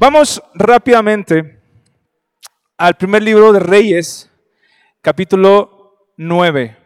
Vamos 0.00 0.40
rápidamente 0.54 1.60
al 2.76 2.94
primer 2.96 3.20
libro 3.20 3.52
de 3.52 3.58
Reyes, 3.58 4.30
capítulo 5.02 6.06
9. 6.16 6.76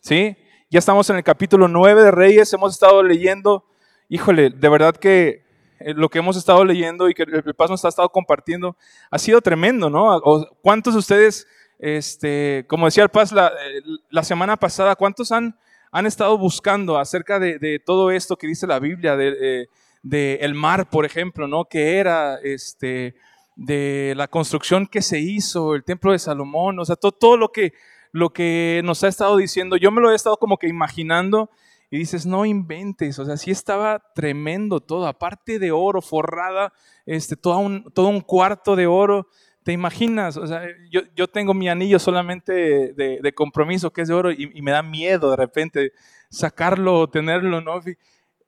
¿Sí? 0.00 0.34
Ya 0.70 0.78
estamos 0.78 1.10
en 1.10 1.16
el 1.16 1.22
capítulo 1.22 1.68
9 1.68 2.02
de 2.02 2.10
Reyes, 2.10 2.50
hemos 2.54 2.72
estado 2.72 3.02
leyendo, 3.02 3.66
híjole, 4.08 4.48
de 4.48 4.68
verdad 4.70 4.96
que 4.96 5.44
eh, 5.80 5.92
lo 5.94 6.08
que 6.08 6.20
hemos 6.20 6.38
estado 6.38 6.64
leyendo 6.64 7.10
y 7.10 7.14
que 7.14 7.24
el 7.24 7.54
Paz 7.54 7.68
nos 7.68 7.84
ha 7.84 7.90
estado 7.90 8.08
compartiendo 8.08 8.74
ha 9.10 9.18
sido 9.18 9.42
tremendo, 9.42 9.90
¿no? 9.90 10.22
¿Cuántos 10.62 10.94
de 10.94 11.00
ustedes, 11.00 11.46
este, 11.78 12.64
como 12.68 12.86
decía 12.86 13.02
el 13.02 13.10
Paz 13.10 13.32
la, 13.32 13.48
eh, 13.48 13.82
la 14.08 14.24
semana 14.24 14.56
pasada, 14.56 14.96
cuántos 14.96 15.30
han, 15.30 15.58
han 15.90 16.06
estado 16.06 16.38
buscando 16.38 16.98
acerca 16.98 17.38
de, 17.38 17.82
todo 17.84 18.10
esto 18.10 18.36
que 18.36 18.46
dice 18.46 18.66
la 18.66 18.78
Biblia, 18.78 19.14
de, 19.14 19.68
eh, 20.10 20.38
de 20.40 20.54
mar, 20.54 20.88
por 20.90 21.04
ejemplo, 21.04 21.46
¿no? 21.46 21.64
Que 21.66 21.98
era 21.98 22.38
este 22.42 23.14
de 23.54 24.14
la 24.16 24.28
construcción 24.28 24.86
que 24.86 25.02
se 25.02 25.20
hizo, 25.20 25.74
el 25.74 25.84
templo 25.84 26.12
de 26.12 26.18
Salomón, 26.18 26.78
o 26.78 26.84
sea, 26.84 26.96
todo, 26.96 27.12
todo 27.12 27.36
lo 27.36 27.52
que 27.52 27.74
lo 28.12 28.30
que 28.30 28.82
nos 28.84 29.02
ha 29.04 29.08
estado 29.08 29.36
diciendo, 29.36 29.76
yo 29.76 29.90
me 29.90 30.00
lo 30.00 30.12
he 30.12 30.14
estado 30.14 30.36
como 30.36 30.58
que 30.58 30.68
imaginando 30.68 31.50
y 31.90 31.98
dices, 31.98 32.24
no 32.24 32.44
inventes, 32.44 33.18
o 33.18 33.24
sea, 33.24 33.36
sí 33.36 33.50
estaba 33.50 34.02
tremendo 34.14 34.80
todo, 34.80 35.06
aparte 35.06 35.58
de 35.58 35.72
oro, 35.72 36.00
forrada, 36.00 36.72
este, 37.04 37.36
todo, 37.36 37.58
un, 37.58 37.90
todo 37.92 38.08
un 38.08 38.20
cuarto 38.20 38.76
de 38.76 38.86
oro, 38.86 39.28
¿te 39.62 39.72
imaginas? 39.72 40.36
O 40.36 40.46
sea, 40.46 40.62
yo, 40.90 41.02
yo 41.14 41.26
tengo 41.26 41.54
mi 41.54 41.68
anillo 41.68 41.98
solamente 41.98 42.92
de, 42.94 43.32
compromiso 43.34 43.92
que 43.92 44.02
es 44.02 44.08
de 44.08 44.14
oro 44.14 44.30
y, 44.30 44.60
me 44.62 44.70
da 44.70 44.82
miedo 44.82 45.30
de 45.30 45.36
repente 45.36 45.92
sacarlo, 46.30 47.08
tenerlo, 47.08 47.60
¿no? 47.60 47.80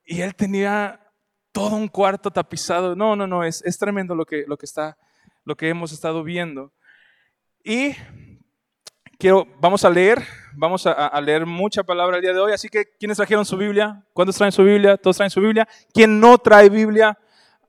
Y 0.06 0.20
él 0.20 0.34
tenía 0.34 1.00
todo 1.54 1.76
un 1.76 1.86
cuarto 1.86 2.32
tapizado. 2.32 2.96
No, 2.96 3.14
no, 3.14 3.28
no, 3.28 3.44
es, 3.44 3.62
es 3.64 3.78
tremendo 3.78 4.16
lo 4.16 4.26
que, 4.26 4.44
lo, 4.48 4.58
que 4.58 4.66
está, 4.66 4.98
lo 5.44 5.56
que 5.56 5.68
hemos 5.68 5.92
estado 5.92 6.24
viendo. 6.24 6.72
Y 7.62 7.94
quiero, 9.20 9.46
vamos 9.60 9.84
a 9.84 9.90
leer, 9.90 10.20
vamos 10.54 10.84
a, 10.84 11.20
leer 11.20 11.46
mucha 11.46 11.84
palabra 11.84 12.16
el 12.16 12.22
día 12.22 12.32
de 12.32 12.40
hoy. 12.40 12.52
Así 12.52 12.68
que, 12.68 12.84
¿quiénes 12.98 13.16
trajeron 13.16 13.46
su 13.46 13.56
Biblia? 13.56 14.04
¿Cuántos 14.12 14.36
traen 14.36 14.50
su 14.50 14.64
Biblia? 14.64 14.96
¿Todos 14.96 15.16
traen 15.16 15.30
su 15.30 15.40
Biblia? 15.40 15.66
¿Quién 15.92 16.18
no 16.18 16.38
trae 16.38 16.68
Biblia? 16.68 17.16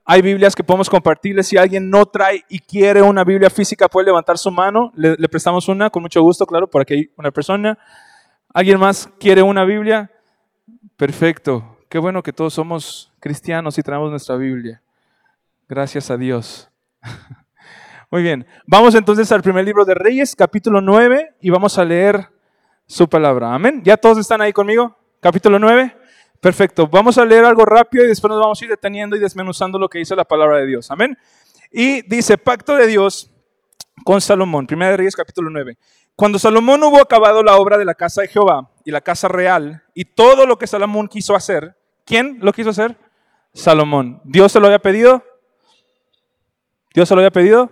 Hay 0.04 0.24
Biblias 0.24 0.56
que 0.56 0.64
podemos 0.64 0.90
compartirles. 0.90 1.48
Si 1.48 1.56
alguien 1.56 1.88
no 1.88 2.08
trae 2.08 2.44
y 2.50 2.58
quiere 2.58 3.04
una 3.04 3.24
Biblia 3.24 3.52
física, 3.52 3.88
puede 3.88 4.08
levantar 4.08 4.40
su 4.40 4.50
mano. 4.50 4.92
Le, 4.96 5.16
le 5.16 5.30
prestamos 5.30 5.68
una, 5.68 5.92
con 5.92 6.02
mucho 6.02 6.24
gusto, 6.24 6.48
claro, 6.48 6.68
por 6.68 6.82
aquí 6.82 6.96
hay 6.96 7.12
una 7.18 7.30
persona. 7.30 7.78
¿Alguien 8.52 8.80
más 8.80 9.08
quiere 9.20 9.44
una 9.44 9.64
Biblia? 9.64 10.12
Perfecto. 10.98 11.75
Qué 11.90 12.00
bueno 12.00 12.24
que 12.24 12.34
todos 12.34 12.54
somos 12.54 13.14
cristianos 13.20 13.78
y 13.78 13.84
traemos 13.84 14.10
nuestra 14.10 14.36
Biblia. 14.36 14.82
Gracias 15.70 16.10
a 16.10 16.18
Dios. 16.18 16.70
Muy 18.12 18.24
bien, 18.24 18.46
vamos 18.66 18.96
entonces 18.96 19.32
al 19.32 19.42
primer 19.42 19.66
libro 19.66 19.86
de 19.86 19.94
Reyes, 19.94 20.36
capítulo 20.36 20.82
9, 20.82 21.36
y 21.42 21.50
vamos 21.50 21.78
a 21.78 21.86
leer 21.86 22.30
su 22.88 23.08
palabra. 23.08 23.54
Amén. 23.54 23.82
¿Ya 23.84 23.98
todos 23.98 24.18
están 24.18 24.42
ahí 24.42 24.52
conmigo? 24.52 24.98
Capítulo 25.20 25.60
9. 25.60 25.96
Perfecto. 26.40 26.88
Vamos 26.88 27.18
a 27.18 27.26
leer 27.26 27.46
algo 27.46 27.66
rápido 27.66 28.04
y 28.04 28.08
después 28.08 28.30
nos 28.30 28.40
vamos 28.40 28.62
a 28.62 28.66
ir 28.66 28.72
deteniendo 28.72 29.16
y 29.16 29.20
desmenuzando 29.20 29.80
lo 29.80 29.90
que 29.90 30.00
dice 30.00 30.16
la 30.16 30.26
palabra 30.26 30.58
de 30.58 30.68
Dios. 30.68 30.90
Amén. 30.92 31.18
Y 31.72 32.02
dice, 32.04 32.38
pacto 32.38 32.76
de 32.76 32.88
Dios 32.88 33.32
con 34.04 34.22
Salomón. 34.22 34.68
Primera 34.68 34.92
de 34.92 34.98
Reyes, 34.98 35.16
capítulo 35.16 35.50
9. 35.50 35.78
Cuando 36.16 36.40
Salomón 36.40 36.84
hubo 36.84 37.02
acabado 37.02 37.44
la 37.44 37.58
obra 37.58 37.78
de 37.78 37.86
la 37.86 37.96
casa 37.96 38.22
de 38.22 38.28
Jehová 38.28 38.70
y 38.86 38.92
la 38.92 39.02
casa 39.02 39.28
real 39.28 39.84
y 39.94 40.06
todo 40.06 40.46
lo 40.46 40.58
que 40.58 40.68
Salomón 40.68 41.08
quiso 41.08 41.36
hacer, 41.36 41.76
¿quién 42.06 42.38
lo 42.42 42.54
quiso 42.54 42.70
hacer? 42.70 42.96
Salomón. 43.54 44.22
¿Dios 44.24 44.52
se 44.52 44.60
lo 44.60 44.68
había 44.68 44.80
pedido? 44.80 45.24
¿Dios 46.94 47.10
se 47.10 47.16
lo 47.16 47.20
había 47.20 47.32
pedido? 47.32 47.72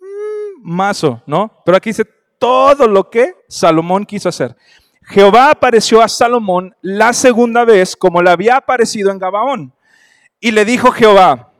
Mm, 0.00 0.62
mazo, 0.62 1.22
¿no? 1.26 1.60
Pero 1.64 1.76
aquí 1.76 1.90
dice 1.90 2.06
todo 2.38 2.88
lo 2.88 3.10
que 3.10 3.34
Salomón 3.48 4.06
quiso 4.06 4.30
hacer. 4.30 4.56
Jehová 5.02 5.50
apareció 5.50 6.00
a 6.00 6.08
Salomón 6.08 6.74
la 6.80 7.12
segunda 7.12 7.64
vez 7.64 7.94
como 7.94 8.22
le 8.22 8.30
había 8.30 8.56
aparecido 8.56 9.10
en 9.10 9.18
Gabaón. 9.18 9.74
Y 10.40 10.52
le 10.52 10.64
dijo 10.64 10.90
Jehová, 10.90 11.52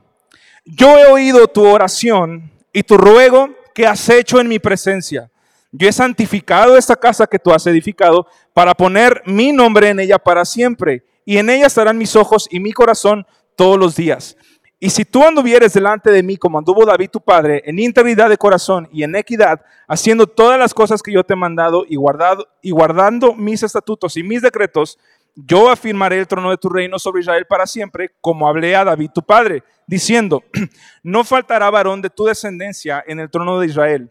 yo 0.64 0.96
he 0.96 1.06
oído 1.12 1.48
tu 1.48 1.66
oración 1.66 2.50
y 2.72 2.82
tu 2.82 2.96
ruego 2.96 3.50
que 3.74 3.86
has 3.86 4.08
hecho 4.08 4.40
en 4.40 4.48
mi 4.48 4.58
presencia 4.58 5.31
yo 5.72 5.88
he 5.88 5.92
santificado 5.92 6.76
esta 6.76 6.94
casa 6.96 7.26
que 7.26 7.38
tú 7.38 7.50
has 7.50 7.66
edificado 7.66 8.26
para 8.52 8.74
poner 8.74 9.22
mi 9.26 9.52
nombre 9.52 9.88
en 9.88 10.00
ella 10.00 10.18
para 10.18 10.44
siempre, 10.44 11.04
y 11.24 11.38
en 11.38 11.50
ella 11.50 11.66
estarán 11.66 11.98
mis 11.98 12.14
ojos 12.14 12.46
y 12.50 12.60
mi 12.60 12.72
corazón 12.72 13.26
todos 13.56 13.78
los 13.78 13.96
días. 13.96 14.36
Y 14.78 14.90
si 14.90 15.04
tú 15.04 15.24
anduvieres 15.24 15.72
delante 15.72 16.10
de 16.10 16.24
mí 16.24 16.36
como 16.36 16.58
anduvo 16.58 16.84
David 16.84 17.10
tu 17.10 17.20
padre, 17.20 17.62
en 17.64 17.78
integridad 17.78 18.28
de 18.28 18.36
corazón 18.36 18.88
y 18.92 19.04
en 19.04 19.14
equidad, 19.14 19.60
haciendo 19.86 20.26
todas 20.26 20.58
las 20.58 20.74
cosas 20.74 21.00
que 21.00 21.12
yo 21.12 21.22
te 21.22 21.34
he 21.34 21.36
mandado 21.36 21.84
y, 21.88 21.94
guardado, 21.94 22.48
y 22.60 22.72
guardando 22.72 23.32
mis 23.32 23.62
estatutos 23.62 24.16
y 24.16 24.24
mis 24.24 24.42
decretos, 24.42 24.98
yo 25.36 25.70
afirmaré 25.70 26.18
el 26.18 26.26
trono 26.26 26.50
de 26.50 26.56
tu 26.56 26.68
reino 26.68 26.98
sobre 26.98 27.20
Israel 27.20 27.46
para 27.48 27.66
siempre, 27.66 28.10
como 28.20 28.48
hablé 28.48 28.74
a 28.74 28.84
David 28.84 29.10
tu 29.14 29.22
padre, 29.22 29.62
diciendo, 29.86 30.42
no 31.04 31.22
faltará 31.22 31.70
varón 31.70 32.02
de 32.02 32.10
tu 32.10 32.24
descendencia 32.24 33.02
en 33.06 33.20
el 33.20 33.30
trono 33.30 33.60
de 33.60 33.68
Israel, 33.68 34.10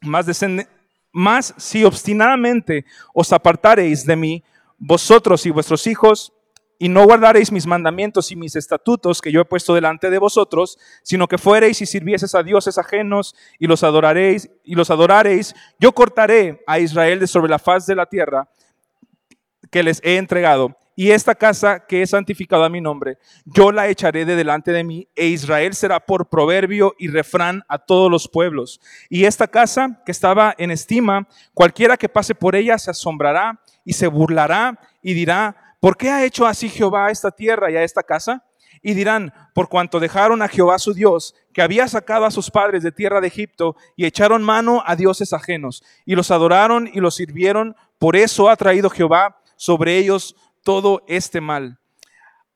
más, 0.00 0.26
mas 1.14 1.54
si 1.56 1.84
obstinadamente 1.84 2.84
os 3.14 3.32
apartareis 3.32 4.04
de 4.04 4.16
mí, 4.16 4.44
vosotros 4.78 5.46
y 5.46 5.50
vuestros 5.50 5.86
hijos, 5.86 6.32
y 6.76 6.88
no 6.88 7.04
guardaréis 7.04 7.52
mis 7.52 7.68
mandamientos 7.68 8.32
y 8.32 8.36
mis 8.36 8.56
estatutos 8.56 9.22
que 9.22 9.30
yo 9.30 9.40
he 9.40 9.44
puesto 9.44 9.74
delante 9.74 10.10
de 10.10 10.18
vosotros, 10.18 10.76
sino 11.04 11.28
que 11.28 11.38
fuereis 11.38 11.80
y 11.80 11.86
sirvieseis 11.86 12.34
a 12.34 12.42
dioses 12.42 12.76
ajenos 12.78 13.36
y 13.60 13.68
los 13.68 13.84
adoraréis 13.84 14.50
y 14.64 14.74
los 14.74 14.90
adoraréis, 14.90 15.54
yo 15.78 15.92
cortaré 15.92 16.64
a 16.66 16.80
Israel 16.80 17.20
de 17.20 17.28
sobre 17.28 17.48
la 17.48 17.60
faz 17.60 17.86
de 17.86 17.94
la 17.94 18.06
tierra 18.06 18.48
que 19.70 19.84
les 19.84 20.00
he 20.02 20.16
entregado 20.16 20.76
y 20.96 21.10
esta 21.10 21.34
casa 21.34 21.80
que 21.86 22.02
he 22.02 22.06
santificado 22.06 22.64
a 22.64 22.68
mi 22.68 22.80
nombre, 22.80 23.18
yo 23.44 23.72
la 23.72 23.88
echaré 23.88 24.24
de 24.24 24.36
delante 24.36 24.72
de 24.72 24.84
mí, 24.84 25.08
e 25.16 25.26
Israel 25.26 25.74
será 25.74 26.00
por 26.00 26.28
proverbio 26.28 26.94
y 26.98 27.08
refrán 27.08 27.64
a 27.68 27.78
todos 27.78 28.10
los 28.10 28.28
pueblos. 28.28 28.80
Y 29.08 29.24
esta 29.24 29.48
casa 29.48 30.02
que 30.06 30.12
estaba 30.12 30.54
en 30.56 30.70
estima, 30.70 31.26
cualquiera 31.52 31.96
que 31.96 32.08
pase 32.08 32.34
por 32.34 32.54
ella 32.54 32.78
se 32.78 32.90
asombrará 32.90 33.60
y 33.84 33.94
se 33.94 34.06
burlará 34.06 34.78
y 35.02 35.14
dirá, 35.14 35.76
¿por 35.80 35.96
qué 35.96 36.10
ha 36.10 36.24
hecho 36.24 36.46
así 36.46 36.68
Jehová 36.68 37.06
a 37.06 37.10
esta 37.10 37.30
tierra 37.30 37.70
y 37.70 37.76
a 37.76 37.82
esta 37.82 38.02
casa? 38.02 38.44
Y 38.80 38.94
dirán, 38.94 39.32
por 39.54 39.68
cuanto 39.68 39.98
dejaron 39.98 40.42
a 40.42 40.48
Jehová 40.48 40.78
su 40.78 40.92
Dios, 40.92 41.34
que 41.54 41.62
había 41.62 41.88
sacado 41.88 42.26
a 42.26 42.30
sus 42.30 42.50
padres 42.50 42.82
de 42.82 42.92
tierra 42.92 43.20
de 43.20 43.28
Egipto, 43.28 43.76
y 43.96 44.04
echaron 44.04 44.42
mano 44.42 44.82
a 44.86 44.94
dioses 44.94 45.32
ajenos, 45.32 45.82
y 46.04 46.14
los 46.14 46.30
adoraron 46.30 46.90
y 46.92 47.00
los 47.00 47.14
sirvieron, 47.14 47.76
por 47.98 48.14
eso 48.14 48.50
ha 48.50 48.56
traído 48.56 48.90
Jehová 48.90 49.40
sobre 49.56 49.96
ellos 49.96 50.36
todo 50.64 51.04
este 51.06 51.40
mal. 51.40 51.78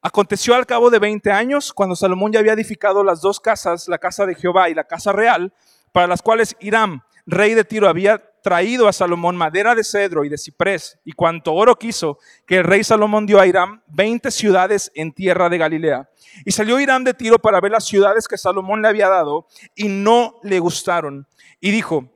Aconteció 0.02 0.54
al 0.54 0.66
cabo 0.66 0.90
de 0.90 0.98
20 0.98 1.30
años, 1.30 1.72
cuando 1.72 1.94
Salomón 1.94 2.32
ya 2.32 2.40
había 2.40 2.52
edificado 2.54 3.04
las 3.04 3.20
dos 3.20 3.38
casas, 3.38 3.88
la 3.88 3.98
casa 3.98 4.26
de 4.26 4.34
Jehová 4.34 4.68
y 4.68 4.74
la 4.74 4.84
casa 4.84 5.12
real, 5.12 5.52
para 5.92 6.06
las 6.06 6.22
cuales 6.22 6.56
Hiram, 6.60 7.02
rey 7.26 7.54
de 7.54 7.64
Tiro, 7.64 7.88
había 7.88 8.22
traído 8.42 8.88
a 8.88 8.92
Salomón 8.92 9.36
madera 9.36 9.74
de 9.74 9.84
cedro 9.84 10.24
y 10.24 10.28
de 10.28 10.38
ciprés 10.38 10.98
y 11.04 11.12
cuanto 11.12 11.52
oro 11.52 11.76
quiso, 11.76 12.18
que 12.46 12.58
el 12.58 12.64
rey 12.64 12.84
Salomón 12.84 13.26
dio 13.26 13.40
a 13.40 13.46
Hiram 13.46 13.82
20 13.88 14.30
ciudades 14.30 14.90
en 14.94 15.12
tierra 15.12 15.48
de 15.48 15.58
Galilea. 15.58 16.08
Y 16.44 16.52
salió 16.52 16.78
Hiram 16.80 17.04
de 17.04 17.14
Tiro 17.14 17.38
para 17.38 17.60
ver 17.60 17.72
las 17.72 17.84
ciudades 17.84 18.28
que 18.28 18.38
Salomón 18.38 18.80
le 18.82 18.88
había 18.88 19.08
dado 19.08 19.46
y 19.74 19.88
no 19.88 20.36
le 20.42 20.60
gustaron. 20.60 21.26
Y 21.60 21.70
dijo, 21.70 22.08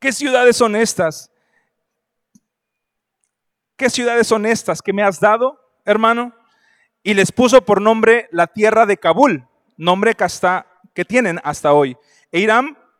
¿qué 0.00 0.12
ciudades 0.12 0.56
son 0.56 0.76
estas? 0.76 1.30
¿Qué 3.76 3.90
ciudades 3.90 4.26
son 4.26 4.46
estas 4.46 4.82
que 4.82 4.92
me 4.92 5.02
has 5.02 5.20
dado, 5.20 5.60
hermano? 5.84 6.34
Y 7.02 7.14
les 7.14 7.32
puso 7.32 7.64
por 7.64 7.80
nombre 7.80 8.28
la 8.32 8.46
tierra 8.46 8.86
de 8.86 8.96
Kabul, 8.96 9.46
nombre 9.76 10.14
que, 10.14 10.24
hasta, 10.24 10.66
que 10.94 11.04
tienen 11.04 11.40
hasta 11.44 11.72
hoy. 11.72 11.96
E 12.32 12.48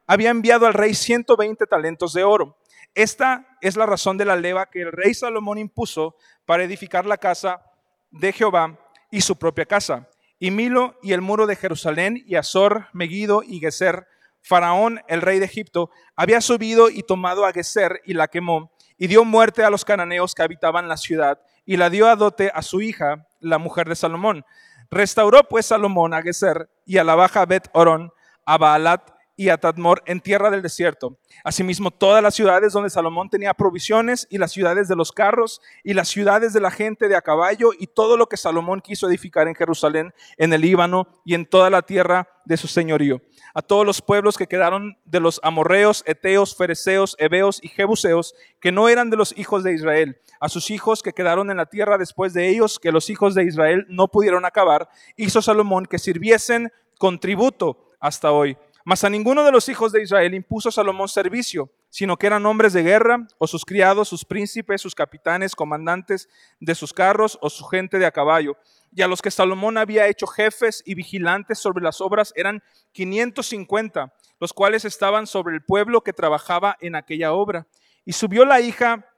había 0.07 0.31
enviado 0.31 0.67
al 0.67 0.75
rey 0.75 0.95
120 0.95 1.67
talentos 1.67 2.13
de 2.13 2.25
oro. 2.25 2.59
Esta 2.95 3.59
es 3.61 3.77
la 3.77 3.87
razón 3.87 4.19
de 4.19 4.25
la 4.25 4.37
leva 4.37 4.71
que 4.71 4.83
el 4.83 4.93
rey 4.93 5.15
Salomón 5.15 5.59
impuso 5.59 6.17
para 6.45 6.63
edificar 6.63 7.07
la 7.07 7.17
casa 7.17 7.63
de 8.11 8.33
Jehová 8.33 8.79
y 9.11 9.23
su 9.23 9.37
propia 9.37 9.65
casa. 9.65 10.09
Y 10.39 10.51
Milo 10.51 10.99
y 11.03 11.13
el 11.13 11.21
muro 11.21 11.47
de 11.47 11.57
Jerusalén 11.57 12.23
y 12.27 12.37
Azor, 12.37 12.89
Megido 12.93 13.43
y 13.43 13.61
Geser, 13.61 14.07
Faraón, 14.43 15.01
el 15.09 15.23
rey 15.23 15.39
de 15.39 15.47
Egipto, 15.47 15.91
había 16.15 16.41
subido 16.41 16.91
y 16.91 17.03
tomado 17.03 17.47
a 17.47 17.53
Geser 17.53 18.03
y 18.05 18.13
la 18.13 18.29
quemó 18.29 18.74
y 18.99 19.07
dio 19.07 19.25
muerte 19.25 19.65
a 19.65 19.71
los 19.71 19.85
cananeos 19.85 20.35
que 20.35 20.43
habitaban 20.43 20.89
la 20.89 20.97
ciudad 20.97 21.41
y 21.65 21.77
la 21.77 21.91
dio 21.91 22.09
a 22.09 22.17
dote 22.17 22.51
a 22.55 22.63
su 22.63 22.83
hija, 22.83 23.27
la 23.41 23.59
mujer 23.59 23.89
de 23.89 23.97
Salomón. 23.97 24.45
Restauró 24.91 25.45
pues 25.49 25.67
Salomón 25.67 26.15
a 26.15 26.23
Geser 26.23 26.69
y 26.85 26.99
a 26.99 27.05
la 27.05 27.15
baja 27.15 27.47
Bet 27.47 27.69
Orón, 27.73 28.13
a 28.45 28.59
Baalat 28.59 29.14
y 29.37 29.49
a 29.49 29.59
Tadmor 29.59 30.03
en 30.07 30.21
tierra 30.21 30.51
del 30.51 30.63
desierto. 30.63 31.19
Asimismo, 31.43 31.91
todas 31.91 32.23
las 32.23 32.35
ciudades 32.35 32.73
donde 32.73 32.91
Salomón 32.91 33.29
tenía 33.29 33.55
provisiones 33.55 34.27
y 34.31 34.39
las 34.39 34.53
ciudades 34.53 34.89
de 34.89 34.97
los 34.97 35.13
carros 35.13 35.61
y 35.83 35.95
las 35.95 36.09
ciudades 36.09 36.53
de 36.53 36.61
la 36.61 36.71
gente 36.71 37.09
de 37.09 37.17
a 37.17 37.23
caballo 37.23 37.71
y 37.79 37.89
todo 37.89 38.17
lo 38.17 38.29
que 38.29 38.37
Salomón 38.37 38.81
quiso 38.81 39.09
edificar 39.09 39.49
en 39.49 39.55
Jerusalén, 39.55 40.15
en 40.37 40.53
el 40.53 40.61
Líbano 40.61 41.09
y 41.25 41.35
en 41.35 41.47
toda 41.47 41.71
la 41.71 41.83
tierra 41.83 42.29
de 42.45 42.57
su 42.57 42.69
señorío. 42.69 43.23
A 43.55 43.63
todos 43.63 43.87
los 43.87 44.03
pueblos 44.03 44.37
que 44.37 44.47
quedaron 44.47 44.99
de 45.05 45.21
los 45.21 45.41
amorreos, 45.43 46.03
eteos, 46.07 46.57
fereceos, 46.57 47.17
heveos 47.19 47.61
y 47.63 47.69
jebuseos, 47.69 48.35
que 48.61 48.73
no 48.73 48.89
eran 48.89 49.11
de 49.11 49.17
los 49.17 49.37
hijos 49.37 49.65
de 49.65 49.75
Israel, 49.75 50.19
a 50.41 50.49
sus 50.49 50.71
hijos 50.71 51.03
que 51.03 51.13
quedaron 51.13 51.51
en 51.51 51.57
la 51.57 51.67
tierra 51.67 51.99
después 51.99 52.35
de 52.35 52.49
ellos, 52.49 52.79
que 52.79 52.93
los 52.93 53.11
hijos 53.11 53.35
de 53.35 53.45
Israel 53.45 53.87
no 53.89 54.09
pudieron 54.09 54.45
acabar, 54.45 54.89
hizo 55.17 55.41
Salomón 55.41 55.87
que 55.87 55.99
sirviesen 55.99 56.73
con 56.99 57.19
tributo 57.19 57.91
hasta 58.01 58.33
hoy 58.33 58.57
mas 58.85 59.03
a 59.03 59.09
ninguno 59.09 59.45
de 59.45 59.51
los 59.51 59.71
hijos 59.71 59.93
de 59.93 60.03
Israel 60.03 60.35
impuso 60.35 60.71
Salomón 60.71 61.09
servicio, 61.09 61.71
sino 61.89 62.19
que 62.19 62.27
eran 62.27 62.45
hombres 62.45 62.75
de 62.75 62.83
guerra, 62.83 63.27
o 63.39 63.47
sus 63.47 63.65
criados, 63.65 64.09
sus 64.09 64.27
príncipes, 64.27 64.83
sus 64.83 64.95
capitanes, 64.95 65.57
comandantes 65.57 66.29
de 66.61 66.75
sus 66.75 66.93
carros, 66.93 67.39
o 67.41 67.49
su 67.49 67.65
gente 67.65 67.99
de 67.99 68.05
a 68.05 68.11
caballo. 68.11 68.59
Y 68.95 69.01
a 69.01 69.09
los 69.09 69.23
que 69.23 69.31
Salomón 69.31 69.79
había 69.79 70.07
hecho 70.07 70.27
jefes 70.27 70.83
y 70.85 70.95
vigilantes 70.95 71.59
sobre 71.59 71.83
las 71.83 72.03
obras 72.03 72.35
eran 72.37 72.63
550, 72.93 74.13
los 74.39 74.53
cuales 74.53 74.85
estaban 74.85 75.27
sobre 75.27 75.55
el 75.55 75.63
pueblo 75.63 76.03
que 76.03 76.13
trabajaba 76.13 76.77
en 76.81 76.95
aquella 76.95 77.33
obra. 77.33 77.67
Y 78.05 78.13
subió 78.13 78.45
la 78.45 78.61
hija 78.61 79.09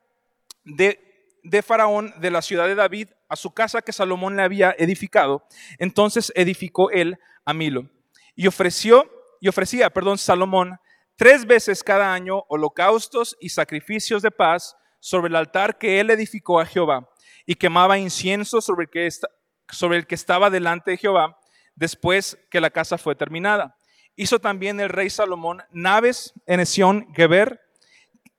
de, 0.64 1.40
de 1.42 1.62
Faraón 1.62 2.14
de 2.20 2.30
la 2.30 2.40
ciudad 2.40 2.68
de 2.68 2.76
David 2.76 3.08
a 3.28 3.34
su 3.34 3.52
casa 3.52 3.82
que 3.82 3.92
Salomón 3.92 4.36
le 4.36 4.42
había 4.42 4.76
edificado. 4.78 5.44
Entonces 5.78 6.32
edificó 6.36 6.90
él 6.90 7.18
a 7.44 7.52
Milo. 7.52 7.90
Y 8.36 8.46
ofreció 8.46 9.10
y 9.41 9.49
ofrecía, 9.49 9.91
perdón, 9.91 10.19
Salomón 10.19 10.79
tres 11.17 11.47
veces 11.47 11.83
cada 11.83 12.12
año 12.12 12.44
holocaustos 12.49 13.37
y 13.41 13.49
sacrificios 13.49 14.23
de 14.23 14.31
paz 14.31 14.77
sobre 15.00 15.29
el 15.29 15.37
altar 15.37 15.79
que 15.79 16.00
él 16.00 16.11
edificó 16.11 16.61
a 16.61 16.67
Jehová 16.67 17.09
y 17.47 17.55
quemaba 17.55 17.99
incienso 17.99 18.61
sobre 18.61 18.85
el 18.85 18.91
que, 18.91 19.09
sobre 19.71 19.99
el 19.99 20.06
que 20.06 20.15
estaba 20.15 20.50
delante 20.50 20.93
de 20.93 20.97
Jehová 20.97 21.38
después 21.75 22.38
que 22.50 22.61
la 22.61 22.71
casa 22.71 22.99
fue 22.99 23.15
terminada. 23.15 23.77
Hizo 24.17 24.41
también 24.41 24.81
el 24.81 24.88
rey 24.88 25.11
Salomón 25.11 25.62
naves 25.71 26.33
en 26.47 26.61
Esión 26.61 27.12
Geber, 27.15 27.61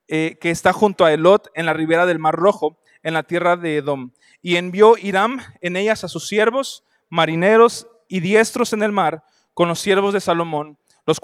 eh, 0.07 0.37
que 0.41 0.49
está 0.49 0.73
junto 0.73 1.05
a 1.05 1.13
Elot 1.13 1.49
en 1.53 1.65
la 1.65 1.73
ribera 1.73 2.05
del 2.05 2.19
Mar 2.19 2.35
Rojo, 2.35 2.79
en 3.03 3.13
la 3.13 3.23
tierra 3.23 3.55
de 3.55 3.77
Edom. 3.77 4.11
Y 4.41 4.55
envió 4.55 4.97
Hiram 4.97 5.39
en 5.61 5.75
ellas 5.75 6.03
a 6.03 6.07
sus 6.07 6.27
siervos, 6.27 6.83
marineros 7.09 7.87
y 8.07 8.21
diestros 8.21 8.73
en 8.73 8.83
el 8.83 8.91
mar, 8.91 9.23
con 9.53 9.67
los 9.67 9.79
siervos 9.79 10.13
de 10.13 10.19
Salomón, 10.21 10.77
los 11.07 11.19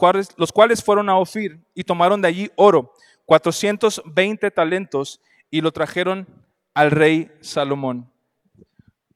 cuales, 0.54 0.82
fueron 0.82 1.10
a 1.10 1.18
Ofir 1.18 1.62
y 1.74 1.84
tomaron 1.84 2.22
de 2.22 2.30
allí 2.30 2.52
oro, 2.56 2.94
420 3.26 4.50
talentos, 4.50 5.20
y 5.50 5.60
lo 5.60 5.74
trajeron 5.74 6.26
al 6.74 6.90
rey 6.90 7.30
Salomón. 7.42 8.10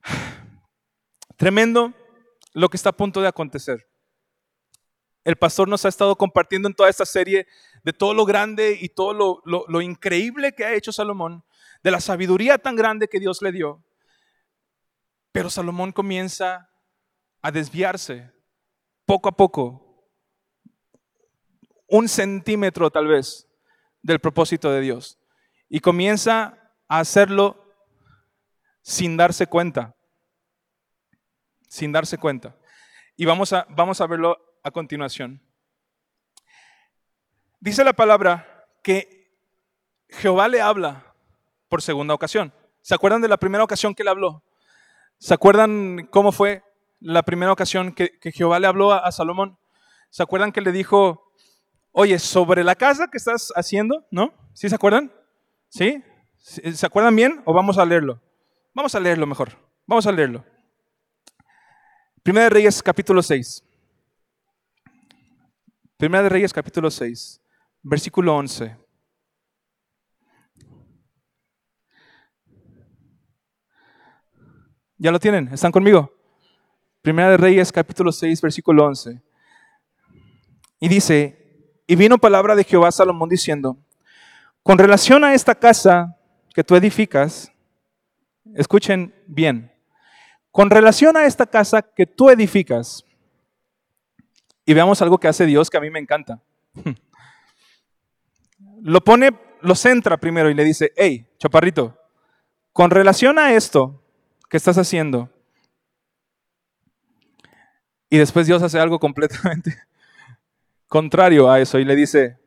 Tremendo 1.37 1.93
lo 2.53 2.67
que 2.67 2.75
está 2.75 2.89
a 2.89 2.97
punto 2.97 3.21
de 3.21 3.29
acontecer. 3.29 3.87
El 5.23 5.37
pastor 5.37 5.69
nos 5.69 5.85
ha 5.85 5.89
estado 5.89 6.15
compartiendo 6.17 6.67
en 6.67 6.75
toda 6.75 6.89
esta 6.89 7.05
serie 7.05 7.47
de 7.83 7.93
todo 7.93 8.13
lo 8.13 8.25
grande 8.25 8.77
y 8.79 8.89
todo 8.89 9.13
lo, 9.45 9.65
lo, 9.67 9.81
increíble 9.81 10.53
que 10.53 10.65
ha 10.65 10.73
hecho 10.73 10.91
Salomón, 10.91 11.45
de 11.81 11.91
la 11.91 12.01
sabiduría 12.01 12.57
tan 12.57 12.75
grande 12.75 13.07
que 13.07 13.19
Dios 13.19 13.41
le 13.41 13.53
dio. 13.53 13.83
Pero 15.31 15.49
Salomón 15.49 15.93
comienza 15.93 16.69
a 17.41 17.51
desviarse 17.51 18.31
poco 19.05 19.29
a 19.29 19.37
poco 19.37 19.86
un 21.87 22.07
centímetro 22.07 22.91
tal 22.91 23.07
vez 23.07 23.47
del 24.01 24.19
propósito 24.19 24.71
de 24.71 24.81
Dios. 24.81 25.19
Y 25.69 25.79
comienza 25.79 26.73
a 26.87 26.99
hacerlo 26.99 27.63
sin 28.81 29.17
darse 29.17 29.47
cuenta. 29.47 29.95
Sin 31.67 31.91
darse 31.91 32.17
cuenta. 32.17 32.55
Y 33.15 33.25
vamos 33.25 33.51
a, 33.51 33.65
vamos 33.69 33.99
a 33.99 34.07
verlo 34.07 34.37
a 34.63 34.71
continuación. 34.71 35.41
Dice 37.59 37.83
la 37.83 37.93
palabra 37.93 38.67
que 38.83 39.33
Jehová 40.09 40.47
le 40.47 40.61
habla 40.61 41.13
por 41.67 41.81
segunda 41.81 42.13
ocasión. 42.13 42.53
¿Se 42.81 42.95
acuerdan 42.95 43.21
de 43.21 43.27
la 43.27 43.37
primera 43.37 43.63
ocasión 43.63 43.93
que 43.93 44.03
le 44.03 44.09
habló? 44.09 44.43
¿Se 45.17 45.33
acuerdan 45.33 46.07
cómo 46.11 46.31
fue 46.31 46.63
la 46.99 47.23
primera 47.23 47.51
ocasión 47.51 47.91
que, 47.91 48.17
Jehová 48.31 48.59
le 48.59 48.67
habló 48.67 48.93
a 48.93 49.11
Salomón? 49.11 49.57
¿Se 50.09 50.23
acuerdan 50.23 50.51
que 50.51 50.61
le 50.61 50.71
dijo, 50.71 51.26
Oye, 51.99 52.19
sobre 52.19 52.63
la 52.63 52.75
casa 52.75 53.07
que 53.07 53.17
estás 53.17 53.51
haciendo, 53.55 54.05
¿no? 54.11 54.31
¿Sí 54.53 54.69
se 54.69 54.75
acuerdan? 54.75 55.11
¿Sí? 55.67 56.03
¿Se 56.37 56.85
acuerdan 56.85 57.15
bien 57.15 57.41
o 57.43 57.53
vamos 57.53 57.79
a 57.79 57.85
leerlo? 57.85 58.21
Vamos 58.75 58.93
a 58.93 58.99
leerlo 58.99 59.25
mejor. 59.25 59.57
Vamos 59.87 60.05
a 60.05 60.11
leerlo. 60.11 60.45
Primera 62.21 62.43
de 62.43 62.49
Reyes 62.51 62.83
capítulo 62.83 63.23
6. 63.23 63.63
Primera 65.97 66.21
de 66.21 66.29
Reyes 66.29 66.53
capítulo 66.53 66.91
6, 66.91 67.41
versículo 67.81 68.35
11. 68.35 68.77
¿Ya 74.99 75.11
lo 75.11 75.19
tienen? 75.19 75.47
¿Están 75.47 75.71
conmigo? 75.71 76.13
Primera 77.01 77.31
de 77.31 77.37
Reyes 77.37 77.71
capítulo 77.71 78.11
6, 78.11 78.39
versículo 78.39 78.85
11. 78.85 79.19
Y 80.79 80.89
dice, 80.89 81.46
y 81.87 81.95
vino 81.95 82.17
palabra 82.17 82.53
de 82.55 82.65
Jehová 82.65 82.89
a 82.89 82.91
Salomón 82.91 83.29
diciendo, 83.29 83.77
con 84.61 84.77
relación 84.77 85.23
a 85.23 85.33
esta 85.33 85.55
casa 85.55 86.17
que 86.53 86.63
tú 86.63 86.75
edificas, 86.75 87.49
escuchen 88.55 89.15
bien, 89.25 89.71
con 90.51 90.69
relación 90.69 91.15
a 91.15 91.25
esta 91.25 91.45
casa 91.45 91.81
que 91.81 92.05
tú 92.05 92.29
edificas, 92.29 93.05
y 94.65 94.73
veamos 94.73 95.01
algo 95.01 95.17
que 95.17 95.29
hace 95.29 95.45
Dios 95.45 95.69
que 95.69 95.77
a 95.77 95.81
mí 95.81 95.89
me 95.89 95.99
encanta. 95.99 96.41
Lo 98.81 99.01
pone, 99.03 99.31
lo 99.61 99.73
centra 99.73 100.17
primero 100.17 100.51
y 100.51 100.53
le 100.53 100.63
dice, 100.63 100.93
hey, 100.95 101.27
chaparrito, 101.39 101.97
con 102.73 102.91
relación 102.91 103.39
a 103.39 103.53
esto 103.53 104.03
que 104.49 104.57
estás 104.57 104.77
haciendo, 104.77 105.31
y 108.09 108.17
después 108.17 108.45
Dios 108.45 108.61
hace 108.61 108.79
algo 108.79 108.99
completamente 108.99 109.86
contrario 110.87 111.49
a 111.49 111.59
eso 111.59 111.79
y 111.79 111.85
le 111.85 111.95
dice, 111.95 112.39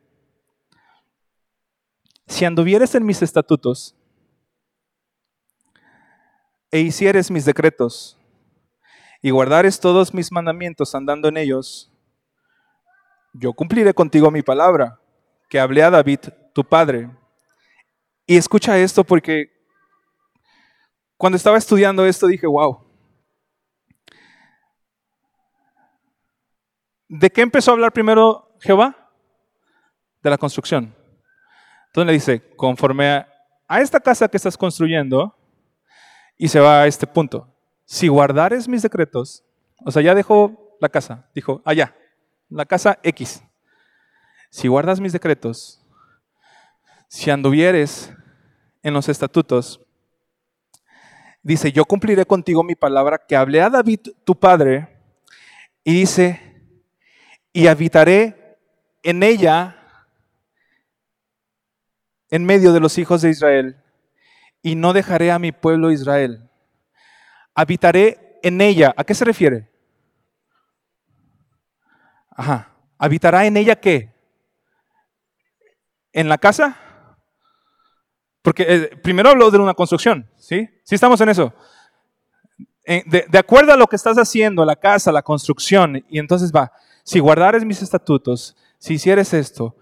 si 2.27 2.45
anduvieres 2.45 2.95
en 2.95 3.05
mis 3.05 3.21
estatutos 3.21 3.95
e 6.71 6.79
hicieres 6.79 7.29
mis 7.29 7.45
decretos 7.45 8.17
y 9.21 9.29
guardares 9.29 9.79
todos 9.79 10.13
mis 10.13 10.31
mandamientos 10.31 10.95
andando 10.95 11.27
en 11.27 11.37
ellos, 11.37 11.91
yo 13.33 13.53
cumpliré 13.53 13.93
contigo 13.93 14.31
mi 14.31 14.41
palabra 14.41 14.99
que 15.49 15.59
hablé 15.59 15.83
a 15.83 15.89
David, 15.89 16.19
tu 16.53 16.63
padre. 16.63 17.09
Y 18.25 18.37
escucha 18.37 18.77
esto 18.77 19.03
porque 19.03 19.51
cuando 21.17 21.37
estaba 21.37 21.57
estudiando 21.57 22.05
esto 22.05 22.27
dije, 22.27 22.47
wow, 22.47 22.90
¿De 27.13 27.29
qué 27.29 27.41
empezó 27.41 27.71
a 27.71 27.73
hablar 27.73 27.91
primero 27.91 28.55
Jehová? 28.61 29.11
De 30.23 30.29
la 30.29 30.37
construcción. 30.37 30.95
Entonces 31.87 32.07
le 32.07 32.13
dice, 32.13 32.55
conforme 32.55 33.09
a, 33.67 33.81
esta 33.81 33.99
casa 33.99 34.29
que 34.29 34.37
estás 34.37 34.55
construyendo, 34.55 35.35
y 36.37 36.47
se 36.47 36.61
va 36.61 36.83
a 36.83 36.87
este 36.87 37.05
punto, 37.05 37.53
si 37.83 38.07
guardares 38.07 38.65
mis 38.65 38.81
decretos, 38.81 39.43
o 39.85 39.91
sea, 39.91 40.01
ya 40.01 40.15
dejó 40.15 40.77
la 40.79 40.87
casa, 40.87 41.29
dijo, 41.35 41.61
allá, 41.65 41.93
la 42.47 42.65
casa 42.65 42.97
X. 43.03 43.43
Si 44.49 44.69
guardas 44.69 45.01
mis 45.01 45.11
decretos, 45.11 45.85
si 47.09 47.29
anduvieres 47.29 48.13
en 48.83 48.93
los 48.93 49.09
estatutos, 49.09 49.81
dice, 51.43 51.73
yo 51.73 51.83
cumpliré 51.83 52.25
contigo 52.25 52.63
mi 52.63 52.75
palabra 52.75 53.17
que 53.17 53.35
hablé 53.35 53.61
a 53.61 53.69
David, 53.69 53.99
tu 54.23 54.39
padre, 54.39 54.97
y 55.83 55.93
dice, 55.93 56.50
y 57.53 57.67
habitaré 57.67 58.57
en 59.03 59.23
ella 59.23 59.77
en 62.29 62.45
medio 62.45 62.71
de 62.71 62.79
los 62.79 62.97
hijos 62.97 63.21
de 63.21 63.29
Israel 63.29 63.77
y 64.61 64.75
no 64.75 64.93
dejaré 64.93 65.31
a 65.31 65.39
mi 65.39 65.51
pueblo 65.51 65.91
Israel. 65.91 66.49
Habitaré 67.53 68.39
en 68.43 68.61
ella. 68.61 68.93
¿A 68.95 69.03
qué 69.03 69.13
se 69.13 69.25
refiere? 69.25 69.69
Ajá. 72.29 72.69
¿Habitará 72.97 73.45
en 73.45 73.57
ella 73.57 73.75
qué? 73.75 74.13
¿En 76.13 76.29
la 76.29 76.37
casa? 76.37 76.77
Porque 78.41 78.65
eh, 78.67 78.97
primero 78.97 79.29
habló 79.29 79.51
de 79.51 79.57
una 79.57 79.73
construcción, 79.73 80.29
¿sí? 80.37 80.67
¿Sí 80.83 80.95
estamos 80.95 81.19
en 81.21 81.29
eso? 81.29 81.53
De, 82.85 83.37
acuerdo 83.37 83.71
a 83.71 83.77
lo 83.77 83.87
que 83.87 83.95
estás 83.95 84.17
haciendo, 84.17 84.65
la 84.65 84.75
casa, 84.75 85.11
la 85.11 85.21
construcción, 85.21 86.03
y 86.09 86.19
entonces 86.19 86.51
va, 86.51 86.71
si 87.03 87.19
guardares 87.19 87.65
mis 87.65 87.81
estatutos, 87.81 88.55
si 88.77 88.95
hicieres 88.95 89.33
esto, 89.33 89.75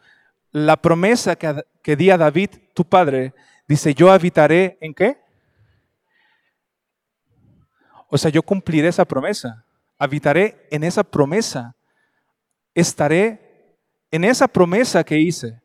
la 0.51 0.77
promesa 0.77 1.35
que, 1.35 1.63
que 1.81 1.95
di 1.95 2.09
a 2.09 2.17
David, 2.17 2.49
tu 2.73 2.85
padre, 2.85 3.33
dice, 3.67 3.93
yo 3.93 4.11
habitaré 4.11 4.77
en 4.81 4.93
qué? 4.93 5.17
O 8.07 8.17
sea, 8.17 8.31
yo 8.31 8.41
cumpliré 8.41 8.87
esa 8.87 9.05
promesa, 9.05 9.65
habitaré 9.97 10.67
en 10.71 10.83
esa 10.83 11.03
promesa, 11.03 11.75
estaré 12.73 13.77
en 14.11 14.23
esa 14.23 14.47
promesa 14.47 15.03
que 15.03 15.19
hice. 15.19 15.61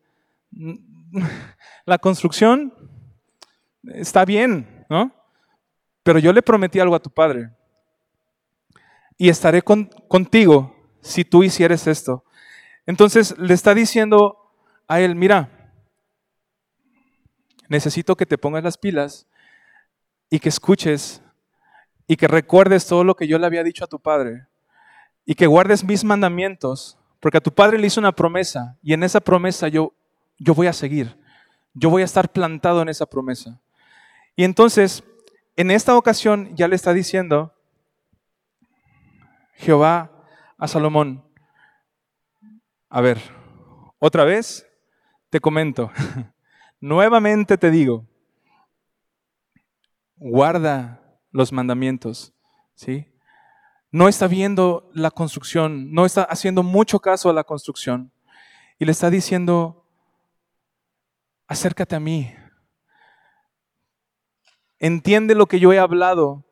La 1.85 1.97
construcción 1.97 2.73
está 3.83 4.25
bien, 4.25 4.85
¿no? 4.89 5.11
Pero 6.03 6.19
yo 6.19 6.31
le 6.31 6.41
prometí 6.43 6.79
algo 6.79 6.95
a 6.95 7.01
tu 7.01 7.09
padre. 7.09 7.49
Y 9.17 9.29
estaré 9.29 9.61
contigo 9.61 10.74
si 11.05 11.23
tú 11.23 11.43
hicieres 11.43 11.85
esto. 11.85 12.23
Entonces 12.87 13.37
le 13.37 13.53
está 13.53 13.75
diciendo 13.75 14.37
a 14.87 14.99
él, 14.99 15.15
mira, 15.15 15.71
necesito 17.69 18.15
que 18.15 18.25
te 18.25 18.37
pongas 18.37 18.63
las 18.63 18.77
pilas 18.77 19.27
y 20.29 20.39
que 20.39 20.49
escuches 20.49 21.21
y 22.07 22.17
que 22.17 22.27
recuerdes 22.27 22.87
todo 22.87 23.03
lo 23.03 23.15
que 23.15 23.27
yo 23.27 23.37
le 23.37 23.45
había 23.45 23.63
dicho 23.63 23.83
a 23.83 23.87
tu 23.87 23.99
padre 23.99 24.47
y 25.25 25.35
que 25.35 25.47
guardes 25.47 25.83
mis 25.83 26.03
mandamientos, 26.03 26.97
porque 27.19 27.37
a 27.37 27.41
tu 27.41 27.53
padre 27.53 27.77
le 27.77 27.87
hizo 27.87 27.99
una 27.99 28.11
promesa 28.11 28.77
y 28.81 28.93
en 28.93 29.03
esa 29.03 29.19
promesa 29.19 29.67
yo, 29.67 29.93
yo 30.39 30.55
voy 30.55 30.67
a 30.67 30.73
seguir, 30.73 31.17
yo 31.75 31.91
voy 31.91 32.01
a 32.01 32.05
estar 32.05 32.31
plantado 32.31 32.81
en 32.81 32.89
esa 32.89 33.05
promesa. 33.05 33.59
Y 34.35 34.43
entonces, 34.43 35.03
en 35.55 35.69
esta 35.69 35.95
ocasión 35.95 36.55
ya 36.55 36.67
le 36.67 36.75
está 36.75 36.93
diciendo 36.93 37.53
Jehová 39.53 40.14
a 40.57 40.67
Salomón, 40.67 41.23
a 42.89 43.01
ver, 43.01 43.19
otra 43.99 44.23
vez 44.23 44.67
te 45.29 45.39
comento, 45.39 45.91
nuevamente 46.79 47.57
te 47.57 47.71
digo, 47.71 48.05
guarda 50.15 51.19
los 51.31 51.51
mandamientos, 51.51 52.33
¿sí? 52.75 53.11
No 53.91 54.07
está 54.07 54.27
viendo 54.27 54.89
la 54.93 55.11
construcción, 55.11 55.93
no 55.93 56.05
está 56.05 56.23
haciendo 56.23 56.63
mucho 56.63 56.99
caso 56.99 57.29
a 57.29 57.33
la 57.33 57.45
construcción. 57.45 58.11
Y 58.77 58.83
le 58.83 58.91
está 58.91 59.09
diciendo, 59.09 59.85
acércate 61.47 61.95
a 61.95 61.99
mí. 62.01 62.33
Entiende 64.79 65.33
lo 65.33 65.45
que 65.45 65.59
yo 65.59 65.71
he 65.71 65.79
hablado. 65.79 66.43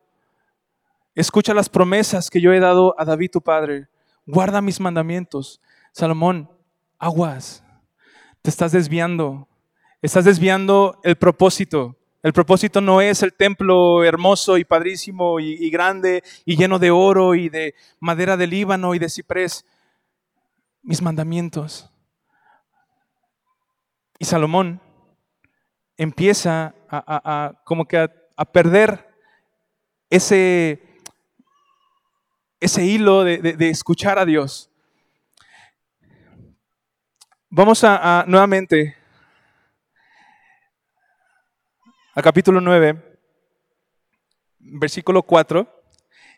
Escucha 1.14 1.52
las 1.52 1.68
promesas 1.68 2.30
que 2.30 2.40
yo 2.40 2.52
he 2.52 2.60
dado 2.60 2.94
a 2.98 3.04
David 3.04 3.30
tu 3.32 3.42
padre. 3.42 3.88
Guarda 4.26 4.62
mis 4.62 4.80
mandamientos. 4.80 5.60
Salomón, 5.92 6.50
aguas. 6.98 7.62
Te 8.42 8.50
estás 8.50 8.72
desviando. 8.72 9.48
Estás 10.00 10.24
desviando 10.24 11.00
el 11.02 11.16
propósito. 11.16 11.96
El 12.22 12.32
propósito 12.32 12.80
no 12.80 13.02
es 13.02 13.22
el 13.22 13.34
templo 13.34 14.02
hermoso 14.02 14.56
y 14.56 14.64
padrísimo 14.64 15.40
y, 15.40 15.68
grande 15.68 16.24
y 16.46 16.56
lleno 16.56 16.78
de 16.78 16.90
oro 16.90 17.34
y 17.34 17.50
de 17.50 17.74
madera 18.00 18.38
de 18.38 18.46
Líbano 18.46 18.94
y 18.94 18.98
de 18.98 19.10
ciprés. 19.10 19.66
Mis 20.82 21.02
mandamientos. 21.02 21.90
Y 24.18 24.24
Salomón 24.24 24.80
empieza 25.98 26.74
a, 26.88 27.60
como 27.64 27.86
que 27.86 27.98
a, 27.98 28.44
perder 28.46 29.06
ese, 30.08 30.82
ese 32.64 32.84
hilo 32.84 33.24
de, 33.24 33.68
escuchar 33.68 34.18
a 34.18 34.24
Dios. 34.24 34.70
Vamos 37.50 37.84
a 37.84 38.24
nuevamente 38.26 38.96
a 42.16 42.22
capítulo 42.22 42.60
9, 42.60 43.18
versículo 44.60 45.22
4, 45.24 45.68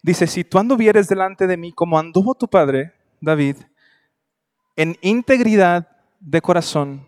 dice, 0.03 0.27
si 0.27 0.43
tú 0.43 0.59
anduvieres 0.59 1.07
delante 1.07 1.47
de 1.47 1.59
mí 1.59 1.71
como 1.71 1.99
anduvo 1.99 2.35
tu 2.35 2.49
padre, 2.49 2.95
David, 3.21 3.57
en 4.75 4.97
integridad 5.03 5.87
de 6.19 6.41
corazón 6.41 7.07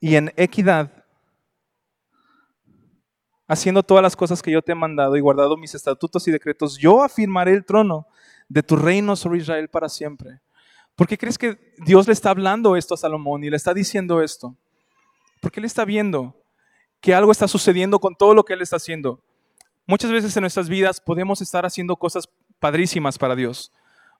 y 0.00 0.16
en 0.16 0.32
equidad, 0.36 0.99
haciendo 3.50 3.82
todas 3.82 4.00
las 4.00 4.14
cosas 4.14 4.42
que 4.42 4.52
yo 4.52 4.62
te 4.62 4.70
he 4.70 4.76
mandado 4.76 5.16
y 5.16 5.20
guardado 5.20 5.56
mis 5.56 5.74
estatutos 5.74 6.28
y 6.28 6.30
decretos, 6.30 6.78
yo 6.78 7.02
afirmaré 7.02 7.52
el 7.52 7.64
trono 7.64 8.06
de 8.48 8.62
tu 8.62 8.76
reino 8.76 9.16
sobre 9.16 9.40
Israel 9.40 9.68
para 9.68 9.88
siempre. 9.88 10.38
¿Por 10.94 11.08
qué 11.08 11.18
crees 11.18 11.36
que 11.36 11.74
Dios 11.78 12.06
le 12.06 12.12
está 12.12 12.30
hablando 12.30 12.76
esto 12.76 12.94
a 12.94 12.96
Salomón 12.96 13.42
y 13.42 13.50
le 13.50 13.56
está 13.56 13.74
diciendo 13.74 14.22
esto? 14.22 14.54
Porque 15.40 15.58
él 15.58 15.66
está 15.66 15.84
viendo 15.84 16.36
que 17.00 17.12
algo 17.12 17.32
está 17.32 17.48
sucediendo 17.48 17.98
con 17.98 18.14
todo 18.14 18.34
lo 18.34 18.44
que 18.44 18.52
Él 18.52 18.62
está 18.62 18.76
haciendo. 18.76 19.20
Muchas 19.84 20.12
veces 20.12 20.36
en 20.36 20.42
nuestras 20.42 20.68
vidas 20.68 21.00
podemos 21.00 21.40
estar 21.40 21.66
haciendo 21.66 21.96
cosas 21.96 22.28
padrísimas 22.60 23.18
para 23.18 23.34
Dios. 23.34 23.72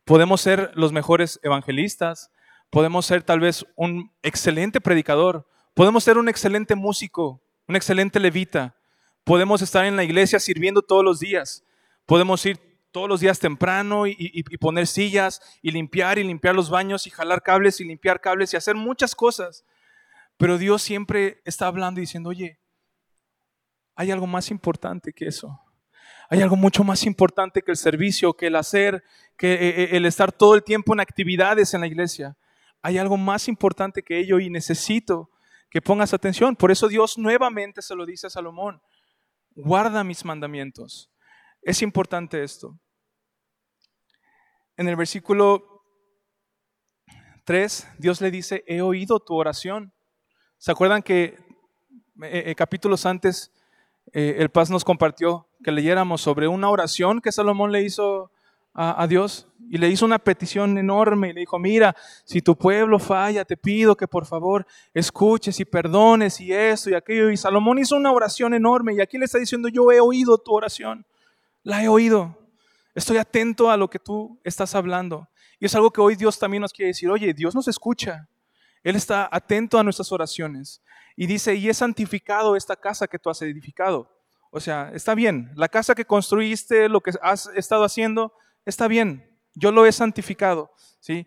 Podemos 0.04 0.40
ser 0.40 0.72
los 0.75 0.90
mejores 0.92 1.38
evangelistas, 1.44 2.32
podemos 2.68 3.06
ser 3.06 3.22
tal 3.22 3.38
vez 3.38 3.64
un 3.76 4.10
excelente 4.22 4.80
predicador, 4.80 5.46
podemos 5.75 6.02
ser 6.02 6.18
un 6.18 6.28
excelente 6.28 6.75
músico, 6.75 7.40
un 7.68 7.76
excelente 7.76 8.18
levita, 8.18 8.75
podemos 9.24 9.62
estar 9.62 9.84
en 9.84 9.96
la 9.96 10.04
iglesia 10.04 10.40
sirviendo 10.40 10.82
todos 10.82 11.04
los 11.04 11.20
días, 11.20 11.64
podemos 12.06 12.44
ir 12.46 12.58
todos 12.90 13.08
los 13.08 13.20
días 13.20 13.38
temprano 13.38 14.06
y, 14.06 14.42
poner 14.58 14.86
sillas 14.86 15.40
y 15.62 15.70
limpiar 15.70 16.18
y 16.18 16.24
limpiar 16.24 16.54
los 16.54 16.70
baños 16.70 17.06
y 17.06 17.10
jalar 17.10 17.42
cables 17.42 17.80
y 17.80 17.84
limpiar 17.84 18.20
cables 18.20 18.52
y 18.52 18.56
hacer 18.56 18.74
muchas 18.74 19.14
cosas. 19.14 19.64
Pero 20.36 20.58
Dios 20.58 20.82
siempre 20.82 21.40
está 21.44 21.66
hablando 21.66 22.00
y 22.00 22.02
diciendo, 22.02 22.30
oye, 22.30 22.58
hay 23.94 24.10
algo 24.10 24.26
más 24.26 24.50
importante 24.50 25.12
que 25.12 25.26
eso. 25.26 25.60
Hay 26.28 26.42
algo 26.42 26.56
mucho 26.56 26.84
más 26.84 27.04
importante 27.04 27.62
que 27.62 27.70
el 27.70 27.76
servicio, 27.76 28.34
que 28.34 28.46
el 28.46 28.56
hacer, 28.56 29.04
que 29.36 29.52
eh, 29.52 29.82
eh, 29.82 29.88
el 29.92 30.06
estar 30.06 30.32
todo 30.32 30.54
el 30.54 30.62
tiempo 30.62 30.92
en 30.92 31.00
actividades 31.00 31.74
en 31.74 31.80
la 31.80 31.86
iglesia. 31.86 32.36
Hay 32.82 32.98
algo 32.98 33.16
más 33.16 33.48
importante 33.48 34.02
que 34.02 34.18
ello 34.18 34.38
y 34.38 34.48
necesito 34.48 35.30
que 35.68 35.82
pongas 35.82 36.14
atención. 36.14 36.56
Por 36.56 36.70
eso 36.70 36.88
Dios 36.88 37.18
nuevamente 37.18 37.82
se 37.82 37.94
lo 37.94 38.06
dice 38.06 38.28
a 38.28 38.30
Salomón. 38.30 38.80
Guarda 39.54 40.04
mis 40.04 40.25
mandamientos. 40.25 41.11
Es 41.62 41.83
importante 41.83 42.42
esto. 42.42 42.78
En 44.76 44.88
el 44.88 44.97
versículo 44.97 45.83
3, 47.45 47.88
Dios 47.99 48.21
le 48.21 48.30
dice, 48.30 48.64
he 48.66 48.80
oído 48.80 49.21
tu 49.21 49.35
oración. 49.35 49.92
¿Se 50.59 50.71
acuerdan 50.71 51.02
que 51.02 51.38
eh, 52.23 52.54
capítulos 52.54 53.07
antes 53.07 53.52
eh, 54.12 54.37
el 54.38 54.50
Paz 54.50 54.71
nos 54.71 54.85
compartió 54.85 55.49
que 55.62 55.73
leyéramos 55.73 56.21
sobre 56.21 56.49
una 56.49 56.69
oración 56.69 57.21
que 57.21 57.33
Salomón 57.33 57.73
le 57.73 57.83
hizo 57.83 58.33
a, 58.80 59.06
Dios 59.06 59.46
y 59.68 59.76
le 59.76 59.88
hizo 59.90 60.06
una 60.06 60.18
petición 60.18 60.78
enorme 60.78 61.28
y 61.28 61.32
le 61.34 61.40
dijo, 61.40 61.58
mira, 61.58 61.94
si 62.25 62.40
tu 62.40 62.56
pueblo 62.56 62.99
falla, 62.99 63.44
te 63.44 63.56
pido 63.56 63.94
que 63.94 64.08
por 64.08 64.25
favor 64.25 64.66
escuches 64.94 65.60
y 65.60 65.66
perdones 65.66 66.40
y 66.40 66.52
esto 66.52 66.88
y 66.88 66.94
aquello. 66.94 67.30
Y 67.30 67.37
Salomón 67.37 67.78
hizo 67.78 67.94
una 67.94 68.10
oración 68.10 68.54
enorme 68.54 68.94
y 68.94 69.00
aquí 69.00 69.18
le 69.18 69.26
está 69.26 69.38
diciendo, 69.38 69.68
yo 69.68 69.92
he 69.92 70.00
oído 70.00 70.38
tu 70.38 70.52
oración, 70.52 71.04
la 71.62 71.84
he 71.84 71.88
oído, 71.88 72.38
estoy 72.94 73.18
atento 73.18 73.70
a 73.70 73.76
lo 73.76 73.90
que 73.90 73.99
tú 73.99 74.40
estás 74.44 74.75
hablando. 74.75 75.28
Y 75.58 75.66
es 75.66 75.75
algo 75.75 75.90
que 75.90 76.00
hoy 76.00 76.16
Dios 76.16 76.38
también 76.38 76.62
nos 76.62 76.72
quiere 76.72 76.88
decir, 76.88 77.10
oye, 77.10 77.34
Dios 77.34 77.54
nos 77.54 77.68
escucha, 77.68 78.28
Él 78.82 78.96
está 78.96 79.28
atento 79.30 79.78
a 79.78 79.84
nuestras 79.84 80.10
oraciones. 80.10 80.82
Y 81.16 81.26
dice, 81.26 81.54
y 81.54 81.68
he 81.68 81.75
santificado 81.75 82.56
esta 82.56 82.76
casa 82.76 83.06
que 83.06 83.18
tú 83.18 83.28
has 83.28 83.42
edificado. 83.42 84.10
O 84.50 84.58
sea, 84.58 84.90
está 84.94 85.14
bien, 85.14 85.52
la 85.54 85.68
casa 85.68 85.94
que 85.94 86.06
construiste, 86.06 86.88
lo 86.88 87.02
que 87.02 87.12
has 87.20 87.46
estado 87.54 87.84
haciendo, 87.84 88.32
está 88.64 88.88
bien, 88.88 89.38
yo 89.54 89.72
lo 89.72 89.86
he 89.86 89.92
santificado. 89.92 90.72
¿sí? 91.00 91.26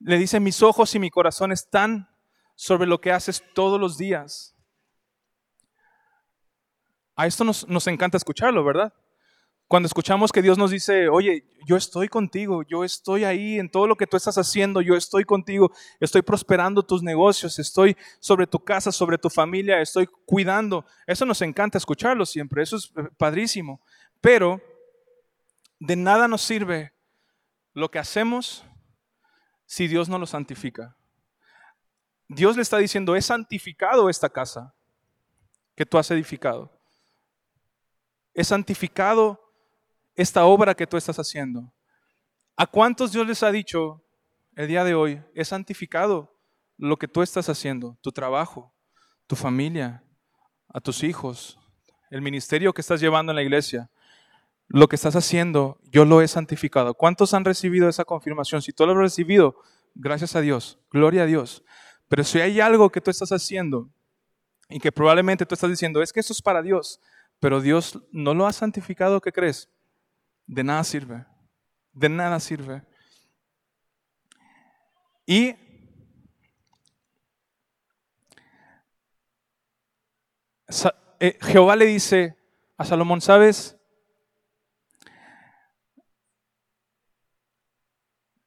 Le 0.00 0.18
dice, 0.18 0.40
mis 0.40 0.62
ojos 0.62 0.94
y 0.94 0.98
mi 0.98 1.10
corazón 1.10 1.52
están 1.52 2.08
sobre 2.54 2.86
lo 2.86 3.00
que 3.00 3.12
haces 3.12 3.42
todos 3.54 3.80
los 3.80 3.98
días. 3.98 4.54
A 7.14 7.26
esto 7.26 7.44
nos, 7.44 7.66
nos 7.68 7.86
encanta 7.86 8.16
escucharlo, 8.16 8.64
¿verdad? 8.64 8.92
Cuando 9.68 9.88
escuchamos 9.88 10.30
que 10.30 10.42
Dios 10.42 10.58
nos 10.58 10.70
dice, 10.70 11.08
oye, 11.08 11.44
yo 11.66 11.76
estoy 11.76 12.08
contigo, 12.08 12.62
yo 12.62 12.84
estoy 12.84 13.24
ahí 13.24 13.58
en 13.58 13.68
todo 13.68 13.88
lo 13.88 13.96
que 13.96 14.06
tú 14.06 14.16
estás 14.16 14.38
haciendo, 14.38 14.80
yo 14.80 14.94
estoy 14.94 15.24
contigo, 15.24 15.72
estoy 15.98 16.22
prosperando 16.22 16.84
tus 16.84 17.02
negocios, 17.02 17.58
estoy 17.58 17.96
sobre 18.20 18.46
tu 18.46 18.60
casa, 18.60 18.92
sobre 18.92 19.18
tu 19.18 19.28
familia, 19.28 19.80
estoy 19.80 20.06
cuidando. 20.24 20.84
Eso 21.04 21.26
nos 21.26 21.42
encanta 21.42 21.78
escucharlo 21.78 22.24
siempre, 22.24 22.62
eso 22.62 22.76
es 22.76 22.92
eh, 22.96 23.08
padrísimo. 23.16 23.80
Pero 24.20 24.60
de 25.78 25.96
nada 25.96 26.28
nos 26.28 26.42
sirve 26.42 26.92
lo 27.72 27.90
que 27.90 27.98
hacemos 27.98 28.64
si 29.66 29.88
Dios 29.88 30.08
no 30.08 30.18
lo 30.18 30.26
santifica. 30.26 30.96
Dios 32.28 32.56
le 32.56 32.62
está 32.62 32.78
diciendo, 32.78 33.14
he 33.14 33.22
santificado 33.22 34.08
esta 34.08 34.28
casa 34.28 34.74
que 35.74 35.86
tú 35.86 35.98
has 35.98 36.10
edificado. 36.10 36.72
He 38.34 38.44
santificado 38.44 39.40
esta 40.14 40.44
obra 40.44 40.74
que 40.74 40.86
tú 40.86 40.96
estás 40.96 41.18
haciendo. 41.18 41.72
¿A 42.56 42.66
cuántos 42.66 43.12
Dios 43.12 43.26
les 43.26 43.42
ha 43.42 43.50
dicho, 43.50 44.02
el 44.54 44.68
día 44.68 44.82
de 44.82 44.94
hoy, 44.94 45.22
he 45.34 45.44
santificado 45.44 46.34
lo 46.78 46.96
que 46.96 47.08
tú 47.08 47.22
estás 47.22 47.48
haciendo, 47.48 47.98
tu 48.00 48.10
trabajo, 48.10 48.74
tu 49.26 49.36
familia, 49.36 50.02
a 50.68 50.80
tus 50.80 51.02
hijos, 51.02 51.58
el 52.10 52.22
ministerio 52.22 52.72
que 52.72 52.80
estás 52.80 53.00
llevando 53.00 53.32
en 53.32 53.36
la 53.36 53.42
iglesia. 53.42 53.90
Lo 54.68 54.88
que 54.88 54.96
estás 54.96 55.14
haciendo, 55.14 55.78
yo 55.84 56.04
lo 56.04 56.22
he 56.22 56.28
santificado. 56.28 56.94
¿Cuántos 56.94 57.34
han 57.34 57.44
recibido 57.44 57.88
esa 57.88 58.04
confirmación? 58.04 58.62
Si 58.62 58.72
tú 58.72 58.84
lo 58.84 58.92
has 58.92 58.98
recibido, 58.98 59.56
gracias 59.94 60.34
a 60.34 60.40
Dios, 60.40 60.78
gloria 60.90 61.22
a 61.22 61.26
Dios. 61.26 61.64
Pero 62.08 62.24
si 62.24 62.40
hay 62.40 62.60
algo 62.60 62.90
que 62.90 63.00
tú 63.00 63.10
estás 63.10 63.30
haciendo 63.30 63.88
y 64.68 64.80
que 64.80 64.92
probablemente 64.92 65.46
tú 65.46 65.54
estás 65.54 65.70
diciendo, 65.70 66.02
es 66.02 66.12
que 66.12 66.20
eso 66.20 66.32
es 66.32 66.42
para 66.42 66.62
Dios, 66.62 67.00
pero 67.38 67.60
Dios 67.60 68.00
no 68.12 68.34
lo 68.34 68.46
ha 68.46 68.52
santificado, 68.52 69.20
¿qué 69.20 69.32
crees? 69.32 69.68
De 70.46 70.64
nada 70.64 70.82
sirve. 70.84 71.26
De 71.92 72.08
nada 72.08 72.40
sirve. 72.40 72.82
Y 75.26 75.56
eh, 81.20 81.38
Jehová 81.40 81.76
le 81.76 81.86
dice 81.86 82.36
a 82.76 82.84
Salomón, 82.84 83.20
¿sabes? 83.20 83.75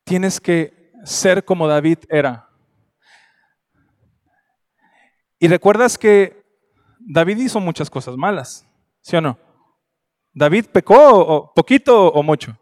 Tienes 0.09 0.41
que 0.41 0.91
ser 1.03 1.45
como 1.45 1.67
David 1.67 1.99
era. 2.09 2.49
Y 5.37 5.47
recuerdas 5.47 5.99
que 5.99 6.43
David 6.97 7.37
hizo 7.37 7.59
muchas 7.59 7.91
cosas 7.91 8.17
malas, 8.17 8.67
¿sí 9.01 9.15
o 9.17 9.21
no? 9.21 9.37
David 10.33 10.65
pecó 10.73 11.53
poquito 11.55 12.07
o 12.07 12.23
mucho. 12.23 12.57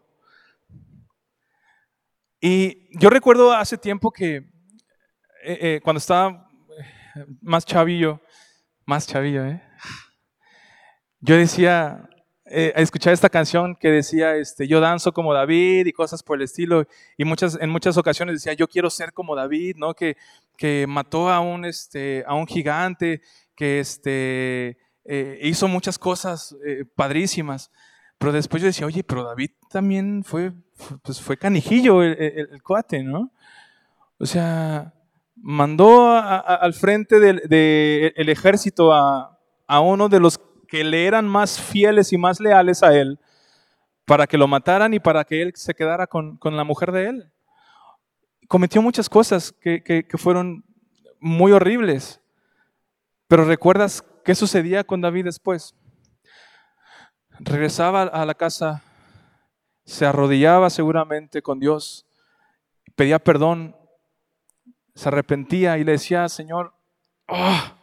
Y 2.38 2.86
yo 3.00 3.08
recuerdo 3.08 3.54
hace 3.54 3.78
tiempo 3.78 4.10
que 4.12 4.36
eh, 4.36 5.58
eh, 5.62 5.80
cuando 5.82 6.00
estaba 6.00 6.50
más 7.40 7.64
chavillo, 7.64 8.20
más 8.84 9.06
chavillo, 9.06 9.46
¿eh? 9.46 9.62
Yo 11.20 11.34
decía, 11.34 12.10
eh, 12.50 12.72
escuchar 12.76 13.12
esta 13.12 13.28
canción 13.28 13.76
que 13.76 13.90
decía, 13.90 14.36
este, 14.36 14.66
yo 14.66 14.80
danzo 14.80 15.12
como 15.12 15.34
David 15.34 15.86
y 15.86 15.92
cosas 15.92 16.22
por 16.22 16.38
el 16.38 16.44
estilo, 16.44 16.86
y 17.16 17.24
muchas, 17.24 17.58
en 17.60 17.70
muchas 17.70 17.96
ocasiones 17.96 18.36
decía, 18.36 18.52
yo 18.54 18.68
quiero 18.68 18.90
ser 18.90 19.12
como 19.12 19.34
David, 19.34 19.76
¿no? 19.76 19.94
Que, 19.94 20.16
que 20.56 20.86
mató 20.88 21.30
a 21.30 21.40
un, 21.40 21.64
este, 21.64 22.24
a 22.26 22.34
un 22.34 22.46
gigante, 22.46 23.22
que 23.54 23.80
este, 23.80 24.78
eh, 25.04 25.38
hizo 25.42 25.68
muchas 25.68 25.98
cosas 25.98 26.56
eh, 26.64 26.84
padrísimas. 26.94 27.70
Pero 28.18 28.32
después 28.32 28.62
yo 28.62 28.66
decía, 28.66 28.86
oye, 28.86 29.04
pero 29.04 29.24
David 29.24 29.50
también 29.70 30.24
fue, 30.24 30.52
pues 31.02 31.20
fue 31.20 31.36
canijillo 31.36 32.02
el, 32.02 32.62
cuate, 32.62 33.02
¿no? 33.02 33.30
O 34.18 34.26
sea, 34.26 34.92
mandó 35.36 36.10
al 36.10 36.74
frente 36.74 37.20
del 37.20 38.28
ejército 38.28 38.92
a, 38.92 39.38
a 39.68 39.80
uno 39.80 40.08
de 40.08 40.18
los 40.18 40.38
que 40.68 40.84
le 40.84 41.06
eran 41.06 41.26
más 41.26 41.60
fieles 41.60 42.12
y 42.12 42.18
más 42.18 42.38
leales 42.38 42.82
a 42.82 42.94
él 42.94 43.18
para 44.08 44.26
que 44.26 44.38
lo 44.38 44.46
mataran 44.46 44.94
y 44.94 45.00
para 45.00 45.22
que 45.24 45.42
él 45.42 45.52
se 45.54 45.74
quedara 45.74 46.06
con, 46.06 46.38
la 46.42 46.64
mujer 46.64 46.92
de 46.92 47.08
él. 47.08 47.32
Cometió 48.48 48.80
muchas 48.80 49.08
cosas 49.08 49.52
que, 49.52 50.06
fueron 50.16 50.64
muy 51.20 51.52
horribles. 51.52 52.20
Pero 53.26 53.44
¿recuerdas 53.44 54.02
qué 54.24 54.34
sucedía 54.34 54.82
con 54.84 55.02
David 55.02 55.26
después? 55.26 55.74
Regresaba 57.38 58.02
a 58.02 58.24
la 58.24 58.34
casa, 58.34 58.82
se 59.84 60.06
arrodillaba 60.06 60.70
seguramente 60.70 61.42
con 61.42 61.60
Dios, 61.60 62.06
pedía 62.96 63.18
perdón, 63.18 63.76
se 64.94 65.08
arrepentía 65.08 65.76
y 65.76 65.84
le 65.84 65.92
decía, 65.92 66.28
Señor, 66.30 66.74
ah, 67.28 67.76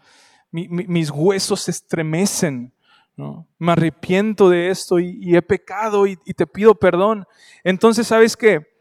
mis 0.51 1.11
huesos 1.11 1.61
se 1.61 1.71
estremecen 1.71 2.74
me 3.17 3.71
arrepiento 3.71 4.49
de 4.49 4.69
esto 4.69 4.99
y, 4.99 5.35
he 5.35 5.41
pecado 5.41 6.05
y, 6.07 6.17
te 6.17 6.45
pido 6.45 6.75
perdón. 6.75 7.25
Entonces, 7.63 8.07
¿sabes 8.07 8.35
qué? 8.35 8.75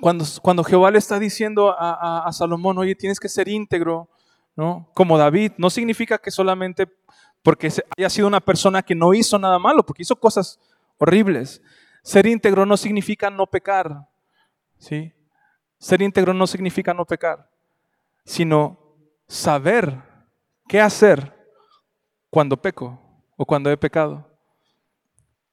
Cuando, 0.00 0.24
cuando 0.42 0.64
Jehová 0.64 0.90
le 0.90 0.98
está 0.98 1.18
diciendo 1.18 1.74
a, 1.76 2.28
Salomón, 2.32 2.78
oye, 2.78 2.94
tienes 2.94 3.18
que 3.18 3.28
ser 3.28 3.48
íntegro, 3.48 4.08
¿no? 4.56 4.88
Como 4.94 5.18
David, 5.18 5.52
no 5.58 5.70
significa 5.70 6.18
que 6.18 6.30
solamente 6.30 6.88
porque 7.42 7.72
haya 7.96 8.10
sido 8.10 8.28
una 8.28 8.40
persona 8.40 8.82
que 8.82 8.94
no 8.94 9.14
hizo 9.14 9.38
nada 9.38 9.58
malo, 9.58 9.84
porque 9.84 10.02
hizo 10.02 10.16
cosas 10.16 10.60
horribles. 10.98 11.60
Ser 12.02 12.26
íntegro 12.26 12.64
no 12.64 12.76
significa 12.76 13.30
no 13.30 13.46
pecar, 13.46 14.08
¿sí? 14.78 15.12
Ser 15.78 16.02
íntegro 16.02 16.32
no 16.32 16.46
significa 16.46 16.94
no 16.94 17.04
pecar, 17.04 17.50
sino 18.24 18.78
saber 19.26 20.00
qué 20.68 20.80
hacer 20.80 21.36
cuando 22.30 22.56
peco 22.56 23.11
o 23.42 23.44
cuando 23.44 23.70
he 23.70 23.76
pecado. 23.76 24.24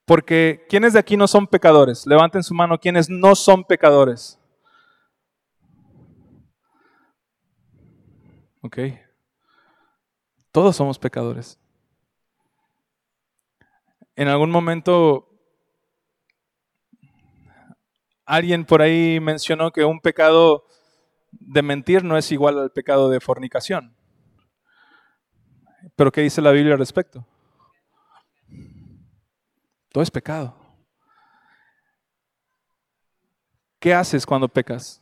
Porque 0.06 0.64
¿quiénes 0.70 0.94
de 0.94 1.00
aquí 1.00 1.18
no 1.18 1.28
son 1.28 1.48
pecadores? 1.48 2.06
Levanten 2.06 2.44
su 2.44 2.54
mano 2.54 2.80
quienes 2.80 3.10
no 3.10 3.34
son 3.34 3.64
pecadores. 3.64 4.40
Ok. 8.62 8.78
Todos 10.52 10.76
somos 10.76 11.00
pecadores. 11.00 11.60
En 14.16 14.28
algún 14.28 14.52
momento 14.52 15.28
alguien 18.24 18.66
por 18.66 18.84
ahí 18.84 19.20
mencionó 19.20 19.72
que 19.72 19.84
un 19.84 20.00
pecado 20.00 20.66
de 21.32 21.64
mentir 21.64 22.04
no 22.04 22.18
es 22.18 22.32
igual 22.32 22.60
al 22.60 22.72
pecado 22.72 23.10
de 23.10 23.20
fornicación. 23.20 23.96
Pero 25.96 26.12
¿qué 26.12 26.22
dice 26.22 26.40
la 26.40 26.52
Biblia 26.52 26.74
al 26.74 26.80
respecto? 26.80 27.26
Es 30.02 30.12
pecado. 30.12 30.56
¿Qué 33.80 33.94
haces 33.94 34.26
cuando 34.26 34.48
pecas? 34.48 35.02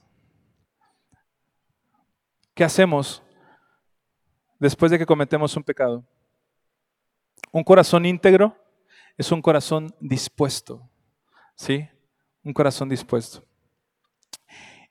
¿Qué 2.54 2.64
hacemos 2.64 3.22
después 4.60 4.92
de 4.92 4.98
que 4.98 5.06
cometemos 5.06 5.56
un 5.56 5.64
pecado? 5.64 6.04
Un 7.52 7.64
corazón 7.64 8.06
íntegro 8.06 8.56
es 9.18 9.32
un 9.32 9.42
corazón 9.42 9.94
dispuesto. 10.00 10.88
¿Sí? 11.56 11.88
Un 12.44 12.54
corazón 12.54 12.90
dispuesto. 12.90 13.44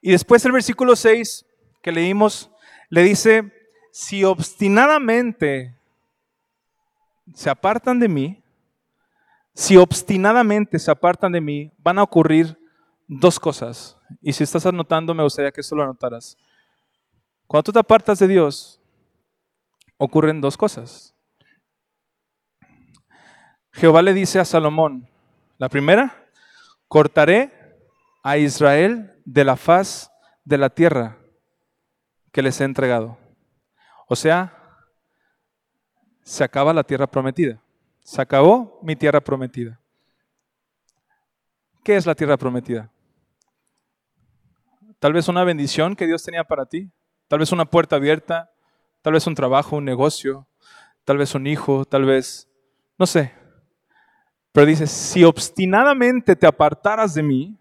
Y 0.00 0.10
después 0.10 0.44
el 0.44 0.52
versículo 0.52 0.94
6 0.94 1.46
que 1.82 1.92
leímos 1.92 2.50
le 2.90 3.02
dice, 3.02 3.52
si 3.92 4.24
obstinadamente 4.24 5.76
se 7.34 7.50
apartan 7.50 7.98
de 7.98 8.08
mí, 8.08 8.42
si 9.56 9.78
obstinadamente 9.78 10.78
se 10.78 10.90
apartan 10.90 11.32
de 11.32 11.40
mí, 11.40 11.72
van 11.78 11.98
a 11.98 12.02
ocurrir 12.02 12.58
dos 13.08 13.40
cosas. 13.40 13.98
Y 14.20 14.34
si 14.34 14.44
estás 14.44 14.66
anotando, 14.66 15.14
me 15.14 15.22
gustaría 15.22 15.50
que 15.50 15.62
esto 15.62 15.74
lo 15.74 15.82
anotaras. 15.82 16.36
Cuando 17.46 17.62
tú 17.62 17.72
te 17.72 17.78
apartas 17.78 18.18
de 18.18 18.28
Dios, 18.28 18.78
ocurren 19.96 20.42
dos 20.42 20.58
cosas. 20.58 21.14
Jehová 23.72 24.02
le 24.02 24.12
dice 24.12 24.38
a 24.38 24.44
Salomón, 24.44 25.08
la 25.56 25.70
primera, 25.70 26.28
cortaré 26.86 27.78
a 28.22 28.36
Israel 28.36 29.18
de 29.24 29.44
la 29.44 29.56
faz 29.56 30.12
de 30.44 30.58
la 30.58 30.68
tierra 30.68 31.16
que 32.30 32.42
les 32.42 32.60
he 32.60 32.64
entregado. 32.64 33.16
O 34.06 34.16
sea, 34.16 34.52
se 36.22 36.44
acaba 36.44 36.74
la 36.74 36.84
tierra 36.84 37.06
prometida. 37.06 37.58
Se 38.06 38.22
acabó 38.22 38.78
mi 38.84 38.94
tierra 38.94 39.20
prometida. 39.20 39.80
¿Qué 41.82 41.96
es 41.96 42.06
la 42.06 42.14
tierra 42.14 42.36
prometida? 42.36 42.88
Tal 45.00 45.12
vez 45.12 45.26
una 45.26 45.42
bendición 45.42 45.96
que 45.96 46.06
Dios 46.06 46.22
tenía 46.22 46.44
para 46.44 46.66
ti, 46.66 46.88
tal 47.26 47.40
vez 47.40 47.50
una 47.50 47.64
puerta 47.64 47.96
abierta, 47.96 48.52
tal 49.02 49.14
vez 49.14 49.26
un 49.26 49.34
trabajo, 49.34 49.74
un 49.74 49.84
negocio, 49.84 50.46
tal 51.04 51.18
vez 51.18 51.34
un 51.34 51.48
hijo, 51.48 51.84
tal 51.84 52.04
vez, 52.04 52.48
no 52.96 53.06
sé. 53.06 53.34
Pero 54.52 54.68
dice, 54.68 54.86
si 54.86 55.24
obstinadamente 55.24 56.36
te 56.36 56.46
apartaras 56.46 57.12
de 57.12 57.24
mí, 57.24 57.58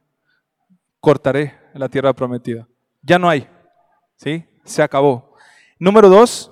cortaré 1.00 1.60
la 1.74 1.90
tierra 1.90 2.14
prometida. 2.14 2.68
Ya 3.02 3.18
no 3.18 3.28
hay, 3.28 3.50
¿sí? 4.16 4.46
Se 4.64 4.84
acabó. 4.84 5.36
Número 5.80 6.08
dos, 6.08 6.52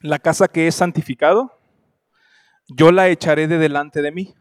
la 0.00 0.18
casa 0.18 0.48
que 0.48 0.66
es 0.66 0.74
santificado, 0.74 1.53
yo 2.68 2.90
la 2.90 3.08
echaré 3.08 3.46
de 3.46 3.58
delante 3.58 4.02
de 4.02 4.12
mí. 4.12 4.34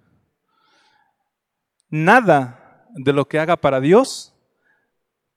Nada 1.89 2.88
de 2.95 3.13
lo 3.13 3.27
que 3.27 3.39
haga 3.39 3.57
para 3.57 3.79
Dios 3.79 4.36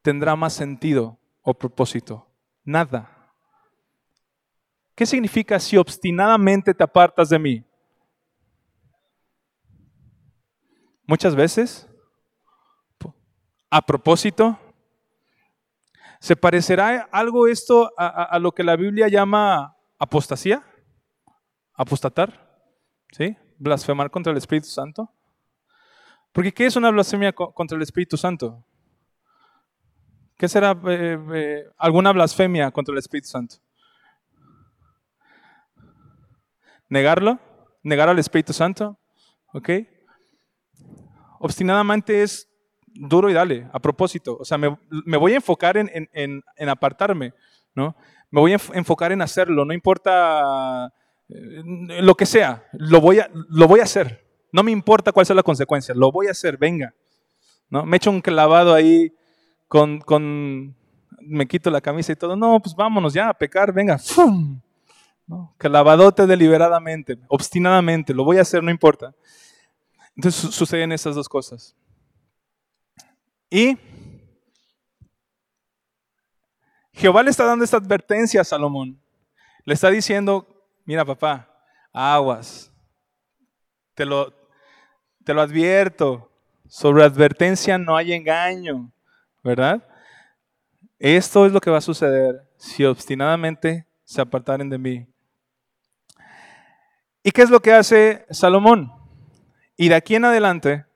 tendrá 0.03 0.37
más 0.37 0.53
sentido 0.53 1.19
o 1.43 1.55
propósito. 1.55 2.29
Nada. 2.65 3.33
¿Qué 4.95 5.05
significa 5.05 5.61
si 5.61 5.77
obstinadamente 5.77 6.73
te 6.73 6.85
apartas 6.85 7.29
de 7.29 7.39
mí? 7.39 7.65
Muchas 11.07 11.35
veces, 11.37 11.87
a 13.71 13.83
propósito, 13.83 14.59
¿Se 16.21 16.35
parecerá 16.35 17.09
algo 17.13 17.47
esto 17.47 17.93
a, 17.97 18.39
lo 18.39 18.53
que 18.53 18.65
la 18.65 18.77
Biblia 18.77 19.09
llama 19.09 19.77
apostasía? 19.99 20.63
¿Apostatar? 21.75 22.46
¿Sí? 23.13 23.37
¿Blasfemar 23.59 24.11
contra 24.11 24.33
el 24.33 24.39
Espíritu 24.39 24.69
Santo? 24.69 25.11
Porque 26.33 26.53
¿qué 26.53 26.67
es 26.67 26.77
una 26.77 26.91
blasfemia 26.91 27.33
contra 27.33 27.77
el 27.77 27.83
Espíritu 27.83 28.17
Santo? 28.17 28.65
¿Qué 30.37 30.49
será 30.49 30.79
eh, 30.87 31.19
eh, 31.35 31.65
alguna 31.79 32.13
blasfemia 32.13 32.71
contra 32.71 32.93
el 32.93 32.99
Espíritu 32.99 33.29
Santo? 33.29 33.57
¿Negarlo? 36.89 37.39
¿Negar 37.83 38.09
al 38.09 38.19
Espíritu 38.19 38.53
Santo? 38.53 38.99
¿Ok? 39.53 39.71
Obstinadamente 41.41 42.23
es 42.23 42.49
duro 42.87 43.31
y 43.31 43.33
dale, 43.33 43.69
a 43.73 43.81
propósito. 43.81 44.37
O 44.39 44.45
sea, 44.45 44.59
me, 44.59 44.69
voy 45.17 45.33
a 45.33 45.37
enfocar 45.37 45.77
en, 45.77 46.43
apartarme, 46.69 47.33
¿no? 47.75 47.97
Me 48.31 48.41
voy 48.41 48.53
a 48.53 48.59
enfocar 48.75 49.13
en 49.13 49.23
hacerlo, 49.23 49.65
no 49.65 49.73
importa 49.73 50.93
lo 51.29 52.15
que 52.15 52.27
sea, 52.27 52.65
lo 52.73 53.01
voy, 53.01 53.19
a, 53.21 53.31
lo 53.33 53.67
voy 53.67 53.81
a 53.81 53.85
hacer. 53.85 54.25
No 54.53 54.63
me 54.63 54.71
importa 54.71 55.13
cuál 55.13 55.27
sea 55.27 55.37
la 55.37 55.43
consecuencia, 55.43 55.95
lo 55.95 56.13
voy 56.13 56.29
a 56.29 56.31
hacer, 56.31 56.57
venga. 56.57 56.95
¿no? 57.69 57.85
Me 57.85 57.97
echo 57.97 58.11
un 58.11 58.21
clavado 58.21 58.75
ahí 58.75 59.13
con, 59.69 60.01
con, 60.01 60.77
me 61.21 61.47
quito 61.47 61.71
la 61.71 61.81
camisa 61.81 62.13
y 62.13 62.17
todo. 62.17 62.37
No, 62.37 62.61
pues 62.61 62.75
vámonos 62.75 63.13
ya 63.13 63.29
a 63.29 63.35
pecar, 63.35 63.73
venga. 63.73 63.99
¡Fum! 63.99 64.61
Clavadote 65.59 66.27
deliberadamente, 66.27 67.19
obstinadamente, 67.29 68.15
lo 68.15 68.25
voy 68.25 68.39
a 68.39 68.43
hacer, 68.43 68.63
no 68.63 68.71
importa. 68.71 69.13
Entonces 70.15 70.55
suceden 70.55 70.93
esas 70.93 71.17
dos 71.17 71.29
cosas. 71.29 71.77
Y 73.51 73.77
Jehová 76.93 77.23
le 77.23 77.31
está 77.31 77.45
dando 77.45 77.65
esta 77.65 77.77
advertencia 77.77 78.41
a 78.41 78.45
Salomón. 78.45 79.01
Le 79.65 79.75
está 79.75 79.91
diciendo, 79.91 80.56
mira 80.87 81.05
papá, 81.05 81.47
aguas, 81.93 82.73
te 83.95 84.07
lo, 84.07 84.33
te 85.25 85.35
lo 85.35 85.43
advierto, 85.43 86.31
sobre 86.69 87.05
advertencia 87.05 87.77
no 87.77 87.97
hay 87.97 88.13
engaño, 88.13 88.91
¿verdad? 89.43 89.83
Esto 90.99 91.45
es 91.45 91.53
lo 91.53 91.61
que 91.61 91.71
va 91.71 91.79
a 91.79 91.83
suceder 91.83 92.49
si 92.57 92.85
obstinadamente 92.85 93.87
se 94.05 94.21
apartaren 94.21 94.71
de 94.71 94.79
mí. 94.79 95.07
¿Y 97.23 97.33
qué 97.33 97.43
es 97.43 97.51
lo 97.51 97.61
que 97.61 97.73
hace 97.73 98.25
Salomón? 98.31 98.93
Y 99.77 99.89
de 99.89 99.97
aquí 99.97 100.15
en 100.15 100.25
adelante 100.25 100.87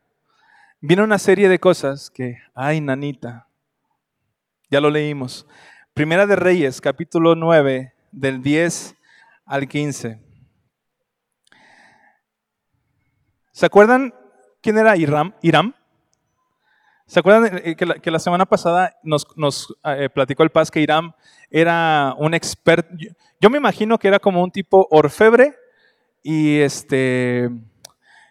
viene 0.80 1.02
una 1.02 1.18
serie 1.18 1.48
de 1.48 1.58
cosas 1.58 2.08
que, 2.08 2.38
ay, 2.54 2.80
nanita, 2.80 3.48
ya 4.70 4.80
lo 4.80 4.90
leímos. 4.90 5.46
Primera 5.92 6.26
de 6.26 6.36
Reyes, 6.36 6.80
capítulo 6.80 7.34
9, 7.34 7.92
del 8.12 8.42
10 8.42 8.96
al 9.50 9.66
15. 9.66 10.16
¿Se 13.52 13.66
acuerdan 13.66 14.14
quién 14.62 14.78
era 14.78 14.96
Iram? 14.96 15.34
Iram? 15.42 15.74
¿Se 17.06 17.18
acuerdan 17.18 17.60
eh, 17.64 17.74
que 17.74 18.10
la, 18.12 18.18
semana 18.20 18.46
pasada 18.46 18.96
nos, 19.02 19.26
eh, 19.84 20.08
platicó 20.14 20.44
el 20.44 20.50
Paz 20.50 20.70
que 20.70 20.80
Iram 20.80 21.12
era 21.50 22.14
un 22.16 22.32
experto? 22.32 22.94
Yo, 23.40 23.50
me 23.50 23.58
imagino 23.58 23.98
que 23.98 24.06
era 24.06 24.20
como 24.20 24.40
un 24.40 24.52
tipo 24.52 24.86
orfebre 24.88 25.56
y 26.22 26.60
este 26.60 27.50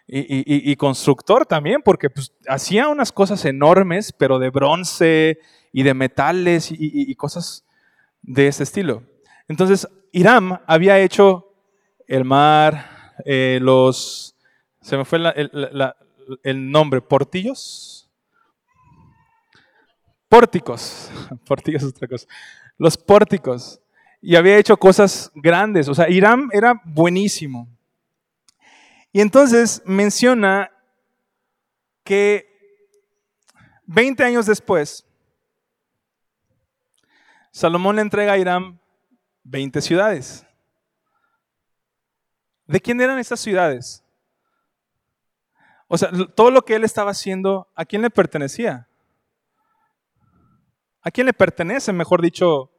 y, 0.06 0.74
constructor 0.76 1.44
también, 1.44 1.82
porque 1.84 2.08
pues, 2.08 2.32
hacía 2.48 2.88
unas 2.88 3.12
cosas 3.12 3.44
enormes, 3.44 4.12
pero 4.16 4.38
de 4.38 4.48
bronce 4.48 5.38
y 5.70 5.82
de 5.82 5.92
metales 5.92 6.70
y, 6.72 7.14
cosas 7.14 7.66
de 8.22 8.48
ese 8.48 8.62
estilo. 8.62 9.02
Entonces, 9.46 9.86
Irán 10.12 10.60
había 10.66 10.98
hecho 10.98 11.52
el 12.06 12.24
mar, 12.24 13.14
eh, 13.24 13.58
los, 13.62 14.36
se 14.80 14.96
me 14.96 15.04
fue 15.04 15.20
el, 16.42 16.70
nombre, 16.70 17.00
portillos. 17.00 18.10
Pórticos, 20.28 21.10
pórticos 21.46 21.82
es 21.82 21.88
otra 21.88 22.08
cosa. 22.08 22.26
Los 22.78 22.96
pórticos. 22.96 23.80
Y 24.20 24.36
había 24.36 24.58
hecho 24.58 24.76
cosas 24.76 25.30
grandes. 25.34 25.88
O 25.88 25.94
sea, 25.94 26.08
Irán 26.08 26.48
era 26.52 26.80
buenísimo. 26.84 27.68
Y 29.12 29.20
entonces 29.20 29.82
menciona 29.84 30.70
que 32.04 32.48
20 33.86 34.22
años 34.24 34.46
después, 34.46 35.06
Salomón 37.50 37.96
le 37.96 38.02
entrega 38.02 38.34
a 38.34 38.38
Irán 38.38 38.79
20 39.44 39.80
ciudades. 39.80 40.46
¿De 42.66 42.80
quién 42.80 43.00
eran 43.00 43.18
estas 43.18 43.40
ciudades? 43.40 44.04
O 45.88 45.98
sea, 45.98 46.10
todo 46.36 46.52
lo 46.52 46.62
que 46.62 46.76
él 46.76 46.84
estaba 46.84 47.10
haciendo, 47.10 47.68
¿a 47.74 47.84
quién 47.84 48.02
le 48.02 48.10
pertenecía? 48.10 48.88
¿A 51.02 51.10
quién 51.10 51.26
le 51.26 51.32
pertenece, 51.32 51.92
mejor 51.92 52.22
dicho, 52.22 52.70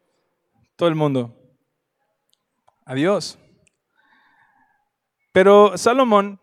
todo 0.76 0.88
el 0.88 0.95
mundo? 0.95 1.38
A 2.86 2.93
Dios. 2.93 3.38
Pero 5.32 5.78
Salomón, 5.78 6.39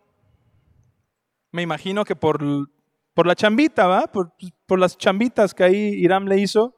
me 1.52 1.62
imagino 1.62 2.04
que 2.04 2.16
por, 2.16 2.42
por 3.14 3.26
la 3.26 3.34
chambita, 3.34 3.86
¿va? 3.86 4.06
Por, 4.06 4.34
por, 4.66 4.78
las 4.78 4.98
chambitas 4.98 5.54
que 5.54 5.64
ahí 5.64 5.76
Irán 5.76 6.26
le 6.26 6.38
hizo, 6.38 6.74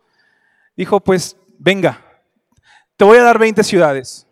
dijo, 0.76 1.00
pues 1.00 1.37
venga, 1.59 2.10
te 3.01 3.05
voy 3.05 3.17
a 3.17 3.23
dar 3.23 3.39
20 3.39 3.65
ciudades. 3.65 4.27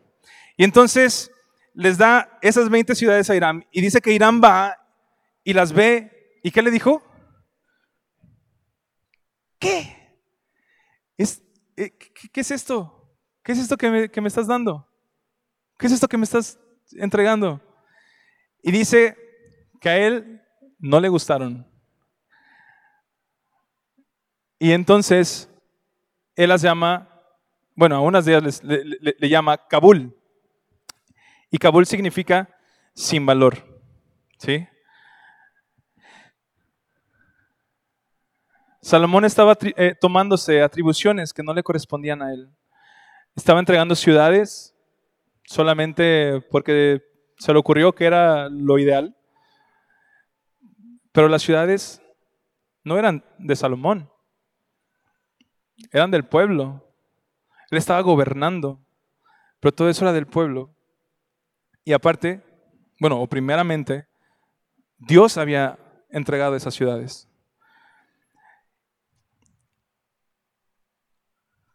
Y 0.54 0.62
entonces 0.62 1.30
les 1.72 1.96
da 1.96 2.38
esas 2.42 2.68
20 2.68 2.94
ciudades 2.94 3.30
a 3.30 3.34
Irán 3.34 3.66
y 3.72 3.80
dice 3.80 4.02
que 4.02 4.12
Irán 4.12 4.42
va 4.44 4.76
y 5.42 5.54
las 5.54 5.72
ve. 5.72 6.38
¿Y 6.42 6.50
qué 6.50 6.60
le 6.60 6.70
dijo? 6.70 7.02
¿Qué? 9.58 10.20
¿Es, 11.16 11.42
eh, 11.78 11.96
¿qué, 12.30 12.40
es 12.42 12.50
esto? 12.50 13.10
¿Qué 13.42 13.52
es 13.52 13.58
esto 13.58 13.78
que 13.78 13.88
me, 13.88 14.10
que 14.10 14.20
me 14.20 14.28
estás 14.28 14.46
dando? 14.46 14.86
¿Qué 15.78 15.86
es 15.86 15.94
esto 15.94 16.06
que 16.06 16.18
me 16.18 16.24
estás 16.24 16.58
entregando? 16.92 17.62
Y 18.62 18.70
dice 18.70 19.16
que 19.80 19.88
a 19.88 19.96
él 19.96 20.42
no 20.78 21.00
le 21.00 21.08
gustaron. 21.08 21.66
Y 24.58 24.72
entonces 24.72 25.48
él 26.36 26.50
las 26.50 26.60
llama, 26.60 27.17
bueno, 27.78 27.94
a 27.94 28.00
unas 28.00 28.24
de 28.24 28.36
ellas 28.36 28.60
le, 28.64 29.28
llama 29.28 29.56
Kabul. 29.56 30.12
Y 31.48 31.58
Kabul 31.58 31.86
significa 31.86 32.48
sin 32.92 33.24
valor. 33.24 33.56
¿Sí? 34.36 34.66
Salomón 38.82 39.24
estaba 39.24 39.56
eh, 39.60 39.94
tomándose 39.94 40.60
atribuciones 40.60 41.32
que 41.32 41.44
no 41.44 41.54
le 41.54 41.62
correspondían 41.62 42.20
a 42.20 42.32
él. 42.32 42.50
Estaba 43.36 43.60
entregando 43.60 43.94
ciudades 43.94 44.74
solamente 45.44 46.44
porque 46.50 47.00
se 47.36 47.52
le 47.52 47.60
ocurrió 47.60 47.94
que 47.94 48.06
era 48.06 48.48
lo 48.48 48.80
ideal. 48.80 49.16
Pero 51.12 51.28
las 51.28 51.42
ciudades 51.42 52.02
no 52.82 52.98
eran 52.98 53.24
de 53.38 53.54
Salomón, 53.54 54.10
eran 55.92 56.10
del 56.10 56.24
pueblo. 56.24 56.87
Él 57.70 57.78
estaba 57.78 58.00
gobernando, 58.00 58.80
pero 59.60 59.72
todo 59.74 59.88
eso 59.88 60.04
era 60.04 60.12
del 60.12 60.26
pueblo. 60.26 60.74
Y 61.84 61.92
aparte, 61.92 62.42
bueno, 63.00 63.20
o 63.20 63.26
primeramente, 63.26 64.06
Dios 64.98 65.36
había 65.36 65.78
entregado 66.10 66.56
esas 66.56 66.74
ciudades. 66.74 67.28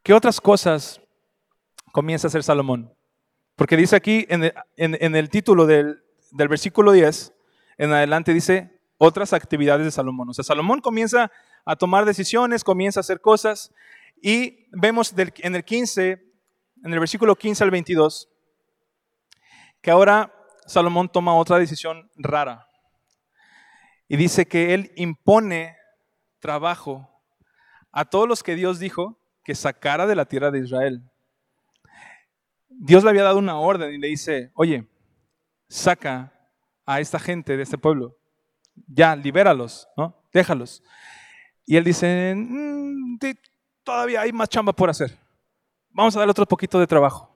¿Qué 0.03 0.13
otras 0.13 0.41
cosas 0.41 0.99
comienza 1.93 2.27
a 2.27 2.29
hacer 2.29 2.43
Salomón? 2.43 2.93
Porque 3.55 3.77
dice 3.77 3.95
aquí 3.95 4.25
en 4.27 4.43
el, 5.15 5.29
título 5.29 5.65
del, 5.65 6.03
versículo 6.31 6.91
10, 6.91 7.33
en 7.77 7.93
adelante 7.93 8.33
dice 8.33 8.81
otras 8.97 9.31
actividades 9.31 9.85
de 9.85 9.91
Salomón. 9.91 10.29
O 10.29 10.33
sea, 10.33 10.43
Salomón 10.43 10.81
comienza 10.81 11.31
a 11.65 11.75
tomar 11.75 12.03
decisiones, 12.03 12.63
comienza 12.63 12.99
a 12.99 13.01
hacer 13.01 13.21
cosas 13.21 13.73
y 14.25 14.69
vemos 14.71 15.13
en 15.17 15.55
el 15.55 15.65
15, 15.65 16.11
en 16.85 16.93
el 16.93 16.99
versículo 16.99 17.35
15 17.35 17.61
al 17.65 17.71
22, 17.71 18.29
que 19.81 19.91
ahora 19.91 20.33
Salomón 20.65 21.09
toma 21.09 21.35
otra 21.35 21.59
decisión 21.59 22.09
rara. 22.15 22.65
Y 24.07 24.15
dice 24.15 24.45
que 24.45 24.73
él 24.73 24.93
impone 24.95 25.75
trabajo 26.39 27.21
a 27.91 28.05
todos 28.05 28.25
los 28.25 28.43
que 28.43 28.55
Dios 28.55 28.79
dijo 28.79 29.19
que 29.43 29.55
sacara 29.55 30.07
de 30.07 30.15
la 30.15 30.23
tierra 30.23 30.51
de 30.51 30.59
Israel. 30.59 31.03
Dios 32.69 33.03
le 33.03 33.09
había 33.09 33.23
dado 33.23 33.39
una 33.39 33.59
orden 33.59 33.93
y 33.93 33.97
le 33.97 34.07
dice, 34.07 34.53
oye, 34.55 34.87
saca 35.67 36.31
a 36.85 37.01
esta 37.01 37.19
gente 37.19 37.57
de 37.57 37.63
este 37.63 37.77
pueblo, 37.77 38.17
ya, 38.87 39.17
libéralos, 39.17 39.85
¿no? 39.97 40.23
Déjalos. 40.31 40.81
Y 41.65 41.75
él 41.75 41.83
dice, 41.83 42.33
mm, 42.37 43.17
todavía 43.83 44.21
hay 44.21 44.31
más 44.31 44.49
chamba 44.49 44.73
por 44.73 44.89
hacer. 44.89 45.17
Vamos 45.91 46.15
a 46.15 46.19
darle 46.19 46.31
otro 46.31 46.45
poquito 46.45 46.79
de 46.79 46.87
trabajo. 46.87 47.29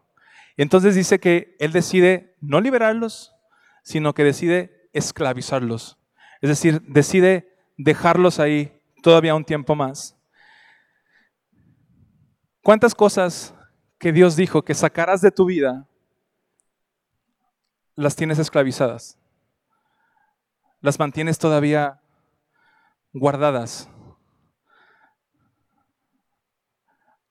Y 0.55 0.63
entonces 0.63 0.95
dice 0.95 1.19
que 1.19 1.55
él 1.59 1.71
decide 1.71 2.35
no 2.41 2.59
liberarlos, 2.59 3.35
sino 3.83 4.13
que 4.13 4.23
decide 4.23 4.89
esclavizarlos. 4.93 5.97
Es 6.41 6.49
decir, 6.49 6.81
decide 6.81 7.55
dejarlos 7.77 8.39
ahí 8.39 8.81
todavía 9.03 9.35
un 9.35 9.45
tiempo 9.45 9.75
más. 9.75 10.17
¿Cuántas 12.63 12.95
cosas 12.95 13.53
que 13.99 14.11
Dios 14.11 14.35
dijo 14.35 14.63
que 14.63 14.73
sacarás 14.73 15.21
de 15.21 15.31
tu 15.31 15.45
vida 15.45 15.87
las 17.95 18.15
tienes 18.15 18.39
esclavizadas? 18.39 19.17
Las 20.81 20.99
mantienes 20.99 21.39
todavía 21.39 22.01
guardadas. 23.13 23.89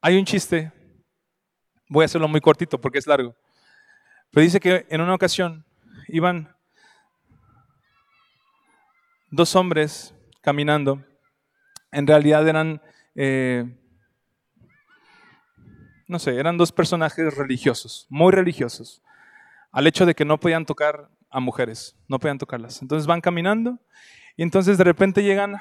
Hay 0.07 0.16
un 0.16 0.25
chiste, 0.25 0.71
voy 1.88 2.03
a 2.03 2.07
hacerlo 2.07 2.29
muy 2.29 2.40
cortito 2.40 2.81
porque 2.81 2.99
es 2.99 3.09
largo, 3.09 3.35
pero 4.31 4.45
dice 4.45 4.61
que 4.61 4.87
en 4.88 5.01
una 5.01 5.12
ocasión 5.12 5.66
iban 6.07 6.55
dos 9.33 9.57
hombres 9.57 10.14
caminando, 10.42 11.05
en 11.90 12.07
realidad 12.07 12.47
eran, 12.47 12.81
eh, 13.16 13.64
no 16.07 16.21
sé, 16.21 16.38
eran 16.38 16.57
dos 16.57 16.71
personajes 16.71 17.37
religiosos, 17.37 18.07
muy 18.09 18.31
religiosos, 18.31 19.03
al 19.73 19.88
hecho 19.88 20.07
de 20.07 20.14
que 20.14 20.25
no 20.25 20.38
podían 20.38 20.66
tocar 20.66 21.11
a 21.31 21.40
mujeres, 21.40 21.97
no 22.07 22.21
podían 22.21 22.38
tocarlas. 22.38 22.81
Entonces 22.81 23.09
van 23.09 23.21
caminando 23.21 23.81
y 24.37 24.45
entonces 24.45 24.79
de 24.79 24.85
repente 24.85 25.25
llegan 25.25 25.57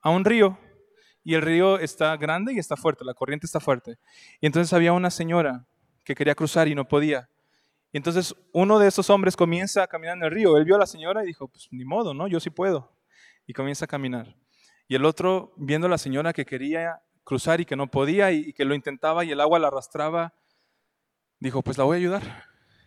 a 0.00 0.08
un 0.08 0.24
río 0.24 0.58
y 1.24 1.34
el 1.34 1.42
río 1.42 1.78
está 1.78 2.16
grande 2.16 2.52
y 2.52 2.58
está 2.58 2.76
fuerte, 2.76 3.04
la 3.04 3.14
corriente 3.14 3.46
está 3.46 3.60
fuerte. 3.60 3.98
Y 4.40 4.46
entonces 4.46 4.72
había 4.72 4.92
una 4.92 5.10
señora 5.10 5.66
que 6.04 6.14
quería 6.14 6.34
cruzar 6.34 6.68
y 6.68 6.74
no 6.74 6.86
podía. 6.86 7.28
Y 7.92 7.98
entonces 7.98 8.34
uno 8.52 8.78
de 8.78 8.88
esos 8.88 9.10
hombres 9.10 9.36
comienza 9.36 9.82
a 9.82 9.86
caminar 9.86 10.16
en 10.16 10.24
el 10.24 10.30
río. 10.30 10.56
Él 10.56 10.64
vio 10.64 10.76
a 10.76 10.78
la 10.78 10.86
señora 10.86 11.22
y 11.22 11.26
dijo, 11.26 11.48
pues 11.48 11.68
ni 11.70 11.84
modo, 11.84 12.14
¿no? 12.14 12.26
Yo 12.26 12.40
sí 12.40 12.50
puedo. 12.50 12.96
Y 13.46 13.52
comienza 13.52 13.84
a 13.84 13.88
caminar. 13.88 14.34
Y 14.88 14.94
el 14.94 15.04
otro, 15.04 15.52
viendo 15.56 15.86
a 15.86 15.90
la 15.90 15.98
señora 15.98 16.32
que 16.32 16.44
quería 16.44 17.02
cruzar 17.22 17.60
y 17.60 17.64
que 17.64 17.76
no 17.76 17.90
podía 17.90 18.32
y, 18.32 18.52
que 18.52 18.64
lo 18.64 18.74
intentaba 18.74 19.24
y 19.24 19.30
el 19.30 19.40
agua 19.40 19.58
la 19.58 19.68
arrastraba, 19.68 20.34
dijo, 21.38 21.62
pues 21.62 21.78
la 21.78 21.84
voy 21.84 21.96
a 21.96 21.98
ayudar. 21.98 22.44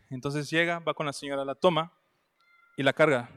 Entonces 0.10 0.50
llega, 0.50 0.80
va 0.80 0.94
con 0.94 1.06
la 1.06 1.14
señora, 1.14 1.46
la 1.46 1.56
toma 1.56 1.94
y 2.76 2.84
la 2.84 2.94
carga. 2.94 3.30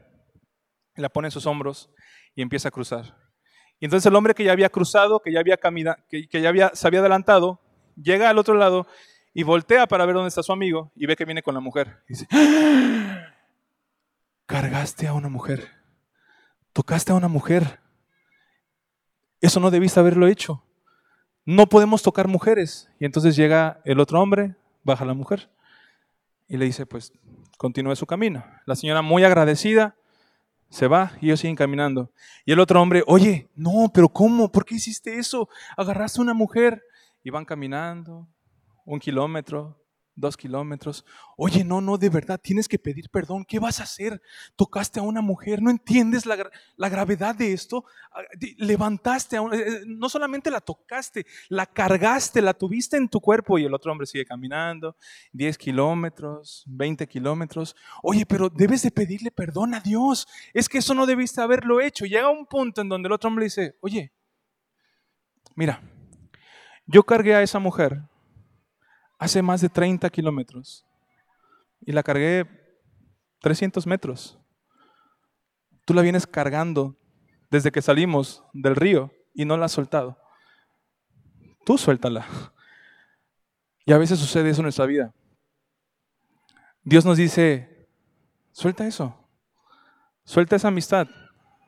Y 0.95 1.01
la 1.01 1.09
pone 1.09 1.27
en 1.27 1.31
sus 1.31 1.45
hombros 1.45 1.89
y 2.35 2.41
empieza 2.41 2.69
a 2.69 2.71
cruzar. 2.71 3.18
Y 3.79 3.85
entonces 3.85 4.05
el 4.05 4.15
hombre 4.15 4.33
que 4.33 4.43
ya 4.43 4.51
había 4.51 4.69
cruzado, 4.69 5.21
que 5.21 5.31
ya 5.31 5.39
había 5.39 5.57
caminado, 5.57 5.97
que, 6.09 6.27
ya 6.29 6.49
había, 6.49 6.71
se 6.73 6.87
había 6.87 6.99
adelantado, 6.99 7.59
llega 7.95 8.29
al 8.29 8.37
otro 8.37 8.55
lado 8.55 8.87
y 9.33 9.43
voltea 9.43 9.87
para 9.87 10.05
ver 10.05 10.15
dónde 10.15 10.29
está 10.29 10.43
su 10.43 10.51
amigo 10.51 10.91
y 10.95 11.05
ve 11.05 11.15
que 11.15 11.25
viene 11.25 11.41
con 11.41 11.53
la 11.53 11.59
mujer. 11.59 12.03
Y 12.07 12.13
dice, 12.13 12.27
¡Ah! 12.31 13.33
cargaste 14.45 15.07
a 15.07 15.13
una 15.13 15.29
mujer, 15.29 15.69
tocaste 16.73 17.11
a 17.11 17.15
una 17.15 17.27
mujer. 17.27 17.79
Eso 19.41 19.59
no 19.59 19.71
debiste 19.71 19.99
haberlo 19.99 20.27
hecho. 20.27 20.63
No 21.45 21.67
podemos 21.67 22.03
tocar 22.03 22.27
mujeres. 22.27 22.89
Y 22.99 23.05
entonces 23.05 23.35
llega 23.35 23.79
el 23.85 23.99
otro 23.99 24.21
hombre, 24.21 24.55
baja 24.83 25.05
la 25.05 25.13
mujer 25.13 25.49
y 26.49 26.57
le 26.57 26.65
dice, 26.65 26.85
pues 26.85 27.13
continúe 27.57 27.95
su 27.95 28.05
camino. 28.05 28.43
La 28.65 28.75
señora 28.75 29.01
muy 29.01 29.23
agradecida 29.23 29.95
se 30.69 30.87
va 30.87 31.13
y 31.19 31.27
ellos 31.27 31.39
siguen 31.39 31.55
caminando. 31.55 32.11
Y 32.45 32.51
el 32.51 32.59
otro 32.59 32.81
hombre, 32.81 33.03
oye, 33.07 33.49
no, 33.55 33.91
pero 33.93 34.09
¿cómo? 34.09 34.51
¿Por 34.51 34.65
qué 34.65 34.75
hiciste 34.75 35.17
eso? 35.17 35.49
Agarraste 35.75 36.19
a 36.19 36.23
una 36.23 36.33
mujer. 36.33 36.81
Y 37.21 37.31
van 37.31 37.43
caminando 37.43 38.29
un 38.85 38.99
kilómetro, 38.99 39.77
dos 40.19 40.37
kilómetros. 40.37 41.05
Oye, 41.37 41.63
no, 41.63 41.81
no, 41.81 41.97
de 41.97 42.09
verdad, 42.09 42.39
tienes 42.41 42.67
que 42.67 42.77
pedir 42.77 43.09
perdón. 43.09 43.45
¿Qué 43.45 43.59
vas 43.59 43.79
a 43.79 43.83
hacer? 43.83 44.21
Tocaste 44.55 44.99
a 44.99 45.03
una 45.03 45.21
mujer, 45.21 45.61
¿no 45.61 45.69
entiendes 45.69 46.25
la, 46.25 46.89
gravedad 46.89 47.35
de 47.35 47.53
esto? 47.53 47.85
Ah, 48.11 48.21
levantaste 48.57 49.37
a 49.37 49.41
una, 49.41 49.55
eh, 49.55 49.63
eh, 49.67 49.81
no 49.85 50.09
solamente 50.09 50.51
la 50.51 50.61
tocaste, 50.61 51.25
la 51.47 51.65
cargaste, 51.65 52.41
la 52.41 52.53
tuviste 52.53 52.97
en 52.97 53.07
tu 53.07 53.21
cuerpo 53.21 53.57
y 53.57 53.65
el 53.65 53.73
otro 53.73 53.91
hombre 53.91 54.07
sigue 54.07 54.25
caminando, 54.25 54.95
10 55.31 55.57
kilómetros, 55.57 56.63
20 56.67 57.07
kilómetros. 57.07 57.75
Oye, 58.03 58.25
pero 58.25 58.49
debes 58.49 58.81
de 58.81 58.91
pedirle 58.91 59.31
perdón 59.31 59.73
a 59.73 59.79
Dios. 59.79 60.27
Es 60.53 60.67
que 60.67 60.79
eso 60.79 60.93
no 60.93 61.05
debiste 61.05 61.41
haberlo 61.41 61.79
hecho. 61.79 62.05
Llega 62.05 62.29
un 62.29 62.45
punto 62.45 62.81
en 62.81 62.89
donde 62.89 63.07
el 63.07 63.13
otro 63.13 63.29
hombre 63.29 63.45
dice, 63.45 63.77
oye, 63.81 64.11
mira, 65.55 65.81
yo 66.85 67.03
cargué 67.03 67.35
a 67.35 67.43
esa 67.43 67.59
mujer 67.59 68.08
hace 69.19 69.41
más 69.41 69.59
de 69.61 69.69
30 69.69 70.09
kilómetros 70.09 70.85
y 71.81 71.91
la 71.91 72.01
cargué 72.01 72.47
300 73.41 73.85
metros. 73.85 74.39
Tú 75.85 75.93
la 75.93 76.01
vienes 76.01 76.25
cargando 76.25 76.95
desde 77.51 77.71
que 77.71 77.81
salimos 77.81 78.43
del 78.53 78.75
río 78.75 79.11
y 79.33 79.45
no 79.45 79.57
la 79.57 79.65
has 79.65 79.73
soltado. 79.73 80.17
Tú 81.65 81.77
suéltala. 81.77 82.25
Y 83.85 83.91
a 83.91 83.97
veces 83.97 84.19
sucede 84.19 84.49
eso 84.49 84.61
en 84.61 84.65
nuestra 84.65 84.85
vida. 84.85 85.13
Dios 86.83 87.05
nos 87.05 87.17
dice, 87.17 87.89
suelta 88.51 88.87
eso, 88.87 89.29
suelta 90.23 90.55
esa 90.55 90.69
amistad, 90.69 91.07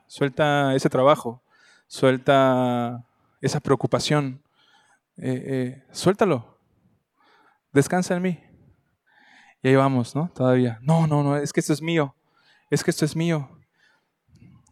suelta 0.06 0.74
ese 0.74 0.88
trabajo, 0.88 1.42
suelta 1.86 3.06
esa 3.40 3.60
preocupación, 3.60 4.42
eh, 5.16 5.44
eh, 5.46 5.86
suéltalo 5.92 6.51
descansa 7.72 8.16
en 8.16 8.22
mí. 8.22 8.40
Y 9.62 9.68
ahí 9.68 9.76
vamos, 9.76 10.14
¿no? 10.14 10.30
Todavía. 10.34 10.78
No, 10.82 11.06
no, 11.06 11.22
no, 11.22 11.36
es 11.36 11.52
que 11.52 11.60
esto 11.60 11.72
es 11.72 11.80
mío. 11.80 12.14
Es 12.70 12.82
que 12.82 12.90
esto 12.90 13.04
es 13.04 13.14
mío. 13.14 13.48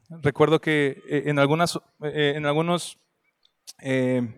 Recuerdo 0.09 0.61
que 0.61 1.03
eh, 1.09 1.23
en 1.27 1.39
algunas, 1.39 1.79
eh, 2.03 2.35
en 2.35 2.45
algunos 2.45 2.99
eh, 3.81 4.37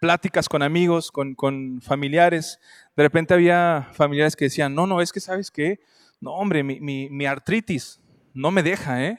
pláticas 0.00 0.48
con 0.48 0.62
amigos, 0.62 1.10
con, 1.10 1.34
con, 1.34 1.80
familiares, 1.80 2.60
de 2.94 3.02
repente 3.02 3.32
había 3.32 3.88
familiares 3.94 4.36
que 4.36 4.44
decían, 4.44 4.74
no, 4.74 4.86
no, 4.86 5.00
es 5.00 5.12
que 5.12 5.20
sabes 5.20 5.50
qué, 5.50 5.80
no, 6.20 6.32
hombre, 6.32 6.62
mi, 6.62 6.78
mi, 6.80 7.08
mi 7.08 7.24
artritis 7.24 8.00
no 8.34 8.50
me 8.50 8.62
deja, 8.62 9.02
¿eh? 9.02 9.18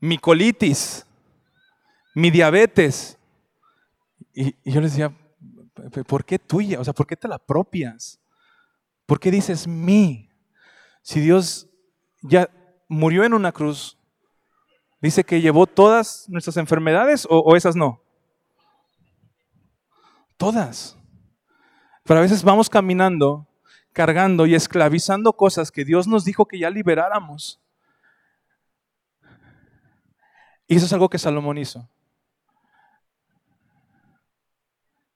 Mi 0.00 0.18
colitis, 0.18 1.06
mi 2.14 2.30
diabetes. 2.30 3.16
Y, 4.34 4.56
y 4.64 4.72
yo 4.72 4.80
les 4.80 4.92
decía, 4.92 5.16
¿Por 6.06 6.24
qué 6.24 6.38
tuya? 6.38 6.80
O 6.80 6.84
sea, 6.84 6.92
¿por 6.92 7.06
qué 7.06 7.16
te 7.16 7.28
la 7.28 7.36
apropias? 7.36 8.20
¿Por 9.06 9.18
qué 9.18 9.30
dices 9.30 9.66
mí? 9.66 10.30
Si 11.02 11.20
Dios 11.20 11.68
ya 12.22 12.48
murió 12.88 13.24
en 13.24 13.34
una 13.34 13.52
cruz, 13.52 13.98
dice 15.00 15.24
que 15.24 15.40
llevó 15.40 15.66
todas 15.66 16.28
nuestras 16.28 16.56
enfermedades 16.56 17.26
o, 17.28 17.56
esas 17.56 17.74
no. 17.74 18.00
Todas. 20.36 20.96
Pero 22.04 22.20
a 22.20 22.22
veces 22.22 22.42
vamos 22.42 22.70
caminando, 22.70 23.46
cargando 23.92 24.46
y 24.46 24.54
esclavizando 24.54 25.32
cosas 25.32 25.70
que 25.70 25.84
Dios 25.84 26.06
nos 26.06 26.24
dijo 26.24 26.46
que 26.46 26.58
ya 26.58 26.70
liberáramos. 26.70 27.60
Y 30.66 30.76
eso 30.76 30.86
es 30.86 30.92
algo 30.92 31.08
que 31.08 31.18
Salomón 31.18 31.58
hizo. 31.58 31.88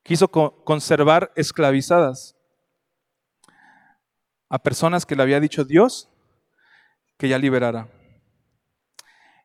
Quiso 0.07 0.29
conservar 0.29 1.33
esclavizadas 1.35 2.33
a 4.47 4.57
personas 4.57 5.05
que 5.05 5.17
le 5.17 5.23
había 5.23 5.41
dicho 5.41 5.65
Dios 5.65 6.09
que 7.17 7.27
ya 7.27 7.37
liberara. 7.37 7.89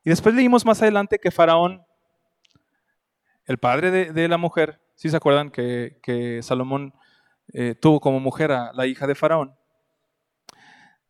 Y 0.04 0.10
después 0.10 0.36
leímos 0.36 0.64
más 0.64 0.80
adelante 0.80 1.18
que 1.18 1.32
Faraón, 1.32 1.84
el 3.44 3.58
padre 3.58 4.12
de, 4.12 4.28
la 4.28 4.36
mujer, 4.36 4.80
si 4.94 5.10
se 5.10 5.16
acuerdan 5.16 5.50
que, 5.50 6.40
Salomón 6.44 6.94
eh, 7.52 7.74
tuvo 7.74 7.98
como 7.98 8.20
mujer 8.20 8.52
a 8.52 8.72
la 8.72 8.86
hija 8.86 9.08
de 9.08 9.16
Faraón, 9.16 9.56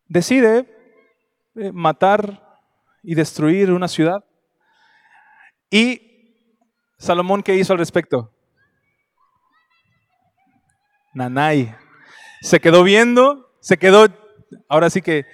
decide 0.07 0.67
eh, 1.57 1.73
matar 1.73 2.59
y 3.03 3.15
destruir 3.15 3.71
una 3.71 3.89
ciudad. 3.89 4.25
¿Y 5.69 6.39
Salomón 6.97 7.43
qué 7.43 7.55
hizo 7.55 7.75
al 7.75 7.79
respecto? 7.79 8.32
Nanay. 11.13 11.75
Se 12.41 12.61
quedó 12.61 12.83
viendo, 12.83 13.55
se 13.61 13.77
quedó, 13.77 14.07
ahora 14.69 14.91
sí 14.91 15.03
que 15.03 15.27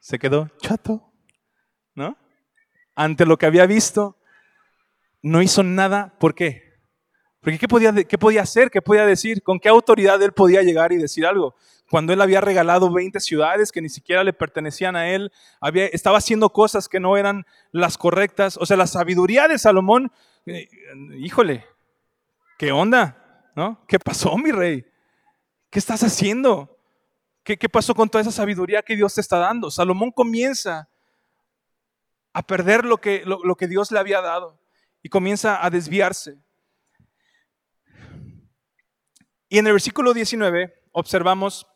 se 0.00 0.18
quedó 0.18 0.50
chato, 0.60 1.12
¿no? 1.94 2.16
Ante 2.94 3.26
lo 3.26 3.36
que 3.36 3.46
había 3.46 3.66
visto, 3.66 4.16
no 5.22 5.42
hizo 5.42 5.62
nada. 5.62 6.14
¿Por 6.18 6.34
qué? 6.34 6.68
Porque 7.40 7.58
¿qué 7.58 7.68
podía, 7.68 7.92
qué 7.92 8.18
podía 8.18 8.42
hacer? 8.42 8.70
¿Qué 8.70 8.82
podía 8.82 9.06
decir? 9.06 9.42
¿Con 9.42 9.58
qué 9.58 9.68
autoridad 9.68 10.22
él 10.22 10.32
podía 10.32 10.62
llegar 10.62 10.92
y 10.92 10.96
decir 10.96 11.26
algo? 11.26 11.54
Cuando 11.90 12.12
él 12.12 12.20
había 12.20 12.40
regalado 12.40 12.92
20 12.92 13.18
ciudades 13.20 13.72
que 13.72 13.80
ni 13.80 13.88
siquiera 13.88 14.22
le 14.22 14.32
pertenecían 14.32 14.96
a 14.96 15.08
él, 15.08 15.32
había, 15.60 15.86
estaba 15.86 16.18
haciendo 16.18 16.50
cosas 16.50 16.88
que 16.88 17.00
no 17.00 17.16
eran 17.16 17.46
las 17.72 17.96
correctas. 17.96 18.58
O 18.58 18.66
sea, 18.66 18.76
la 18.76 18.86
sabiduría 18.86 19.48
de 19.48 19.58
Salomón 19.58 20.12
eh, 20.50 20.68
híjole, 21.18 21.66
¿qué 22.56 22.72
onda? 22.72 23.27
¿No? 23.58 23.84
¿Qué 23.88 23.98
pasó, 23.98 24.38
mi 24.38 24.52
rey? 24.52 24.86
¿Qué 25.68 25.80
estás 25.80 26.04
haciendo? 26.04 26.78
¿Qué, 27.42 27.58
¿Qué 27.58 27.68
pasó 27.68 27.92
con 27.92 28.08
toda 28.08 28.22
esa 28.22 28.30
sabiduría 28.30 28.82
que 28.82 28.94
Dios 28.94 29.12
te 29.16 29.20
está 29.20 29.36
dando? 29.38 29.68
Salomón 29.68 30.12
comienza 30.12 30.88
a 32.32 32.42
perder 32.44 32.84
lo 32.84 32.98
que, 32.98 33.24
lo, 33.24 33.56
que 33.56 33.66
Dios 33.66 33.90
le 33.90 33.98
había 33.98 34.20
dado 34.20 34.60
y 35.02 35.08
comienza 35.08 35.66
a 35.66 35.70
desviarse. 35.70 36.38
Y 39.48 39.58
en 39.58 39.66
el 39.66 39.72
versículo 39.72 40.14
19 40.14 40.72
observamos 40.92 41.66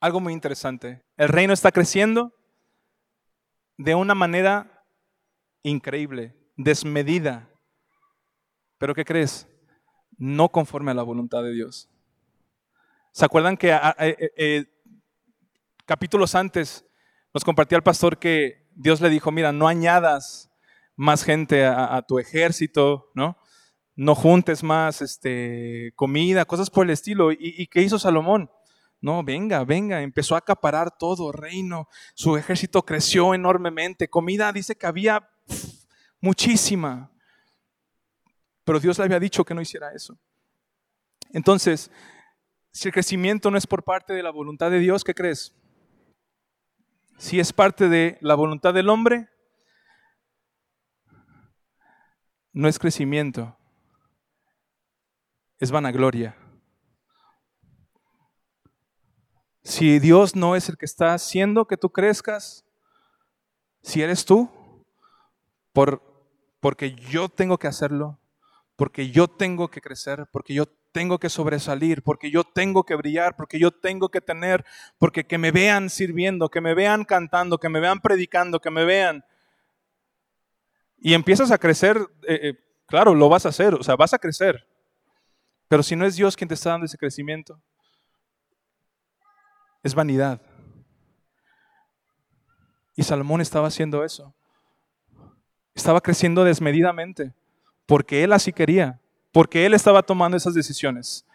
algo 0.00 0.20
muy 0.20 0.34
interesante. 0.34 1.02
El 1.16 1.30
reino 1.30 1.54
está 1.54 1.72
creciendo 1.72 2.34
de 3.78 3.94
una 3.94 4.14
manera 4.14 4.84
increíble, 5.62 6.36
desmedida. 6.58 7.48
Pero 8.76 8.94
¿qué 8.94 9.06
crees? 9.06 9.49
No 10.20 10.50
conforme 10.50 10.92
a 10.92 10.94
la 10.94 11.02
voluntad 11.02 11.42
de 11.42 11.52
Dios. 11.52 11.88
¿Se 13.10 13.24
acuerdan 13.24 13.56
que 13.56 13.72
eh, 13.72 14.32
eh, 14.36 14.64
capítulos 15.84 16.36
antes 16.36 16.84
nos 17.34 17.42
compartía 17.42 17.76
el 17.76 17.82
pastor 17.82 18.18
que 18.18 18.68
Dios 18.74 19.00
le 19.00 19.10
dijo, 19.10 19.32
mira, 19.32 19.50
no 19.50 19.66
añadas 19.66 20.50
más 20.94 21.24
gente 21.24 21.64
a, 21.64 22.02
tu 22.06 22.18
ejército, 22.18 23.10
¿no? 23.14 23.38
No 23.96 24.14
juntes 24.14 24.62
más 24.62 25.02
este, 25.02 25.92
comida, 25.96 26.44
cosas 26.44 26.70
por 26.70 26.84
el 26.84 26.90
estilo. 26.90 27.32
¿Y, 27.32 27.66
qué 27.68 27.82
hizo 27.82 27.98
Salomón? 27.98 28.50
No, 29.00 29.24
venga, 29.24 29.64
venga, 29.64 30.02
empezó 30.02 30.34
a 30.34 30.38
acaparar 30.38 30.96
todo 30.98 31.32
reino. 31.32 31.88
Su 32.14 32.36
ejército 32.36 32.82
creció 32.82 33.34
enormemente. 33.34 34.08
Comida 34.08 34.52
dice 34.52 34.76
que 34.76 34.86
había 34.86 35.28
muchísima. 36.20 37.09
Pero 38.70 38.78
Dios 38.78 38.96
le 38.98 39.04
había 39.04 39.18
dicho 39.18 39.44
que 39.44 39.52
no 39.52 39.60
hiciera 39.60 39.92
eso. 39.92 40.16
Entonces, 41.32 41.90
si 42.70 42.86
el 42.86 42.94
crecimiento 42.94 43.50
no 43.50 43.58
es 43.58 43.66
por 43.66 43.82
parte 43.82 44.12
de 44.12 44.22
la 44.22 44.30
voluntad 44.30 44.70
de 44.70 44.78
Dios, 44.78 45.02
¿qué 45.02 45.12
crees? 45.12 45.56
si 47.18 47.40
es 47.40 47.52
parte 47.52 47.88
de 47.88 48.16
la 48.20 48.36
voluntad 48.36 48.72
del 48.72 48.90
hombre, 48.90 49.28
no 52.52 52.68
es 52.68 52.78
crecimiento, 52.78 53.58
es 55.58 55.72
vanagloria. 55.72 56.36
Si 59.64 59.98
Dios 59.98 60.36
no 60.36 60.54
es 60.54 60.68
el 60.68 60.76
que 60.78 60.86
está 60.86 61.12
haciendo 61.12 61.66
que 61.66 61.76
tú 61.76 61.90
crezcas, 61.90 62.64
si 63.82 64.00
eres 64.00 64.24
tú, 64.24 64.48
por, 65.72 66.00
porque 66.60 66.94
yo 66.94 67.28
tengo 67.28 67.58
que 67.58 67.66
hacerlo, 67.66 68.20
porque 68.80 69.10
yo 69.10 69.28
tengo 69.28 69.68
que 69.68 69.82
crecer, 69.82 70.26
porque 70.32 70.54
yo 70.54 70.64
tengo 70.64 71.18
que 71.18 71.28
sobresalir, 71.28 72.02
porque 72.02 72.30
yo 72.30 72.44
tengo 72.44 72.82
que 72.84 72.94
brillar, 72.94 73.36
porque 73.36 73.58
yo 73.58 73.70
tengo 73.70 74.08
que 74.08 74.22
tener, 74.22 74.64
porque 74.96 75.26
que 75.26 75.36
me 75.36 75.50
vean 75.50 75.90
sirviendo, 75.90 76.48
que 76.48 76.62
me 76.62 76.72
vean 76.72 77.04
cantando, 77.04 77.58
que 77.58 77.68
me 77.68 77.78
vean 77.78 78.00
predicando, 78.00 78.58
que 78.58 78.70
me 78.70 78.86
vean. 78.86 79.22
Y 80.96 81.12
empiezas 81.12 81.50
a 81.50 81.58
crecer, 81.58 81.98
eh, 82.26 82.40
eh, 82.42 82.54
claro, 82.86 83.14
lo 83.14 83.28
vas 83.28 83.44
a 83.44 83.50
hacer, 83.50 83.74
o 83.74 83.82
sea, 83.82 83.96
vas 83.96 84.14
a 84.14 84.18
crecer. 84.18 84.66
Pero 85.68 85.82
si 85.82 85.94
no 85.94 86.06
es 86.06 86.16
Dios 86.16 86.34
quien 86.34 86.48
te 86.48 86.54
está 86.54 86.70
dando 86.70 86.86
ese 86.86 86.96
crecimiento, 86.96 87.60
es 89.82 89.94
vanidad. 89.94 90.40
Y 92.96 93.02
Salomón 93.02 93.42
estaba 93.42 93.68
haciendo 93.68 94.04
eso. 94.04 94.34
Estaba 95.74 96.00
creciendo 96.00 96.44
desmedidamente, 96.44 97.34
porque 97.90 98.22
él 98.22 98.32
así 98.32 98.52
quería 98.52 99.00
porque 99.32 99.66
él 99.66 99.74
estaba 99.74 100.00
tomando 100.00 100.36
esas 100.36 100.54
decisiones. 100.54 101.26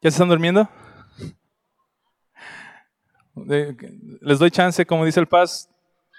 ¿Ya 0.00 0.10
se 0.10 0.14
están 0.16 0.28
durmiendo? 0.28 0.68
Les 4.20 4.40
doy 4.40 4.50
chance, 4.50 4.84
como 4.84 5.04
dice 5.04 5.20
el 5.20 5.28
Paz, 5.28 5.70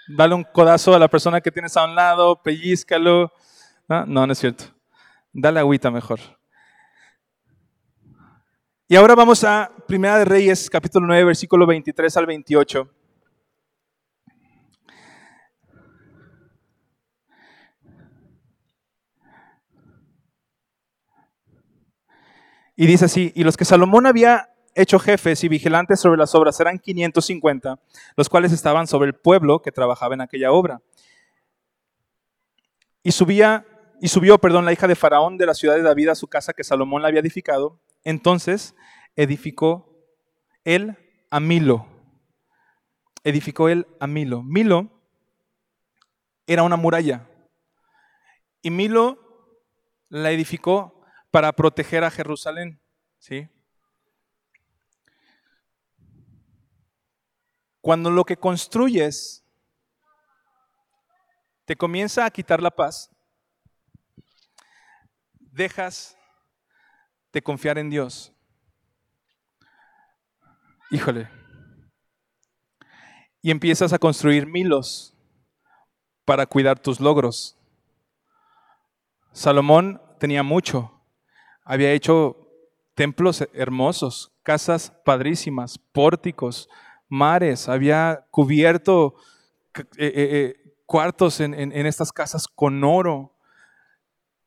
dale 0.08 0.34
un 0.34 0.44
codazo 0.44 0.94
a 0.94 0.98
la 0.98 1.08
persona 1.08 1.42
que 1.42 1.50
tienes 1.50 1.76
a 1.76 1.84
un 1.84 1.94
lado, 1.94 2.42
pellizcalo. 2.42 3.30
No, 3.86 4.06
no, 4.06 4.26
no 4.26 4.32
es 4.32 4.38
cierto. 4.38 4.64
Dale 5.30 5.60
agüita 5.60 5.90
mejor. 5.90 6.20
Y 8.92 8.96
ahora 8.96 9.14
vamos 9.14 9.44
a 9.44 9.70
Primera 9.86 10.18
de 10.18 10.24
Reyes, 10.24 10.68
capítulo 10.68 11.06
9, 11.06 11.22
versículo 11.22 11.64
23 11.64 12.16
al 12.16 12.26
28. 12.26 12.90
Y 22.74 22.86
dice 22.88 23.04
así, 23.04 23.30
y 23.36 23.44
los 23.44 23.56
que 23.56 23.64
Salomón 23.64 24.06
había 24.06 24.52
hecho 24.74 24.98
jefes 24.98 25.44
y 25.44 25.48
vigilantes 25.48 26.00
sobre 26.00 26.18
las 26.18 26.34
obras 26.34 26.58
eran 26.58 26.80
550, 26.80 27.78
los 28.16 28.28
cuales 28.28 28.50
estaban 28.50 28.88
sobre 28.88 29.06
el 29.06 29.14
pueblo 29.14 29.62
que 29.62 29.70
trabajaba 29.70 30.14
en 30.14 30.22
aquella 30.22 30.50
obra. 30.50 30.82
Y 33.04 33.12
subía 33.12 33.64
y 34.00 34.08
subió, 34.08 34.38
perdón, 34.38 34.64
la 34.64 34.72
hija 34.72 34.88
de 34.88 34.96
Faraón 34.96 35.38
de 35.38 35.46
la 35.46 35.54
ciudad 35.54 35.76
de 35.76 35.82
David 35.82 36.08
a 36.08 36.16
su 36.16 36.26
casa 36.26 36.54
que 36.54 36.64
Salomón 36.64 37.02
la 37.02 37.08
había 37.08 37.20
edificado. 37.20 37.78
Entonces 38.04 38.74
edificó 39.16 39.90
él 40.64 40.96
a 41.30 41.40
Milo. 41.40 41.86
Edificó 43.24 43.68
él 43.68 43.86
a 44.00 44.06
Milo. 44.06 44.42
Milo 44.42 44.90
era 46.46 46.62
una 46.62 46.76
muralla. 46.76 47.28
Y 48.62 48.70
Milo 48.70 49.18
la 50.08 50.30
edificó 50.30 51.02
para 51.30 51.52
proteger 51.52 52.04
a 52.04 52.10
Jerusalén. 52.10 52.80
¿sí? 53.18 53.48
Cuando 57.80 58.10
lo 58.10 58.24
que 58.24 58.36
construyes 58.36 59.44
te 61.64 61.76
comienza 61.76 62.24
a 62.24 62.30
quitar 62.30 62.60
la 62.60 62.70
paz, 62.70 63.10
dejas 65.38 66.16
de 67.32 67.42
confiar 67.42 67.78
en 67.78 67.90
Dios. 67.90 68.32
Híjole. 70.90 71.28
Y 73.42 73.50
empiezas 73.50 73.92
a 73.92 73.98
construir 73.98 74.46
milos 74.46 75.16
para 76.24 76.46
cuidar 76.46 76.78
tus 76.78 77.00
logros. 77.00 77.56
Salomón 79.32 80.02
tenía 80.18 80.42
mucho, 80.42 81.02
había 81.64 81.92
hecho 81.92 82.48
templos 82.94 83.46
hermosos, 83.54 84.32
casas 84.42 84.92
padrísimas, 85.04 85.78
pórticos, 85.78 86.68
mares, 87.08 87.68
había 87.68 88.26
cubierto 88.30 89.14
eh, 89.76 89.82
eh, 89.98 90.12
eh, 90.14 90.74
cuartos 90.86 91.40
en, 91.40 91.72
estas 91.86 92.12
casas 92.12 92.48
con 92.48 92.82
oro. 92.84 93.36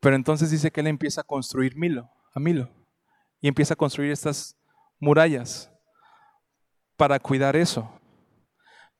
Pero 0.00 0.16
entonces 0.16 0.50
dice 0.50 0.70
que 0.70 0.80
él 0.80 0.86
empieza 0.86 1.22
a 1.22 1.24
construir 1.24 1.76
Milo, 1.76 2.10
a 2.34 2.40
y 3.40 3.48
empieza 3.48 3.74
a 3.74 3.76
construir 3.76 4.10
estas 4.10 4.56
murallas 4.98 5.70
para 6.96 7.18
cuidar 7.18 7.56
eso. 7.56 7.88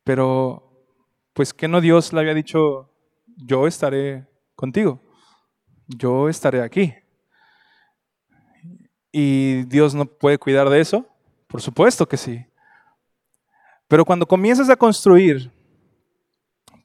Pero, 0.03 0.87
pues, 1.33 1.53
¿qué 1.53 1.67
no 1.67 1.81
Dios 1.81 2.13
le 2.13 2.21
había 2.21 2.33
dicho? 2.33 2.89
Yo 3.37 3.67
estaré 3.67 4.25
contigo, 4.55 5.01
yo 5.87 6.29
estaré 6.29 6.61
aquí. 6.61 6.93
¿Y 9.11 9.63
Dios 9.63 9.93
no 9.93 10.05
puede 10.05 10.37
cuidar 10.37 10.69
de 10.69 10.79
eso? 10.79 11.05
Por 11.47 11.61
supuesto 11.61 12.07
que 12.07 12.17
sí. 12.17 12.45
Pero 13.87 14.05
cuando 14.05 14.25
comienzas 14.25 14.69
a 14.69 14.75
construir 14.75 15.51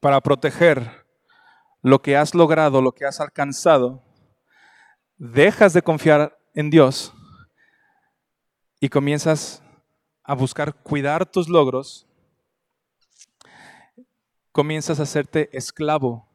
para 0.00 0.20
proteger 0.20 1.06
lo 1.82 2.00
que 2.00 2.16
has 2.16 2.34
logrado, 2.34 2.82
lo 2.82 2.92
que 2.92 3.04
has 3.04 3.20
alcanzado, 3.20 4.02
dejas 5.16 5.72
de 5.72 5.82
confiar 5.82 6.39
en 6.54 6.70
Dios 6.70 7.12
y 8.80 8.88
comienzas 8.88 9.62
a 10.24 10.34
buscar 10.34 10.74
cuidar 10.74 11.30
tus 11.30 11.48
logros, 11.48 12.06
comienzas 14.52 15.00
a 15.00 15.04
hacerte 15.04 15.48
esclavo 15.56 16.28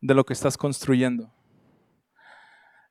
de 0.00 0.14
lo 0.14 0.24
que 0.24 0.32
estás 0.32 0.56
construyendo. 0.56 1.32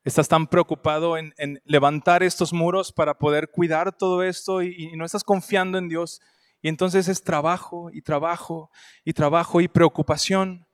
Estás 0.04 0.28
tan 0.28 0.46
preocupado 0.46 1.18
en, 1.18 1.34
levantar 1.64 2.22
estos 2.22 2.52
muros 2.52 2.92
para 2.92 3.18
poder 3.18 3.50
cuidar 3.50 3.96
todo 3.96 4.22
esto 4.22 4.62
y, 4.62 4.92
no 4.96 5.04
estás 5.04 5.24
confiando 5.24 5.78
en 5.78 5.88
Dios. 5.88 6.20
Y 6.62 6.68
entonces 6.68 7.08
es 7.08 7.22
trabajo 7.22 7.90
y 7.92 8.02
trabajo 8.02 8.70
y 9.04 9.12
trabajo 9.12 9.60
y 9.60 9.68
preocupación 9.68 10.66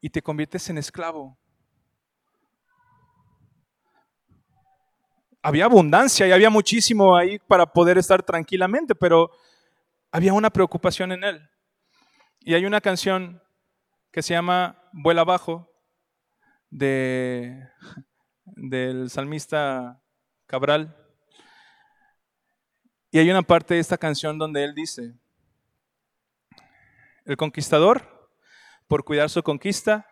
y 0.00 0.10
te 0.10 0.22
conviertes 0.22 0.70
en 0.70 0.78
esclavo. 0.78 1.39
Había 5.42 5.64
abundancia 5.64 6.26
y 6.26 6.32
había 6.32 6.50
muchísimo 6.50 7.16
ahí 7.16 7.38
para 7.38 7.66
poder 7.66 7.98
estar 7.98 8.22
tranquilamente, 8.22 8.94
pero, 8.94 9.30
había 10.12 10.32
una 10.32 10.50
preocupación 10.50 11.12
en 11.12 11.24
él. 11.24 11.50
Y 12.40 12.54
hay 12.54 12.64
una 12.66 12.80
canción 12.80 13.42
que 14.10 14.22
se 14.22 14.34
llama 14.34 14.82
Vuela 14.92 15.20
abajo 15.20 15.70
de, 16.70 17.68
del 18.44 19.10
salmista 19.10 20.02
Cabral. 20.46 20.96
Y 23.12 23.18
hay 23.18 23.30
una 23.30 23.42
parte 23.42 23.74
de 23.74 23.80
esta 23.80 23.98
canción 23.98 24.38
donde 24.38 24.64
él 24.64 24.74
dice, 24.74 25.14
el 27.24 27.36
conquistador, 27.36 28.30
por 28.88 29.04
cuidar 29.04 29.30
su 29.30 29.42
conquista, 29.42 30.06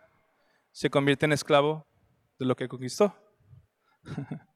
se 0.70 0.91
convierte 0.91 1.26
en 1.26 1.33
esclavo 1.33 1.87
de 2.39 2.47
lo 2.47 2.55
que 2.55 2.68
conquistó. 2.68 3.16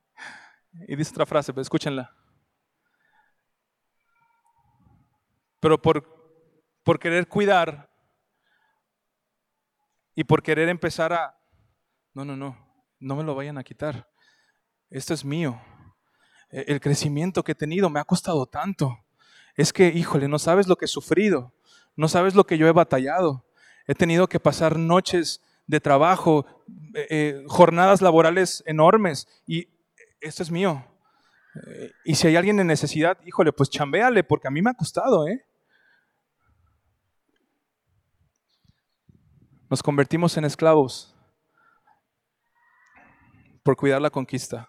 y 0.73 0.97
dice 0.97 1.11
otra 1.11 1.27
frase, 1.27 1.53
pero 1.53 1.63
escúchenla. 1.63 2.15
Pero 5.61 5.81
por, 5.81 6.03
por 6.83 6.99
querer 6.99 7.29
cuidar 7.29 7.91
y 10.15 10.25
por 10.25 10.43
querer 10.43 10.69
empezar 10.69 11.13
a, 11.13 11.39
no, 12.15 12.25
no, 12.25 12.37
no, 12.37 12.57
no 12.99 13.17
me 13.17 13.23
lo 13.23 13.35
vayan 13.35 13.59
a 13.59 13.65
quitar. 13.65 14.09
Esto 14.91 15.15
es 15.15 15.25
mío. 15.25 15.61
E, 16.51 16.65
el 16.69 16.81
crecimiento 16.81 17.43
que 17.43 17.53
he 17.53 17.57
tenido 17.57 17.89
me 17.91 18.01
ha 18.01 18.05
costado 18.05 18.47
tanto. 18.47 18.99
Es 19.55 19.73
que, 19.73 19.89
híjole, 19.89 20.29
no 20.29 20.39
sabes 20.39 20.67
lo 20.67 20.77
que 20.77 20.87
he 20.87 20.89
sufrido. 20.89 21.53
No 21.97 22.09
sabes 22.09 22.35
lo 22.35 22.45
que 22.45 22.59
yo 22.59 22.67
he 22.67 22.73
batallado. 22.73 23.45
He 23.87 23.95
tenido 23.95 24.29
que 24.29 24.41
pasar 24.41 24.79
noches 24.79 25.43
de 25.67 25.81
trabajo, 25.81 26.47
eh, 26.95 27.07
eh, 27.11 27.45
jornadas 27.49 28.03
laborales 28.03 28.63
enormes 28.67 29.27
y 29.47 29.69
esto 30.23 30.43
es 30.43 30.51
mío. 30.51 30.85
Eh, 31.67 31.93
y 32.05 32.15
si 32.15 32.29
hay 32.29 32.37
alguien 32.37 32.59
en 32.61 32.67
necesidad, 32.67 33.19
híjole, 33.27 33.53
pues 33.53 33.69
chambéale, 33.69 34.25
porque 34.25 34.49
a 34.49 34.51
mí 34.51 34.63
me 34.63 34.71
ha 34.71 34.75
costado, 34.75 35.27
¿eh? 35.29 35.45
Nos 39.69 39.83
convertimos 39.83 40.37
en 40.37 40.45
esclavos 40.45 41.15
por 43.63 43.77
cuidar 43.77 44.03
la 44.03 44.11
conquista. 44.11 44.69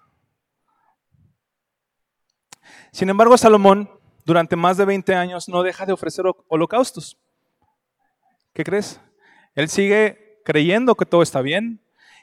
Sin 2.92 3.10
embargo, 3.10 3.38
Salomón, 3.38 3.90
durante 4.26 4.56
más 4.56 4.78
de 4.78 4.86
20 4.86 5.16
años, 5.16 5.50
no 5.50 5.64
deja 5.64 5.86
de 5.86 5.94
ofrecer 5.94 6.26
holocaustos. 6.48 7.18
¿Qué 8.54 8.64
crees? 8.64 9.02
Él 9.56 9.68
sigue 9.68 10.40
creyendo 10.46 10.96
que 10.96 11.06
todo 11.06 11.22
está 11.22 11.42
bien, 11.42 11.82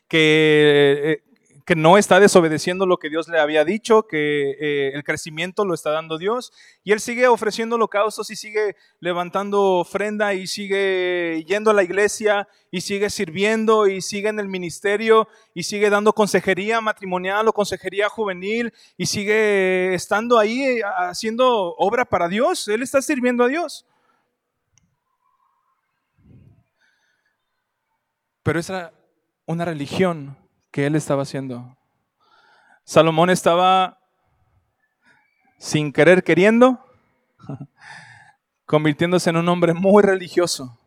que 0.08 1.00
eh, 1.04 1.29
que 1.70 1.76
no 1.76 1.98
está 1.98 2.18
desobedeciendo 2.18 2.84
lo 2.84 2.96
que 2.96 3.08
Dios 3.08 3.28
le 3.28 3.38
había 3.38 3.64
dicho, 3.64 4.08
que 4.08 4.56
eh, 4.58 4.90
el 4.92 5.04
crecimiento 5.04 5.64
lo 5.64 5.72
está 5.72 5.90
dando 5.90 6.18
Dios. 6.18 6.52
Y 6.82 6.90
él 6.90 6.98
sigue 6.98 7.28
ofreciendo 7.28 7.76
holocaustos 7.76 8.28
y 8.30 8.34
sigue 8.34 8.74
levantando 8.98 9.74
ofrenda 9.74 10.34
y 10.34 10.48
sigue 10.48 11.44
yendo 11.46 11.70
a 11.70 11.74
la 11.74 11.84
iglesia 11.84 12.48
y 12.72 12.80
sigue 12.80 13.08
sirviendo 13.08 13.86
y 13.86 14.00
sigue 14.00 14.30
en 14.30 14.40
el 14.40 14.48
ministerio 14.48 15.28
y 15.54 15.62
sigue 15.62 15.90
dando 15.90 16.12
consejería 16.12 16.80
matrimonial 16.80 17.46
o 17.46 17.52
consejería 17.52 18.08
juvenil 18.08 18.74
y 18.96 19.06
sigue 19.06 19.94
estando 19.94 20.40
ahí 20.40 20.62
eh, 20.64 20.82
haciendo 20.82 21.76
obra 21.76 22.04
para 22.04 22.26
Dios. 22.26 22.66
Él 22.66 22.82
está 22.82 23.00
sirviendo 23.00 23.44
a 23.44 23.46
Dios. 23.46 23.86
Pero 28.42 28.58
es 28.58 28.72
una 29.46 29.64
religión 29.64 30.39
que 30.70 30.86
él 30.86 30.94
estaba 30.94 31.22
haciendo. 31.22 31.76
Salomón 32.84 33.30
estaba 33.30 33.98
sin 35.58 35.92
querer 35.92 36.24
queriendo, 36.24 36.84
convirtiéndose 38.66 39.30
en 39.30 39.36
un 39.36 39.48
hombre 39.48 39.74
muy 39.74 40.02
religioso, 40.02 40.78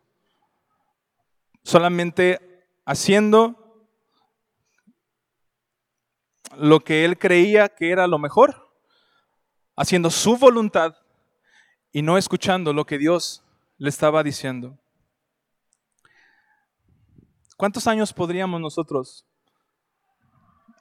solamente 1.64 2.66
haciendo 2.86 3.88
lo 6.58 6.80
que 6.82 7.06
él 7.06 7.18
creía 7.18 7.70
que 7.70 7.92
era 7.92 8.08
lo 8.08 8.20
mejor, 8.20 8.72
haciendo 9.76 10.10
su 10.10 10.38
voluntad 10.38 10.96
y 11.92 12.02
no 12.02 12.18
escuchando 12.18 12.74
lo 12.74 12.86
que 12.86 12.98
Dios 12.98 13.44
le 13.78 13.90
estaba 13.90 14.24
diciendo. 14.24 14.78
¿Cuántos 17.58 17.88
años 17.88 18.14
podríamos 18.14 18.60
nosotros 18.60 19.26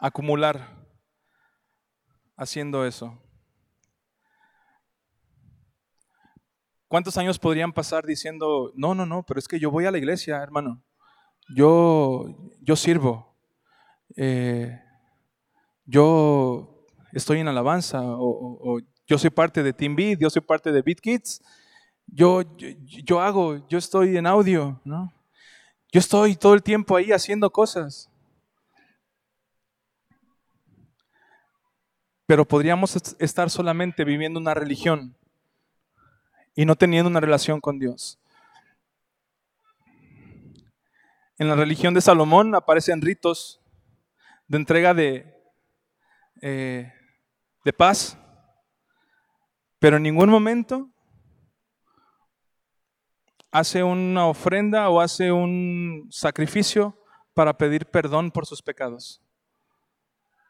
acumular 0.03 0.84
haciendo 2.36 2.84
eso? 2.84 3.22
¿Cuántos 6.88 7.16
años 7.16 7.38
podrían 7.38 7.72
pasar 7.72 8.05
diciendo, 8.05 8.72
no, 8.74 8.94
no, 8.94 9.07
no, 9.07 9.22
pero 9.22 9.38
es 9.38 9.46
que 9.46 9.61
yo 9.61 9.70
voy 9.70 9.86
a 9.86 9.92
la 9.92 9.98
iglesia, 9.98 10.42
hermano? 10.42 10.82
Yo, 11.55 12.26
yo 12.61 12.76
sirvo. 12.76 13.38
Eh, 14.16 14.78
yo 15.86 16.84
estoy 17.12 17.38
en 17.38 17.48
alabanza 17.48 18.00
o, 18.03 18.80
yo 19.07 19.18
soy 19.18 19.30
parte 19.30 19.62
de 19.62 19.72
Team 19.72 19.94
Beat, 19.94 20.18
yo 20.18 20.28
soy 20.28 20.42
parte 20.42 20.72
de 20.72 20.82
Beat 20.82 21.00
Kids. 21.00 21.42
Yo, 22.07 22.42
yo, 22.57 22.68
yo 23.05 23.20
hago, 23.20 23.66
yo 23.68 23.78
estoy 23.78 24.16
en 24.16 24.26
audio, 24.26 24.80
¿no? 24.84 25.12
Yo 25.92 26.00
estoy 26.00 26.34
todo 26.34 26.55
el 26.55 26.62
tiempo 26.62 26.96
ahí 26.96 27.12
haciendo 27.12 27.50
cosas. 27.50 28.12
Pero 32.27 32.47
podríamos 32.47 32.97
estar 33.18 33.51
solamente 33.51 34.05
viviendo 34.05 34.39
una 34.39 34.55
religión 34.55 35.16
y 36.55 36.64
no 36.64 36.77
teniendo 36.77 37.11
una 37.11 37.20
relación 37.20 37.61
con 37.61 37.79
Dios. 37.79 38.18
En 41.39 41.49
la 41.49 41.57
religión 41.57 41.95
de 41.95 42.01
Salomón 42.01 42.55
aparecen 42.55 43.01
ritos 43.01 43.61
de 44.47 44.59
entrega 44.59 44.95
de, 44.95 45.35
eh, 46.41 46.93
de 47.64 47.73
paz, 47.73 48.18
pero 49.79 49.97
en 49.97 50.03
ningún 50.05 50.29
momento 50.29 50.91
hace 53.51 53.83
una 53.83 54.27
ofrenda 54.27 54.89
o 54.89 55.01
hace 55.01 55.33
un 55.33 56.09
sacrificio 56.11 56.97
para 57.35 57.57
pedir 57.57 57.87
perdón 57.87 58.31
por 58.31 58.47
sus 58.47 58.62
pecados. 58.62 59.23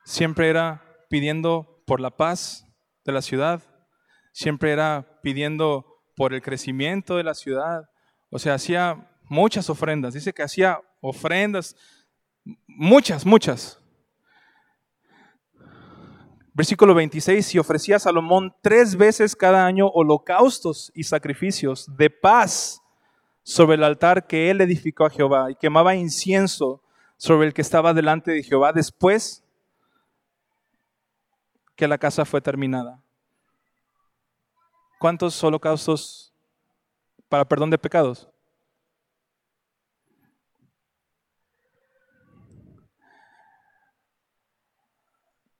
Siempre 0.04 0.48
era 0.48 0.91
pidiendo 1.12 1.82
por 1.84 2.00
la 2.00 2.16
paz 2.16 2.66
de 3.04 3.12
la 3.12 3.20
ciudad, 3.20 3.62
siempre 4.32 4.72
era 4.72 5.20
pidiendo 5.22 6.00
por 6.16 6.32
el 6.32 6.40
crecimiento 6.40 7.18
de 7.18 7.22
la 7.22 7.34
ciudad. 7.34 7.90
O 8.30 8.38
sea, 8.38 8.54
hacía 8.54 9.10
muchas 9.24 9.68
ofrendas. 9.68 10.14
Dice 10.14 10.32
que 10.32 10.42
hacía 10.42 10.80
ofrendas, 11.02 11.76
muchas, 12.66 13.26
muchas. 13.26 13.78
Versículo 16.54 16.94
26, 16.94 17.56
y 17.56 17.58
ofrecía 17.58 17.96
a 17.96 17.98
Salomón 17.98 18.54
tres 18.62 18.96
veces 18.96 19.36
cada 19.36 19.66
año 19.66 19.88
holocaustos 19.88 20.90
y 20.94 21.04
sacrificios 21.04 21.94
de 21.94 22.08
paz 22.08 22.80
sobre 23.42 23.74
el 23.74 23.84
altar 23.84 24.26
que 24.26 24.48
él 24.48 24.62
edificó 24.62 25.04
a 25.04 25.10
Jehová 25.10 25.50
y 25.50 25.56
quemaba 25.56 25.94
incienso 25.94 26.82
sobre 27.18 27.48
el 27.48 27.52
que 27.52 27.60
estaba 27.60 27.92
delante 27.92 28.30
de 28.30 28.42
Jehová. 28.42 28.72
Después 28.72 29.41
que 31.76 31.88
la 31.88 31.98
casa 31.98 32.24
fue 32.24 32.40
terminada. 32.40 33.02
¿Cuántos 34.98 35.42
holocaustos 35.42 36.32
para 37.28 37.44
perdón 37.44 37.70
de 37.70 37.78
pecados? 37.78 38.28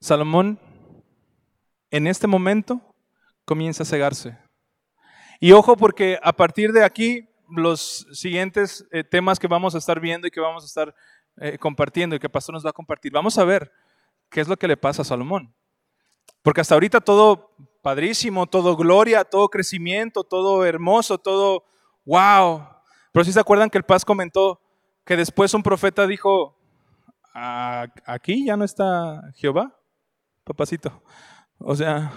Salomón 0.01 0.59
en 1.91 2.07
este 2.07 2.27
momento 2.27 2.81
comienza 3.45 3.85
a 3.85 3.87
cegarse. 3.87 4.37
Y 5.39 5.53
ojo 5.53 5.77
porque 5.77 6.19
a 6.23 6.33
partir 6.33 6.73
de 6.73 6.85
aquí 6.85 7.29
los 7.49 8.07
siguientes 8.13 8.87
eh, 8.91 9.05
temas 9.05 9.39
que 9.39 9.47
vamos 9.47 9.75
a 9.75 9.79
estar 9.79 10.01
viendo 10.01 10.27
y 10.27 10.31
que 10.31 10.41
vamos 10.41 10.65
a 10.65 10.67
estar 10.67 10.95
eh, 11.37 11.59
compartiendo 11.59 12.17
y 12.17 12.19
que 12.19 12.27
el 12.27 12.33
pastor 12.33 12.55
nos 12.55 12.65
va 12.65 12.71
a 12.71 12.73
compartir, 12.73 13.13
vamos 13.13 13.39
a 13.39 13.45
ver 13.45 13.73
qué 14.31 14.41
es 14.41 14.49
lo 14.49 14.57
que 14.57 14.69
le 14.69 14.77
pasa 14.77 15.03
a 15.03 15.05
Salomón. 15.05 15.55
Porque 16.43 16.61
hasta 16.61 16.75
ahorita 16.75 17.01
todo 17.01 17.55
padrísimo, 17.83 18.47
todo 18.47 18.77
gloria, 18.77 19.25
todo 19.25 19.49
crecimiento, 19.49 20.25
todo 20.25 20.65
hermoso, 20.65 21.19
todo 21.19 21.65
wow. 22.05 22.67
Pero 23.13 23.25
si 23.25 23.33
se 23.33 23.41
acuerdan 23.41 23.71
que 23.71 23.79
el 23.79 23.85
Paz 23.85 24.05
comentó 24.05 24.61
que 25.05 25.17
después 25.17 25.53
un 25.55 25.63
profeta 25.63 26.07
dijo, 26.07 26.57
aquí 27.35 28.47
ya 28.47 28.57
no 28.57 28.65
está 28.65 29.23
Jehová, 29.35 29.77
papacito. 30.45 31.03
O 31.59 31.75
sea, 31.75 32.13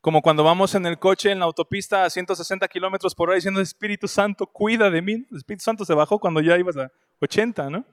como 0.00 0.22
cuando 0.22 0.44
vamos 0.44 0.74
en 0.74 0.86
el 0.86 0.98
coche 0.98 1.30
en 1.30 1.40
la 1.40 1.44
autopista 1.44 2.04
a 2.04 2.10
160 2.10 2.66
kilómetros 2.68 3.14
por 3.14 3.28
hora 3.28 3.36
diciendo, 3.36 3.60
Espíritu 3.60 4.08
Santo, 4.08 4.46
cuida 4.46 4.90
de 4.90 5.02
mí. 5.02 5.26
El 5.30 5.36
Espíritu 5.36 5.64
Santo 5.64 5.84
se 5.84 5.94
bajó 5.94 6.18
cuando 6.18 6.40
ya 6.40 6.56
ibas 6.56 6.76
a 6.76 6.90
80, 7.20 7.70
¿no? 7.70 7.84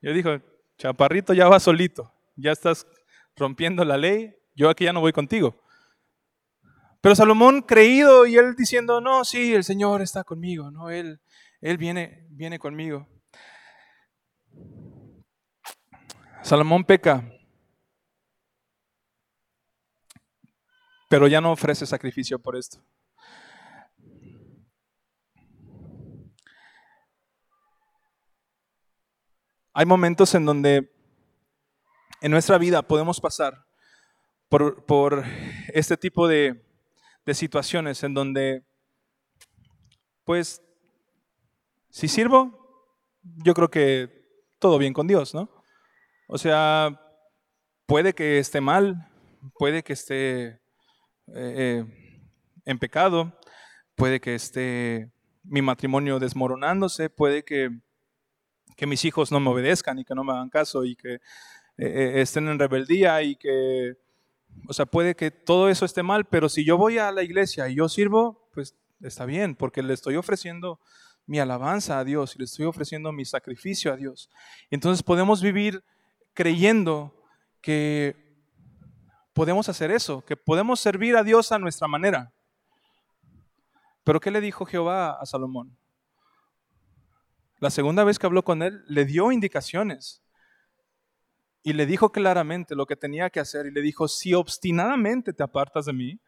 Yo 0.00 0.12
dijo, 0.12 0.30
chaparrito, 0.78 1.32
ya 1.32 1.48
va 1.48 1.60
solito, 1.60 2.12
ya 2.36 2.52
estás 2.52 2.86
rompiendo 3.40 3.84
la 3.84 3.96
ley, 3.96 4.36
yo 4.54 4.68
aquí 4.68 4.84
ya 4.84 4.92
no 4.92 5.00
voy 5.00 5.12
contigo. 5.12 5.60
Pero 7.00 7.14
Salomón 7.14 7.62
creído 7.62 8.26
y 8.26 8.36
él 8.36 8.54
diciendo, 8.54 9.00
no, 9.00 9.24
sí, 9.24 9.54
el 9.54 9.64
Señor 9.64 10.02
está 10.02 10.22
conmigo, 10.22 10.70
no, 10.70 10.90
él, 10.90 11.20
él 11.62 11.78
viene, 11.78 12.26
viene 12.28 12.58
conmigo. 12.58 13.08
Salomón 16.42 16.84
peca, 16.84 17.24
pero 21.08 21.26
ya 21.26 21.40
no 21.40 21.52
ofrece 21.52 21.86
sacrificio 21.86 22.38
por 22.38 22.56
esto. 22.56 22.84
Hay 29.72 29.86
momentos 29.86 30.34
en 30.34 30.44
donde 30.44 30.92
en 32.20 32.30
nuestra 32.30 32.58
vida 32.58 32.82
podemos 32.82 33.20
pasar 33.20 33.66
por, 34.48 35.24
este 35.72 35.96
tipo 35.96 36.26
de, 36.26 36.64
de 37.24 37.34
situaciones 37.34 38.02
en 38.02 38.14
donde, 38.14 38.64
pues, 40.24 40.62
si 41.88 42.08
sirvo, 42.08 42.60
yo 43.22 43.54
creo 43.54 43.70
que 43.70 44.20
todo 44.58 44.78
bien 44.78 44.92
con 44.92 45.06
Dios, 45.06 45.34
¿no? 45.34 45.50
O 46.28 46.38
sea, 46.38 47.00
puede 47.86 48.12
que 48.12 48.38
esté 48.38 48.60
mal, 48.60 49.08
puede 49.58 49.82
que 49.82 49.94
esté 49.94 50.46
eh, 50.46 50.58
eh, 51.34 51.84
en 52.64 52.78
pecado, 52.78 53.38
puede 53.96 54.20
que 54.20 54.34
esté 54.34 55.10
mi 55.42 55.62
matrimonio 55.62 56.18
desmoronándose, 56.18 57.10
puede 57.10 57.44
que, 57.44 57.70
que, 58.76 58.86
mis 58.86 59.04
hijos 59.04 59.32
no 59.32 59.40
me 59.40 59.50
obedezcan 59.50 59.98
y 59.98 60.04
que 60.04 60.14
no 60.14 60.22
me 60.22 60.32
hagan 60.32 60.50
caso 60.50 60.84
y 60.84 60.94
que 60.94 61.18
eh, 61.82 62.20
estén 62.20 62.46
en 62.48 62.58
rebeldía 62.58 63.22
y 63.22 63.36
que, 63.36 63.96
o 64.68 64.72
sea, 64.74 64.84
puede 64.84 65.16
que 65.16 65.30
todo 65.30 65.70
eso 65.70 65.86
esté 65.86 66.02
mal, 66.02 66.26
pero 66.26 66.50
si 66.50 66.62
yo 66.62 66.76
voy 66.76 66.98
a 66.98 67.10
la 67.10 67.22
iglesia 67.22 67.68
y 67.68 67.76
yo 67.76 67.88
sirvo, 67.88 68.50
pues 68.52 68.76
está 69.00 69.24
bien, 69.24 69.54
porque 69.54 69.82
le 69.82 69.94
estoy 69.94 70.16
ofreciendo 70.16 70.78
mi 71.24 71.38
alabanza 71.38 71.98
a 71.98 72.04
Dios 72.04 72.34
y 72.34 72.40
le 72.40 72.44
estoy 72.44 72.66
ofreciendo 72.66 73.12
mi 73.12 73.24
sacrificio 73.24 73.94
a 73.94 73.96
Dios. 73.96 74.28
Entonces 74.70 75.02
podemos 75.02 75.40
vivir 75.40 75.82
creyendo 76.34 77.14
que 77.62 78.14
podemos 79.32 79.70
hacer 79.70 79.90
eso, 79.90 80.22
que 80.22 80.36
podemos 80.36 80.80
servir 80.80 81.16
a 81.16 81.24
Dios 81.24 81.50
a 81.50 81.58
nuestra 81.58 81.88
manera. 81.88 82.30
Pero 84.04 84.20
¿qué 84.20 84.30
le 84.30 84.42
dijo 84.42 84.66
Jehová 84.66 85.12
a 85.18 85.24
Salomón? 85.24 85.78
La 87.58 87.70
segunda 87.70 88.04
vez 88.04 88.18
que 88.18 88.26
habló 88.26 88.44
con 88.44 88.62
él, 88.62 88.84
le 88.86 89.06
dio 89.06 89.32
indicaciones 89.32 90.22
y 91.62 91.72
le 91.74 91.86
dijo 91.86 92.10
claramente 92.10 92.74
lo 92.74 92.86
que 92.86 92.96
tenía 92.96 93.30
que 93.30 93.40
hacer 93.40 93.66
y 93.66 93.70
le 93.70 93.82
dijo, 93.82 94.08
si 94.08 94.34
obstinadamente 94.34 95.32
te 95.32 95.42
apartas 95.42 95.86
de 95.86 95.92
mí, 95.92 96.20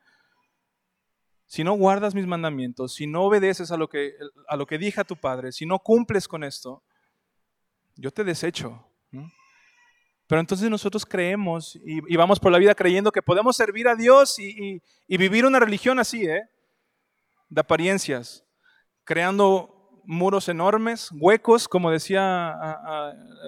si 1.47 1.65
no 1.65 1.75
guardas 1.75 2.15
mis 2.15 2.27
mandamientos, 2.27 2.95
si 2.95 3.07
no 3.07 3.25
obedeces 3.25 3.71
a 3.71 3.77
lo 3.77 3.89
que, 3.89 4.15
a 4.49 4.57
lo 4.57 4.67
que 4.67 4.79
dije 4.79 5.01
a 5.01 5.05
tu 5.05 5.17
padre, 5.17 5.53
si 5.53 5.67
no 5.67 5.79
cumples 5.79 6.29
con 6.29 6.45
esto, 6.45 6.83
yo 7.97 8.11
te 8.11 8.25
desecho. 8.25 8.87
Pero 10.27 10.41
entonces 10.41 10.71
nosotros 10.71 11.05
creemos 11.05 11.77
y, 11.85 12.17
vamos 12.17 12.41
por 12.41 12.53
la 12.53 12.59
vida 12.59 12.75
creyendo 12.75 13.13
que 13.13 13.21
podemos 13.21 13.55
servir 13.55 13.87
a 13.87 13.95
Dios 13.95 14.39
y, 14.39 14.81
vivir 15.09 15.45
una 15.45 15.61
religión 15.61 15.99
así, 15.99 16.25
¿eh? 16.25 16.43
de 17.51 17.61
apariencias, 17.61 18.47
creando 19.05 20.01
muros 20.05 20.49
enormes, 20.49 21.11
huecos, 21.13 21.69
como 21.69 21.91
decía 21.91 22.57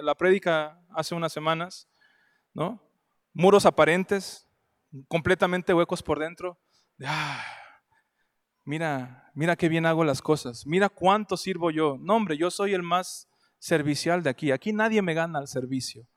la 0.03 0.13
prédica 0.15 0.79
hace 0.95 1.15
unas 1.15 1.33
semanas, 1.33 1.87
¿no? 2.53 2.81
muros 3.35 3.65
aparentes, 3.65 4.47
completamente 5.07 5.73
huecos 5.73 6.01
por 6.01 6.17
dentro. 6.17 6.57
Ah, 7.05 7.43
mira, 8.63 9.29
mira 9.35 9.57
qué 9.57 9.69
bien 9.69 9.85
hago 9.85 10.03
las 10.03 10.21
cosas, 10.21 10.65
mira 10.65 10.89
cuánto 10.89 11.37
sirvo 11.37 11.69
yo. 11.69 11.97
No, 11.99 12.15
hombre, 12.15 12.37
yo 12.37 12.49
soy 12.49 12.73
el 12.73 12.81
más 12.81 13.27
servicial 13.59 14.23
de 14.23 14.29
aquí. 14.29 14.51
Aquí 14.51 14.73
nadie 14.73 15.01
me 15.01 15.13
gana 15.13 15.39
al 15.39 15.47
servicio. 15.47 16.07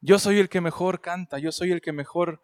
Yo 0.00 0.18
soy 0.18 0.38
el 0.38 0.48
que 0.48 0.60
mejor 0.60 1.00
canta, 1.00 1.38
yo 1.38 1.52
soy 1.52 1.72
el 1.72 1.80
que 1.80 1.92
mejor 1.92 2.42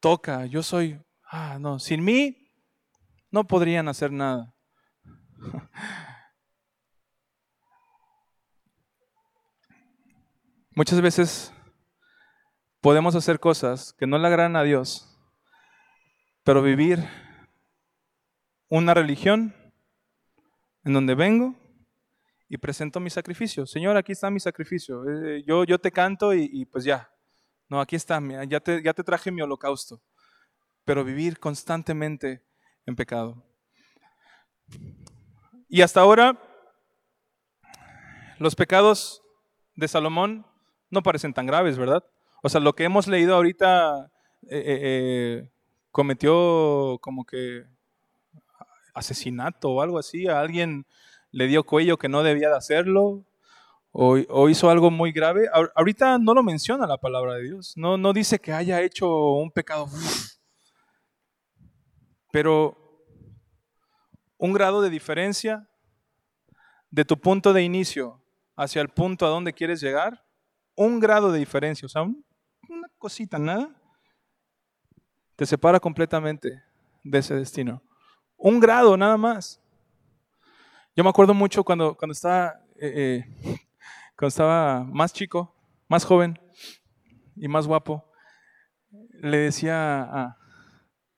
toca, 0.00 0.46
yo 0.46 0.62
soy, 0.62 1.00
ah, 1.30 1.58
no, 1.60 1.78
sin 1.78 2.02
mí 2.02 2.48
no 3.30 3.44
podrían 3.44 3.88
hacer 3.88 4.12
nada. 4.12 4.54
Muchas 10.74 11.00
veces 11.00 11.52
podemos 12.80 13.14
hacer 13.14 13.38
cosas 13.38 13.92
que 13.92 14.06
no 14.06 14.18
le 14.18 14.26
agradan 14.26 14.56
a 14.56 14.62
Dios, 14.62 15.18
pero 16.44 16.62
vivir 16.62 16.98
una 18.68 18.94
religión 18.94 19.54
en 20.84 20.92
donde 20.94 21.14
vengo, 21.14 21.54
y 22.52 22.58
presento 22.58 23.00
mi 23.00 23.08
sacrificio. 23.08 23.64
Señor, 23.64 23.96
aquí 23.96 24.12
está 24.12 24.28
mi 24.28 24.38
sacrificio. 24.38 25.08
Eh, 25.08 25.42
yo, 25.46 25.64
yo 25.64 25.78
te 25.78 25.90
canto 25.90 26.34
y, 26.34 26.66
pues 26.66 26.84
ya. 26.84 27.10
No, 27.66 27.80
aquí 27.80 27.96
está, 27.96 28.20
ya 28.46 28.60
te, 28.60 28.82
ya 28.82 28.92
te 28.92 29.02
traje 29.02 29.30
mi 29.30 29.40
holocausto. 29.40 30.02
Pero 30.84 31.02
vivir 31.02 31.40
constantemente 31.40 32.44
en 32.84 32.94
pecado. 32.94 33.42
Y 35.66 35.80
hasta 35.80 36.00
ahora, 36.00 36.38
los 38.38 38.54
pecados 38.54 39.22
de 39.74 39.88
Salomón 39.88 40.46
no 40.92 41.02
parecen 41.02 41.34
tan 41.34 41.46
graves, 41.46 41.78
¿verdad? 41.78 42.04
O 42.42 42.48
sea, 42.48 42.60
lo 42.60 42.74
que 42.74 42.84
hemos 42.84 43.08
leído 43.08 43.34
ahorita 43.34 44.10
eh, 44.42 44.62
eh, 44.66 45.48
cometió 45.90 46.98
como 47.00 47.24
que 47.24 47.64
asesinato 48.94 49.70
o 49.70 49.82
algo 49.82 49.98
así 49.98 50.28
a 50.28 50.40
alguien 50.40 50.86
le 51.30 51.46
dio 51.46 51.64
cuello 51.64 51.96
que 51.96 52.08
no 52.08 52.22
debía 52.22 52.50
de 52.50 52.56
hacerlo, 52.56 53.24
o, 53.90 54.48
hizo 54.48 54.70
algo 54.70 54.90
muy 54.90 55.12
grave. 55.12 55.48
Ahorita 55.74 56.18
no 56.18 56.34
lo 56.34 56.42
menciona 56.42 56.86
la 56.86 56.98
palabra 56.98 57.34
de 57.34 57.44
Dios, 57.44 57.74
no, 57.76 57.96
no 57.96 58.12
dice 58.12 58.38
que 58.38 58.52
haya 58.52 58.80
hecho 58.80 59.32
un 59.32 59.50
pecado. 59.50 59.88
Pero 62.30 62.76
un 64.38 64.52
grado 64.52 64.82
de 64.82 64.90
diferencia 64.90 65.68
de 66.90 67.04
tu 67.04 67.18
punto 67.18 67.52
de 67.52 67.62
inicio 67.62 68.22
hacia 68.56 68.82
el 68.82 68.88
punto 68.88 69.24
a 69.24 69.30
donde 69.30 69.52
quieres 69.52 69.80
llegar, 69.80 70.24
un 70.74 71.00
grado 71.00 71.32
de 71.32 71.38
diferencia, 71.38 71.86
o 71.86 71.88
sea, 71.88 72.02
una 72.02 72.88
cosita, 72.98 73.38
nada, 73.38 73.68
te 75.36 75.46
separa 75.46 75.80
completamente 75.80 76.62
de 77.02 77.18
ese 77.18 77.34
destino. 77.34 77.82
Un 78.36 78.60
grado 78.60 78.96
nada 78.96 79.16
más. 79.16 79.60
Yo 80.94 81.04
me 81.04 81.10
acuerdo 81.10 81.34
mucho 81.34 81.64
cuando, 81.64 81.96
cuando, 81.96 82.12
estaba, 82.12 82.60
eh, 82.76 83.24
eh, 83.44 83.58
cuando 84.16 84.28
estaba 84.28 84.84
más 84.84 85.12
chico, 85.12 85.54
más 85.88 86.04
joven 86.04 86.38
y 87.36 87.48
más 87.48 87.66
guapo, 87.66 88.04
le 89.20 89.38
decía 89.38 90.02
a, 90.02 90.38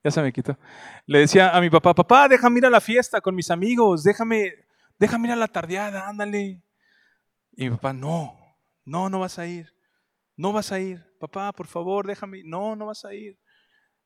ya 0.02 0.10
se 0.10 0.22
me 0.22 0.32
quitó, 0.32 0.58
le 1.06 1.20
decía 1.20 1.56
a 1.56 1.60
mi 1.60 1.70
papá, 1.70 1.94
papá, 1.94 2.28
déjame 2.28 2.58
ir 2.58 2.66
a 2.66 2.70
la 2.70 2.80
fiesta 2.80 3.20
con 3.20 3.34
mis 3.34 3.50
amigos, 3.50 4.04
déjame, 4.04 4.52
ir 5.00 5.32
a 5.32 5.36
la 5.36 5.48
tardeada, 5.48 6.08
ándale. 6.08 6.62
Y 7.56 7.64
mi 7.64 7.70
papá, 7.70 7.92
no, 7.92 8.36
no, 8.84 9.08
no 9.08 9.20
vas 9.20 9.38
a 9.38 9.46
ir, 9.46 9.74
no 10.36 10.52
vas 10.52 10.72
a 10.72 10.80
ir, 10.80 11.04
papá, 11.18 11.52
por 11.52 11.66
favor, 11.66 12.06
déjame 12.06 12.42
no, 12.44 12.76
no 12.76 12.86
vas 12.86 13.04
a 13.04 13.14
ir. 13.14 13.38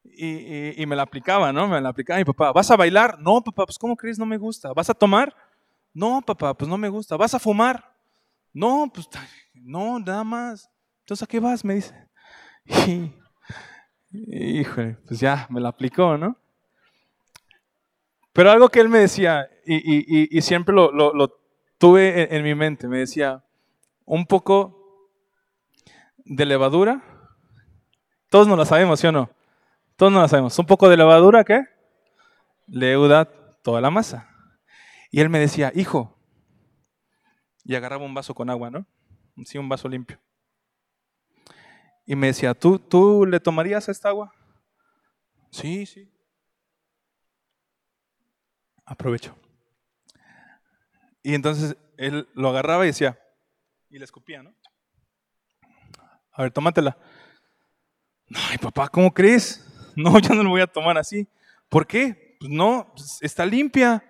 Y, 0.05 0.81
y, 0.81 0.87
me 0.87 0.97
la 0.97 1.03
aplicaba, 1.03 1.53
¿no? 1.53 1.69
Me 1.69 1.81
la 1.81 1.91
aplicaba 1.91 2.19
mi 2.19 2.25
papá, 2.25 2.53
¿vas 2.53 2.71
a 2.71 2.77
bailar? 2.77 3.19
No, 3.21 3.43
papá, 3.43 3.67
pues 3.67 3.79
¿cómo 3.79 3.95
crees? 3.97 4.19
No 4.19 4.25
me 4.25 4.39
gusta. 4.39 4.73
¿Vas 4.73 4.89
a 4.89 4.95
tomar? 4.95 5.35
No, 5.93 6.23
papá, 6.23 6.55
pues 6.55 6.69
no 6.69 6.79
me 6.79 6.89
gusta. 6.89 7.17
¿Vas 7.17 7.35
a 7.35 7.39
fumar? 7.39 7.85
No, 8.53 8.91
pues 8.93 9.09
no, 9.53 9.99
nada 9.99 10.25
más. 10.25 10.71
Entonces, 11.01 11.25
¿a 11.25 11.27
qué 11.27 11.41
vas? 11.41 11.65
Me 11.65 11.75
dice. 11.75 11.95
híjole, 14.11 14.97
pues 15.07 15.21
ya, 15.21 15.47
me 15.51 15.61
la 15.61 15.71
aplicó, 15.71 16.17
¿no? 16.17 16.37
Pero 18.33 18.51
algo 18.51 18.69
que 18.69 18.81
él 18.81 18.89
me 18.89 19.01
decía, 19.01 19.49
y, 19.67 20.41
siempre 20.43 20.75
lo, 20.75 20.91
tuve 21.79 22.35
en, 22.35 22.45
mi 22.45 22.55
mente, 22.55 22.87
me 22.87 22.99
decía, 22.99 23.45
un 24.09 24.25
poco 24.27 25.11
de 26.17 26.47
levadura. 26.47 27.03
Todos 28.31 28.49
no 28.49 28.57
la 28.57 28.65
sabemos, 28.65 29.01
¿sí 29.01 29.07
o 29.07 29.13
no? 29.13 29.31
Todos 29.97 30.11
no 30.11 30.21
la 30.21 30.29
sabemos. 30.29 30.59
Un 30.59 30.67
poco 30.67 30.89
de 30.89 30.97
levadura, 30.97 31.45
¿qué? 31.45 31.65
Leuda 32.67 33.27
toda 33.63 33.81
la 33.81 33.91
masa. 33.91 34.29
Y 35.11 35.21
él 35.21 35.29
me 35.29 35.39
decía, 35.39 35.73
hijo, 35.75 36.19
y 37.65 37.75
agarraba 37.75 38.05
un 38.05 38.15
vaso 38.15 38.35
con 38.35 38.49
agua, 38.49 38.71
¿no? 38.71 38.87
Sí, 39.45 39.59
un 39.59 39.69
vaso 39.69 39.89
limpio. 39.89 40.19
Y 42.07 42.17
me 42.17 42.29
decía, 42.29 42.55
¿tú, 42.55 42.79
tú 42.79 43.27
le 43.27 43.41
tomarías 43.41 43.89
esta 43.91 44.09
agua? 44.09 44.33
Sí, 45.51 45.85
sí. 45.85 46.11
Aprovecho. 48.87 49.37
Y 51.23 51.35
entonces 51.35 51.77
él 51.99 52.27
lo 52.33 52.49
agarraba 52.49 52.85
y 52.85 52.89
decía, 52.89 53.19
y 53.91 53.99
le 53.99 54.05
escupía, 54.05 54.43
¿no? 54.43 54.55
A 56.33 56.43
ver, 56.43 56.53
tómatela. 56.53 56.97
Ay, 58.35 58.59
papá, 58.59 58.89
¿cómo 58.89 59.13
crees? 59.13 59.65
No, 59.97 60.17
ya 60.21 60.33
no 60.33 60.45
lo 60.45 60.51
voy 60.51 60.61
a 60.61 60.69
tomar 60.69 60.97
así. 60.97 61.27
¿Por 61.69 61.85
qué? 61.85 62.37
Pues 62.39 62.53
no, 62.53 62.93
pues 62.95 63.19
está 63.21 63.45
limpia. 63.45 64.05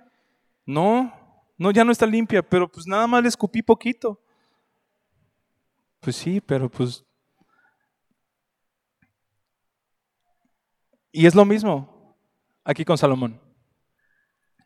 No, 0.66 1.10
no, 1.56 1.70
ya 1.70 1.82
no 1.82 1.92
está 1.92 2.04
limpia, 2.04 2.42
pero 2.42 2.70
pues 2.70 2.86
nada 2.86 3.06
más 3.06 3.22
le 3.22 3.30
escupí 3.30 3.62
poquito. 3.62 4.20
Pues 6.00 6.14
sí, 6.14 6.42
pero 6.42 6.68
pues... 6.68 7.06
Y 11.10 11.24
es 11.24 11.34
lo 11.34 11.46
mismo 11.46 12.14
aquí 12.64 12.84
con 12.84 12.98
Salomón. 12.98 13.40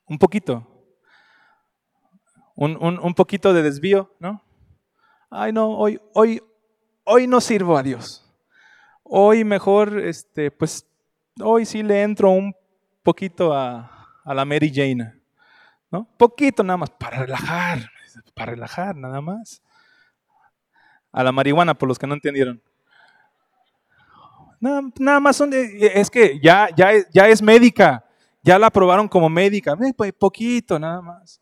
Un 0.07 0.19
poquito. 0.19 0.67
Un, 2.57 2.77
un 2.81 3.15
poquito 3.15 3.55
de 3.55 3.63
desvío, 3.63 4.13
¿no? 4.19 4.43
Ay, 5.35 5.51
no, 5.51 5.71
hoy, 5.71 5.99
hoy, 6.13 6.43
hoy 7.05 7.27
no 7.27 7.41
sirvo 7.41 7.79
a 7.79 7.83
Dios. 7.83 8.23
Hoy 9.03 9.45
mejor, 9.45 9.99
este, 9.99 10.51
pues, 10.51 10.87
hoy 11.41 11.65
sí 11.65 11.83
le 11.83 12.03
entro 12.03 12.29
un 12.29 12.55
poquito 13.03 13.55
a, 13.55 14.11
la 14.27 14.45
Mary 14.45 14.71
Jane, 14.71 15.15
¿no? 15.91 16.07
Poquito 16.19 16.63
nada 16.63 16.77
más, 16.77 16.91
para 16.91 17.21
relajar, 17.21 17.91
para 18.35 18.53
relajar 18.53 18.95
nada 18.95 19.23
más. 19.23 19.63
A 21.11 21.25
la 21.25 21.33
marihuana, 21.33 21.73
por 21.73 21.89
los 21.89 21.99
que 21.99 22.07
no 22.07 22.13
entendieron. 22.13 22.63
Nada, 24.61 24.83
nada 24.99 25.19
más 25.19 25.35
son 25.35 25.49
de, 25.49 25.93
es 25.95 26.11
que 26.11 26.39
ya, 26.41 26.69
ya, 26.77 26.91
ya 27.11 27.27
es 27.29 27.41
médica, 27.41 28.05
ya 28.43 28.59
la 28.59 28.67
aprobaron 28.67 29.09
como 29.09 29.31
médica, 29.31 29.75
pues, 29.97 30.13
poquito 30.13 30.79
nada 30.79 31.01
más. 31.01 31.42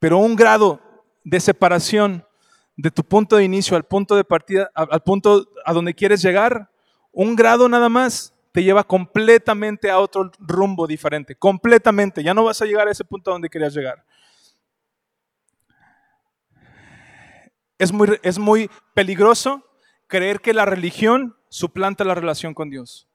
Pero 0.00 0.18
un 0.18 0.34
grado 0.34 0.80
de 1.22 1.38
separación 1.38 2.26
de 2.76 2.90
tu 2.90 3.04
punto 3.04 3.36
de 3.36 3.44
inicio 3.44 3.76
al 3.76 3.84
punto 3.84 4.16
de 4.16 4.24
partida, 4.24 4.70
al 4.74 5.02
punto 5.02 5.46
a 5.64 5.72
donde 5.72 5.94
quieres 5.94 6.22
llegar, 6.22 6.70
un 7.12 7.36
grado 7.36 7.68
nada 7.68 7.88
más 7.88 8.34
te 8.52 8.62
lleva 8.62 8.82
completamente 8.82 9.90
a 9.90 9.98
otro 9.98 10.30
rumbo 10.38 10.86
diferente, 10.86 11.36
completamente. 11.36 12.22
Ya 12.22 12.34
no 12.34 12.44
vas 12.44 12.60
a 12.62 12.64
llegar 12.64 12.88
a 12.88 12.90
ese 12.90 13.04
punto 13.04 13.30
a 13.30 13.34
donde 13.34 13.50
querías 13.50 13.74
llegar. 13.74 14.04
Es 17.78 17.92
muy, 17.92 18.18
es 18.22 18.38
muy 18.38 18.70
peligroso 18.94 19.64
creer 20.06 20.40
que 20.40 20.52
la 20.52 20.64
religión 20.64 21.36
suplanta 21.48 22.04
la 22.04 22.14
relación 22.14 22.54
con 22.54 22.70
Dios. 22.70 23.08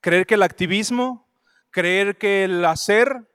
Creer 0.00 0.26
que 0.26 0.34
el 0.34 0.42
activismo, 0.42 1.26
creer 1.70 2.18
que 2.18 2.44
el 2.44 2.64
hacer 2.64 3.28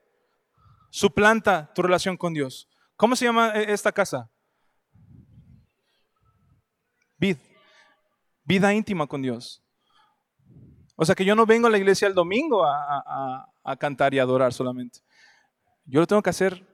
suplanta 0.90 1.72
tu 1.74 1.82
relación 1.82 2.18
con 2.18 2.34
Dios. 2.34 2.70
¿Cómo 2.96 3.16
se 3.16 3.26
llama 3.26 3.54
e, 3.56 3.72
esta 3.72 3.92
casa? 3.92 4.30
Vid. 7.18 7.38
Vida 8.44 8.74
íntima 8.74 9.08
con 9.08 9.22
Dios. 9.22 9.64
O 10.96 11.06
sea 11.06 11.16
que 11.16 11.24
yo 11.24 11.36
no 11.36 11.46
vengo 11.46 11.68
a 11.68 11.70
la 11.70 11.78
iglesia 11.78 12.08
el 12.08 12.14
domingo 12.14 12.66
a, 12.66 13.46
cantar 13.78 14.14
y 14.14 14.20
adorar 14.20 14.52
solamente. 14.52 15.00
Yo 15.86 16.00
lo 16.00 16.08
tengo 16.08 16.22
que 16.22 16.32
hacer 16.32 16.68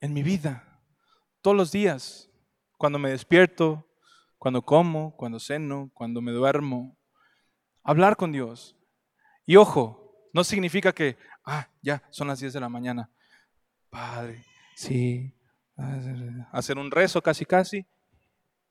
en 0.00 0.12
mi 0.12 0.22
vida, 0.22 0.82
todos 1.40 1.56
los 1.56 1.72
días, 1.72 2.30
cuando 2.76 2.98
me 2.98 3.10
despierto, 3.10 3.88
cuando 4.38 4.62
como, 4.62 5.16
cuando 5.16 5.40
ceno, 5.40 5.90
cuando 5.94 6.20
me 6.20 6.30
duermo. 6.30 6.96
Hablar 7.82 8.16
con 8.16 8.32
Dios. 8.32 8.76
Y 9.46 9.56
ojo, 9.56 10.28
no 10.32 10.44
significa 10.44 10.92
que, 10.92 11.16
ah, 11.44 11.68
ya, 11.82 12.02
son 12.10 12.28
las 12.28 12.38
10 12.38 12.52
de 12.52 12.60
la 12.60 12.68
mañana. 12.68 13.10
Padre, 13.90 14.44
sí, 14.74 15.32
hacer 16.52 16.78
un 16.78 16.90
rezo 16.90 17.22
casi 17.22 17.44
casi. 17.44 17.86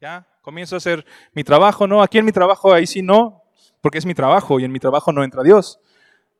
Ya, 0.02 0.28
comienzo 0.42 0.76
a 0.76 0.78
hacer 0.78 1.06
mi 1.34 1.44
trabajo, 1.44 1.88
¿no? 1.88 2.04
Aquí 2.04 2.18
en 2.18 2.26
mi 2.26 2.32
trabajo, 2.32 2.74
ahí 2.74 2.86
sí 2.86 3.02
no, 3.02 3.44
porque 3.82 3.98
es 3.98 4.06
mi 4.06 4.14
trabajo 4.14 4.60
y 4.60 4.66
en 4.66 4.72
mi 4.72 4.80
trabajo 4.80 5.12
no 5.12 5.24
entra 5.24 5.44
Dios. 5.44 5.80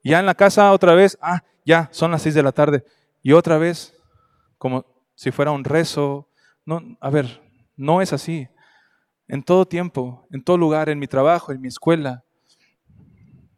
Ya 0.04 0.20
en 0.20 0.26
la 0.26 0.36
casa 0.36 0.72
otra 0.72 0.94
vez, 0.94 1.18
ah, 1.22 1.42
ya, 1.66 1.90
son 1.92 2.12
las 2.12 2.22
seis 2.22 2.36
de 2.36 2.44
la 2.44 2.52
tarde. 2.52 2.84
Y 3.24 3.32
otra 3.32 3.58
vez, 3.58 3.96
como 4.58 4.86
si 5.16 5.32
fuera 5.32 5.52
un 5.52 5.64
rezo. 5.64 6.30
No, 6.66 6.82
a 7.00 7.10
ver, 7.10 7.42
no 7.76 8.02
es 8.02 8.14
así. 8.14 8.48
En 9.28 9.42
todo 9.42 9.66
tiempo, 9.66 10.28
en 10.32 10.44
todo 10.44 10.58
lugar, 10.58 10.90
en 10.90 11.00
mi 11.00 11.08
trabajo, 11.08 11.52
en 11.52 11.62
mi 11.62 11.68
escuela, 11.68 12.24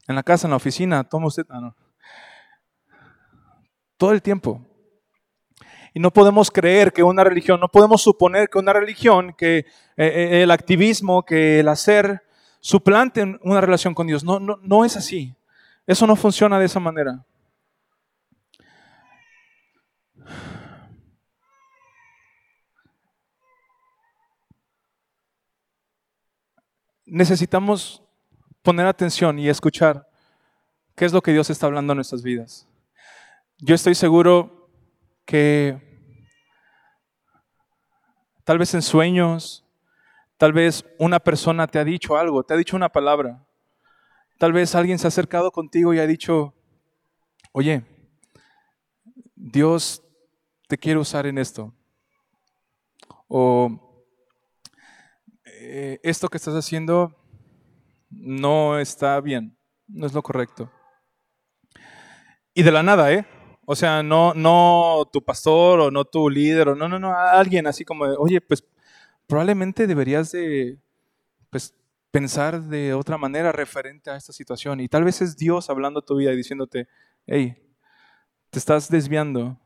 en 0.07 0.15
la 0.15 0.23
casa, 0.23 0.47
en 0.47 0.51
la 0.51 0.57
oficina, 0.57 1.03
toma 1.03 1.27
usted. 1.27 1.45
Ah, 1.49 1.59
no. 1.59 1.75
Todo 3.97 4.13
el 4.13 4.21
tiempo. 4.21 4.65
Y 5.97 5.99
no 5.99 6.13
podemos 6.13 6.51
creer 6.51 6.93
que 6.93 7.01
una 7.01 7.23
religión, 7.23 7.59
no 7.59 7.69
podemos 7.69 8.03
suponer 8.03 8.49
que 8.49 8.59
una 8.59 8.71
religión, 8.71 9.33
que 9.35 9.57
eh, 9.57 9.65
eh, 9.97 10.43
el 10.43 10.51
activismo, 10.51 11.25
que 11.25 11.61
el 11.61 11.67
hacer 11.67 12.21
suplanten 12.59 13.39
una 13.41 13.61
relación 13.61 13.95
con 13.95 14.05
Dios. 14.05 14.23
No, 14.23 14.39
no, 14.39 14.59
no 14.61 14.85
es 14.85 14.95
así. 14.95 15.33
Eso 15.87 16.05
no 16.05 16.15
funciona 16.15 16.59
de 16.59 16.65
esa 16.65 16.79
manera. 16.79 17.25
Necesitamos 27.07 28.03
poner 28.61 28.85
atención 28.85 29.39
y 29.39 29.49
escuchar 29.49 30.07
qué 30.95 31.05
es 31.05 31.11
lo 31.11 31.23
que 31.23 31.33
Dios 31.33 31.49
está 31.49 31.65
hablando 31.65 31.93
en 31.93 31.97
nuestras 31.97 32.21
vidas. 32.21 32.67
Yo 33.57 33.73
estoy 33.73 33.95
seguro 33.95 34.69
que 35.25 35.86
tal 38.47 38.59
vez 38.59 38.73
en 38.73 38.81
sueños, 38.81 39.65
tal 40.37 40.53
vez 40.53 40.85
una 40.99 41.19
persona 41.19 41.67
te 41.67 41.79
ha 41.79 41.83
dicho 41.83 42.15
algo, 42.15 42.43
te 42.43 42.53
ha 42.53 42.57
dicho 42.57 42.77
una 42.77 42.87
palabra. 42.87 43.45
Tal 44.37 44.53
vez 44.53 44.73
alguien 44.73 44.97
se 44.97 45.05
ha 45.05 45.09
acercado 45.09 45.51
contigo 45.51 45.93
y 45.93 45.99
ha 45.99 46.07
dicho, 46.07 46.53
oye, 47.51 47.83
Dios 49.35 50.01
te 50.69 50.77
quiere 50.77 50.97
usar 50.97 51.27
en 51.27 51.39
esto. 51.39 51.73
O 53.27 54.07
eh, 55.43 55.99
esto 56.01 56.29
que 56.29 56.37
estás 56.37 56.55
haciendo 56.55 57.17
no 58.09 58.79
está 58.79 59.19
bien, 59.19 59.57
no 59.89 60.05
es 60.05 60.13
lo 60.13 60.23
correcto. 60.23 60.71
Y 62.53 62.63
de 62.63 62.71
la 62.71 62.81
nada, 62.81 63.11
¿eh? 63.11 63.25
O 63.69 63.75
sea, 63.75 64.01
no, 64.01 64.33
no 64.33 65.09
tu 65.11 65.21
pastor 65.21 65.81
o 65.81 65.91
no 65.91 66.05
tu 66.05 66.29
líder 66.29 66.69
o 66.69 66.75
no, 66.75 66.87
no, 66.87 66.99
no, 66.99 67.13
alguien 67.13 67.67
así 67.67 67.83
como, 67.83 68.05
oye, 68.05 68.39
pues 68.39 68.63
probablemente 69.27 69.87
deberías 69.87 70.31
de 70.31 70.79
pues, 71.49 71.75
pensar 72.09 72.61
de 72.61 72.93
otra 72.93 73.17
manera 73.17 73.51
referente 73.51 74.09
a 74.09 74.15
esta 74.15 74.31
situación. 74.31 74.79
Y 74.79 74.87
tal 74.87 75.03
vez 75.03 75.21
es 75.21 75.35
Dios 75.35 75.69
hablando 75.69 75.99
a 75.99 76.05
tu 76.05 76.15
vida 76.15 76.31
y 76.31 76.37
diciéndote, 76.37 76.87
hey, 77.25 77.61
te 78.51 78.57
estás 78.57 78.89
desviando 78.89 79.59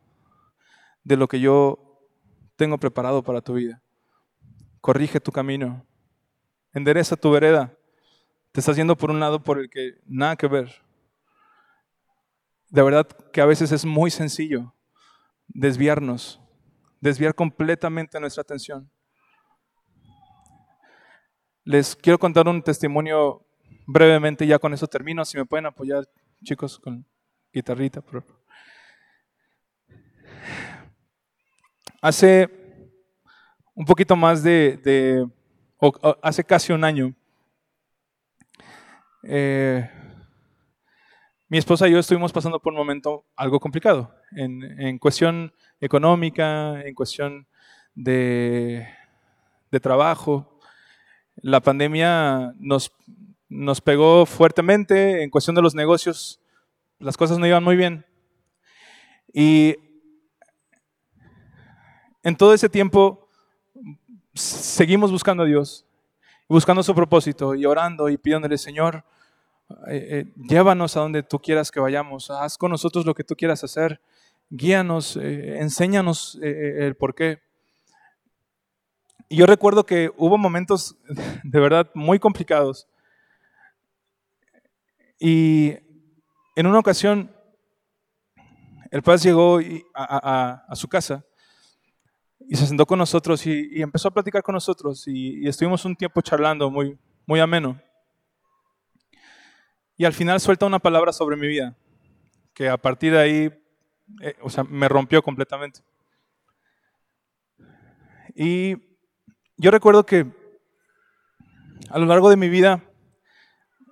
de 1.04 1.16
lo 1.16 1.28
que 1.28 1.40
yo 1.40 2.02
tengo 2.56 2.80
preparado 2.80 3.22
para 3.22 3.42
tu 3.42 3.54
vida. 3.54 3.84
Corrige 4.82 5.20
tu 5.20 5.32
camino. 5.32 5.86
Endereza 6.74 7.16
tu 7.16 7.30
vereda. 7.30 7.72
Te 8.52 8.62
estás 8.62 8.76
yendo 8.78 8.98
por 8.98 9.12
un 9.12 9.20
lado 9.20 9.44
por 9.44 9.60
el 9.60 9.70
que 9.70 10.00
nada 10.08 10.36
que 10.38 10.48
ver 10.48 10.82
de 12.72 12.82
verdad 12.82 13.06
que 13.34 13.42
a 13.42 13.46
veces 13.46 13.72
es 13.74 13.84
muy 13.86 14.10
sencillo 14.10 14.74
desviarnos, 15.48 16.42
desviar 17.02 17.36
completamente 17.36 18.20
nuestra 18.20 18.42
atención. 18.42 18.90
Les 21.66 21.96
quiero 21.96 22.18
contar 22.18 22.48
un 22.48 22.64
testimonio 22.64 23.46
brevemente, 23.86 24.48
ya 24.48 24.58
con 24.58 24.74
eso 24.74 24.88
termino. 24.88 25.26
Si 25.26 25.38
me 25.38 25.46
pueden 25.46 25.66
apoyar, 25.66 26.08
chicos, 26.44 26.80
con 26.80 27.06
guitarrita. 27.54 28.02
Hace 32.02 32.50
un 33.76 33.86
poquito 33.86 34.16
más 34.16 34.42
de, 34.42 35.28
hace 36.22 36.44
casi 36.44 36.72
un 36.72 36.86
año, 36.86 37.14
eh, 39.24 39.90
mi 41.52 41.58
esposa 41.58 41.86
y 41.86 41.92
yo 41.92 42.00
estuvimos 42.00 42.32
pasando 42.32 42.62
por 42.62 42.72
un 42.72 42.78
momento 42.78 43.26
algo 43.36 43.60
complicado 43.60 44.16
en, 44.32 44.98
cuestión 45.00 45.54
económica, 45.82 46.82
en 46.82 46.96
cuestión 46.96 47.46
de, 47.94 48.88
trabajo. 49.82 50.62
La 51.36 51.60
pandemia 51.60 52.54
nos, 52.58 52.94
nos 53.50 53.82
pegó 53.82 54.26
fuertemente 54.26 55.24
en 55.24 55.30
cuestión 55.30 55.54
de 55.54 55.62
los 55.62 55.76
negocios. 55.76 56.40
Las 57.00 57.18
cosas 57.18 57.38
no 57.38 57.46
iban 57.46 57.66
muy 57.66 57.76
bien. 57.76 58.06
Y 59.34 59.76
en 62.24 62.38
todo 62.38 62.54
ese 62.54 62.70
tiempo 62.70 63.28
seguimos 64.34 65.12
buscando 65.12 65.44
a 65.44 65.48
Dios, 65.48 65.86
buscando 66.48 66.82
su 66.82 66.96
propósito 66.96 67.56
y 67.56 67.66
orando 67.66 68.08
y 68.08 68.18
pidiéndole, 68.18 68.58
Señor, 68.58 69.04
eh, 69.88 70.08
eh, 70.10 70.34
llévanos 70.36 70.96
a 70.98 71.02
donde 71.02 71.24
tú 71.24 71.40
quieras 71.40 71.72
que 71.72 71.80
vayamos, 71.80 72.30
haz 72.30 72.58
con 72.58 72.72
nosotros 72.72 73.06
lo 73.06 73.14
que 73.14 73.24
tú 73.24 73.36
quieras 73.36 73.64
hacer, 73.64 74.02
guíanos, 74.50 75.18
eh, 75.18 75.60
enséñanos 75.60 76.40
el 76.42 76.96
por 76.96 77.16
qué. 77.16 77.42
Y 79.30 79.38
yo 79.38 79.46
recuerdo 79.46 79.86
que 79.86 80.12
hubo 80.18 80.38
momentos 80.38 80.98
de 81.44 81.60
verdad 81.60 81.90
muy 81.94 82.20
complicados 82.20 82.88
Y 85.20 85.76
en 86.56 86.68
una 86.68 86.80
ocasión, 86.80 87.32
el 88.90 89.02
padre 89.02 89.22
llegó 89.22 89.60
a, 89.94 90.76
su 90.76 90.88
casa 90.88 91.24
y 92.50 92.56
se 92.56 92.68
sentó 92.68 92.86
con 92.86 93.00
nosotros 93.00 93.46
y, 93.46 93.82
empezó 93.82 94.10
a 94.10 94.12
platicar 94.12 94.44
con 94.44 94.54
nosotros 94.54 95.08
y, 95.08 95.48
estuvimos 95.48 95.86
un 95.86 95.96
tiempo 95.96 96.22
charlando 96.22 96.70
muy, 96.70 96.98
muy 97.26 97.40
ameno. 97.40 97.80
Y 100.02 100.06
al 100.06 100.14
final 100.14 100.40
suelta 100.40 100.66
una 100.66 100.80
palabra 100.80 101.14
sobre 101.14 101.38
mi 101.38 101.46
vida, 101.46 101.78
que 102.56 102.68
a 102.70 102.78
partir 102.78 103.12
de 103.12 103.20
ahí, 103.20 103.54
eh, 104.24 104.36
o 104.42 104.50
sea, 104.50 104.64
me 104.64 104.90
rompió 104.90 105.22
completamente. 105.22 105.82
Y 108.34 108.78
yo 109.58 109.70
recuerdo 109.70 110.04
que 110.04 110.26
a 111.88 112.00
lo 112.00 112.08
largo 112.08 112.32
de 112.32 112.36
mi 112.36 112.50
vida 112.50 112.84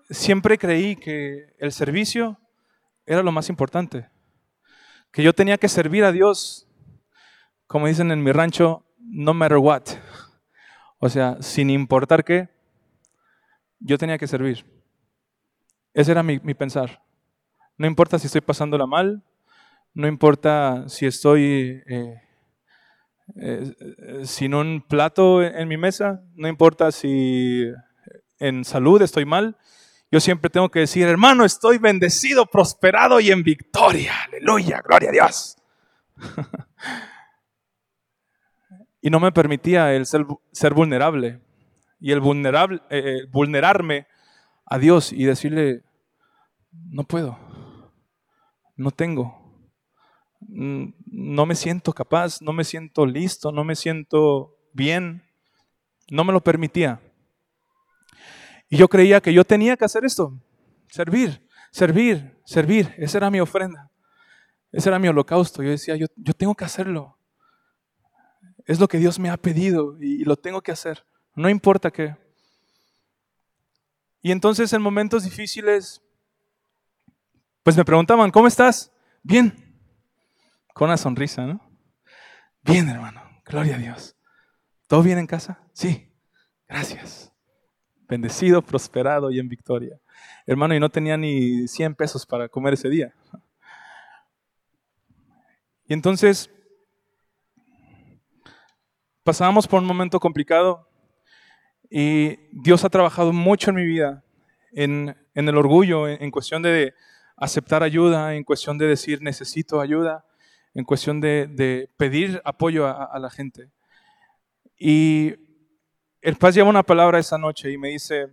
siempre 0.10 0.57
creí 0.57 0.95
que 0.95 1.53
el 1.60 1.72
servicio 1.72 2.39
era 3.05 3.22
lo 3.22 3.32
más 3.32 3.47
importante, 3.49 4.10
que 5.12 5.22
yo 5.22 5.34
tenía 5.34 5.60
que 5.60 5.70
servir 5.70 6.03
a 6.05 6.12
Dios, 6.12 6.68
como 7.68 7.86
dicen 7.86 8.10
en 8.10 8.24
mi 8.24 8.32
rancho, 8.32 8.84
no 8.97 9.36
matter 9.36 9.60
what. 9.60 9.84
O 10.97 11.07
sea, 11.07 11.39
sin 11.39 11.70
importar 11.70 12.26
qué, 12.26 12.49
yo 13.80 13.99
tenía 13.99 14.18
que 14.18 14.26
servir. 14.26 14.79
Ese 15.94 16.12
era 16.12 16.24
mi, 16.24 16.40
pensar. 16.54 17.04
No 17.78 17.88
importa 17.88 18.20
si 18.20 18.28
estoy 18.28 18.42
pasándola 18.42 18.86
mal, 18.86 19.24
no 19.94 20.08
importa 20.08 20.88
si 20.88 21.06
estoy 21.06 21.82
eh, 21.88 22.22
eh, 23.36 23.74
sin 24.24 24.54
un 24.54 24.82
plato 24.88 25.42
en 25.44 25.68
mi 25.68 25.78
mesa, 25.78 26.24
no 26.36 26.48
importa 26.48 26.92
si 26.92 27.66
en 28.40 28.64
salud 28.64 29.02
estoy 29.02 29.26
mal, 29.26 29.58
yo 30.12 30.20
siempre 30.20 30.50
tengo 30.50 30.70
que 30.70 30.80
decir, 30.80 31.08
hermano, 31.08 31.46
estoy 31.46 31.78
bendecido, 31.78 32.48
prosperado 32.48 33.20
y 33.20 33.30
en 33.30 33.44
victoria. 33.44 34.14
Aleluya, 34.28 34.82
gloria 34.84 35.10
a 35.10 35.12
Dios. 35.12 35.58
y 39.02 39.10
no 39.10 39.20
me 39.20 39.32
permitía 39.32 39.94
el 39.94 40.06
ser, 40.06 40.26
vulnerable 40.74 41.40
y 42.00 42.12
el 42.12 42.20
vulnerable, 42.22 42.82
eh, 42.90 43.26
vulnerarme 43.32 44.08
a 44.70 44.78
Dios 44.78 45.11
y 45.11 45.26
decirle, 45.26 45.84
no 46.72 47.03
puedo, 47.03 47.38
no 48.76 48.91
tengo, 48.91 49.65
mm, 50.41 50.93
no 51.05 51.45
me 51.45 51.55
siento 51.55 51.93
capaz, 51.93 52.41
no 52.41 52.53
me 52.53 52.63
siento 52.63 53.05
listo, 53.05 53.51
no 53.51 53.63
me 53.63 53.76
siento 53.76 54.55
bien, 54.74 55.24
no 56.09 56.24
me 56.24 56.34
lo 56.34 56.41
permitía. 56.41 57.01
Y 58.70 58.78
yo 58.78 58.88
creía 58.88 59.20
que 59.20 59.34
yo 59.34 59.43
tenía 59.43 59.76
que 59.76 59.86
hacer 59.86 60.05
esto, 60.05 60.39
servir, 60.89 61.41
servir, 61.72 62.39
servir. 62.45 62.93
Esa 62.97 63.17
era 63.17 63.30
mi 63.30 63.39
ofrenda. 63.39 63.91
Ese 64.72 64.89
era 64.89 64.99
mi 64.99 65.07
holocausto. 65.07 65.63
Yo 65.63 65.72
decía, 65.72 65.95
yo, 65.95 66.07
yo 66.15 66.34
tengo 66.34 66.55
que 66.55 66.65
hacerlo. 66.65 67.17
Es 68.65 68.80
lo 68.80 68.88
que 68.88 68.99
Dios 68.99 69.17
me 69.20 69.30
ha 69.30 69.38
pedido 69.38 69.97
y, 69.99 70.24
lo 70.24 70.36
tengo 70.36 70.61
que 70.61 70.72
hacer. 70.72 71.03
No 71.36 71.49
importa 71.49 71.89
qué. 71.89 72.15
Y 74.22 74.32
entonces 74.32 74.74
en 74.74 74.82
momentos 74.82 75.24
difíciles, 75.24 76.01
pues 77.63 77.78
me 77.78 77.86
preguntaban, 77.86 78.32
¿cómo 78.32 78.47
estás? 78.47 78.91
Bien. 79.24 79.53
Con 80.74 80.89
una 80.89 80.97
sonrisa, 80.97 81.45
¿no? 81.45 81.61
Bien, 82.61 82.88
hermano. 82.89 83.22
Gloria 83.45 83.76
a 83.76 83.80
Dios. 83.80 84.15
¿Todo 84.88 85.03
bien 85.03 85.17
en 85.17 85.28
casa? 85.28 85.59
Sí. 85.74 86.11
Gracias 86.67 87.30
bendecido, 88.09 88.61
prosperado 88.61 89.30
y 89.32 89.39
en 89.39 89.47
victoria. 89.47 90.01
Hermano, 90.45 90.76
y 90.76 90.80
no 90.80 90.89
tenía 90.89 91.15
ni 91.15 91.67
100 91.67 91.95
pesos 91.95 92.26
para 92.26 92.49
comer 92.49 92.74
ese 92.74 92.89
día. 92.89 93.13
Y 95.86 95.93
entonces 95.93 96.49
pasábamos 99.24 99.67
por 99.67 99.80
un 99.80 99.86
momento 99.86 100.20
complicado 100.20 100.89
y 101.90 102.38
Dios 102.52 102.86
ha 102.86 102.90
trabajado 102.90 103.34
mucho 103.34 103.72
en 103.72 103.76
mi 103.78 103.86
vida, 103.86 104.24
en, 104.72 105.16
el 105.34 105.58
orgullo, 105.58 106.08
en, 106.08 106.30
cuestión 106.30 106.62
de 106.62 106.94
aceptar 107.36 107.82
ayuda, 107.82 108.36
en 108.36 108.44
cuestión 108.44 108.78
de 108.78 108.86
decir 108.86 109.22
necesito 109.22 109.82
ayuda, 109.82 110.26
en 110.76 110.84
cuestión 110.84 111.20
de, 111.20 111.90
pedir 111.98 112.42
apoyo 112.46 112.86
a, 112.86 113.06
a 113.06 113.18
la 113.20 113.30
gente. 113.30 113.72
Y 114.78 115.34
el 116.22 116.36
Paz 116.36 116.54
lleva 116.54 116.70
una 116.70 116.84
palabra 116.84 117.18
esa 117.18 117.38
noche 117.38 117.72
y 117.72 117.78
me 117.78 117.90
dice, 117.90 118.28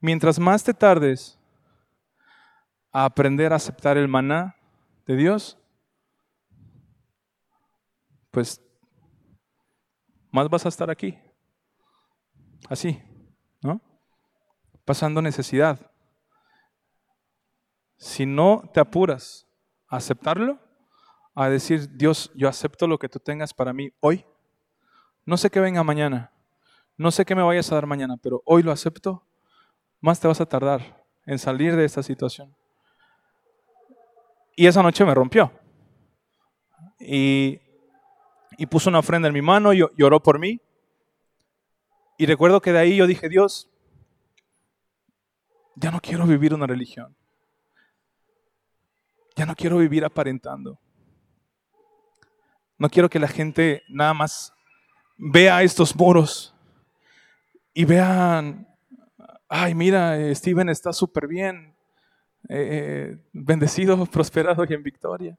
mientras 0.00 0.38
más 0.38 0.62
te 0.62 0.72
tardes 0.72 1.38
a 2.92 3.04
aprender 3.04 3.52
a 3.52 3.56
aceptar 3.56 3.96
el 3.96 4.06
maná 4.06 4.54
de 5.06 5.16
Dios, 5.16 5.58
pues 8.30 8.62
más 10.30 10.48
vas 10.48 10.64
a 10.64 10.68
estar 10.68 10.90
aquí, 10.90 11.18
así, 12.68 13.02
¿no? 13.62 13.80
Pasando 14.84 15.22
necesidad. 15.22 15.90
Si 17.96 18.26
no 18.26 18.70
te 18.72 18.80
apuras 18.80 19.46
a 19.88 19.96
aceptarlo, 19.96 20.58
a 21.34 21.48
decir, 21.48 21.96
Dios, 21.96 22.30
yo 22.34 22.48
acepto 22.48 22.86
lo 22.86 22.98
que 22.98 23.08
tú 23.08 23.18
tengas 23.18 23.54
para 23.54 23.72
mí 23.72 23.90
hoy, 24.00 24.24
no 25.24 25.36
sé 25.36 25.50
qué 25.50 25.60
venga 25.60 25.82
mañana, 25.82 26.32
no 26.96 27.10
sé 27.10 27.24
qué 27.24 27.34
me 27.34 27.42
vayas 27.42 27.70
a 27.70 27.76
dar 27.76 27.86
mañana, 27.86 28.16
pero 28.16 28.42
hoy 28.44 28.62
lo 28.62 28.72
acepto, 28.72 29.24
más 30.00 30.20
te 30.20 30.28
vas 30.28 30.40
a 30.40 30.46
tardar 30.46 31.04
en 31.26 31.38
salir 31.38 31.76
de 31.76 31.84
esta 31.84 32.02
situación. 32.02 32.54
Y 34.56 34.66
esa 34.66 34.82
noche 34.82 35.04
me 35.04 35.14
rompió. 35.14 35.50
Y, 36.98 37.60
puso 38.70 38.90
una 38.90 39.00
ofrenda 39.00 39.28
en 39.28 39.34
mi 39.34 39.42
mano 39.42 39.72
y, 39.72 39.80
y 39.96 40.02
oró 40.02 40.22
por 40.22 40.38
mí. 40.38 40.60
Y 42.16 42.26
recuerdo 42.26 42.60
que 42.60 42.72
de 42.72 42.78
ahí 42.78 42.96
yo 42.96 43.06
dije, 43.06 43.28
Dios, 43.28 43.68
ya 45.74 45.90
no 45.90 46.00
quiero 46.00 46.26
vivir 46.26 46.54
una 46.54 46.66
religión. 46.66 47.16
Ya 49.34 49.46
no 49.46 49.54
quiero 49.54 49.78
vivir 49.78 50.04
aparentando. 50.04 50.78
No 52.78 52.88
quiero 52.88 53.08
que 53.08 53.18
la 53.18 53.28
gente 53.28 53.82
nada 53.88 54.12
más 54.12 54.52
vea 55.16 55.62
estos 55.62 55.94
muros 55.96 56.54
y 57.72 57.84
vean, 57.84 58.68
ay, 59.48 59.74
mira, 59.74 60.16
Steven 60.34 60.68
está 60.68 60.92
súper 60.92 61.26
bien, 61.26 61.74
eh, 62.48 62.68
eh, 63.12 63.18
bendecido, 63.32 64.04
prosperado 64.12 64.64
y 64.68 64.74
en 64.74 64.82
victoria. 64.82 65.38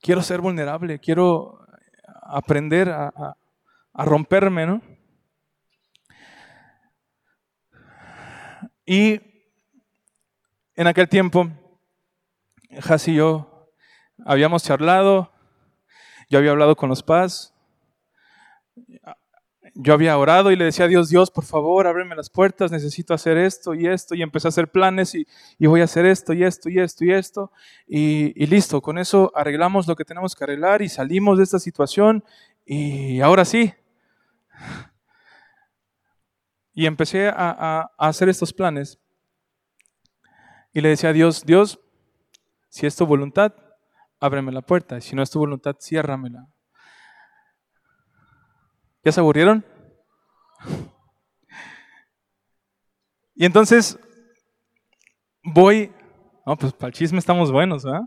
Quiero 0.00 0.22
ser 0.22 0.40
vulnerable, 0.40 0.98
quiero 0.98 1.64
aprender 2.22 2.88
a, 2.88 3.36
romperme, 3.94 4.66
¿no? 4.66 4.82
Y 8.84 9.20
en 10.74 10.86
aquel 10.86 11.08
tiempo, 11.08 11.50
Has 12.88 13.06
y 13.06 13.14
yo 13.14 13.68
habíamos 14.24 14.64
charlado, 14.64 15.30
yo 16.30 16.38
había 16.38 16.52
hablado 16.52 16.74
con 16.76 16.88
los 16.88 17.02
paz. 17.02 17.52
Yo 19.74 19.94
había 19.94 20.18
orado 20.18 20.50
y 20.50 20.56
le 20.56 20.66
decía 20.66 20.84
a 20.84 20.88
Dios, 20.88 21.08
Dios, 21.08 21.30
por 21.30 21.44
favor, 21.44 21.86
ábreme 21.86 22.14
las 22.14 22.28
puertas, 22.28 22.70
necesito 22.70 23.14
hacer 23.14 23.38
esto 23.38 23.74
y 23.74 23.86
esto. 23.86 24.14
Y 24.14 24.22
empecé 24.22 24.48
a 24.48 24.50
hacer 24.50 24.70
planes 24.70 25.14
y, 25.14 25.26
voy 25.66 25.80
a 25.80 25.84
hacer 25.84 26.04
esto 26.06 26.32
y 26.32 26.44
esto 26.44 26.68
y 26.68 26.78
esto 26.78 27.04
y 27.04 27.12
esto. 27.12 27.52
Y, 27.86 28.46
listo, 28.46 28.80
con 28.80 28.98
eso 28.98 29.32
arreglamos 29.34 29.86
lo 29.86 29.96
que 29.96 30.04
tenemos 30.04 30.34
que 30.34 30.44
arreglar 30.44 30.82
y 30.82 30.88
salimos 30.88 31.38
de 31.38 31.44
esta 31.44 31.58
situación. 31.58 32.24
Y 32.64 33.20
ahora 33.20 33.44
sí. 33.44 33.74
Y 36.74 36.86
empecé 36.86 37.28
a, 37.28 37.90
hacer 37.98 38.28
estos 38.28 38.52
planes. 38.52 38.98
Y 40.72 40.80
le 40.80 40.88
decía 40.88 41.10
a 41.10 41.12
Dios, 41.12 41.44
Dios, 41.44 41.78
si 42.68 42.86
es 42.86 42.96
tu 42.96 43.04
voluntad, 43.04 43.54
ábreme 44.20 44.52
la 44.52 44.62
puerta. 44.62 45.00
Si 45.00 45.14
no 45.14 45.22
es 45.22 45.30
tu 45.30 45.38
voluntad, 45.38 45.76
ciérramela. 45.80 46.46
¿Ya 49.04 49.12
se 49.12 49.20
aburrieron? 49.20 49.64
Y 53.34 53.46
entonces 53.46 53.98
voy, 55.42 55.90
no, 56.46 56.56
pues 56.56 56.72
para 56.74 56.88
el 56.88 56.94
chisme 56.94 57.18
estamos 57.18 57.50
buenos, 57.50 57.82
¿verdad? 57.82 58.02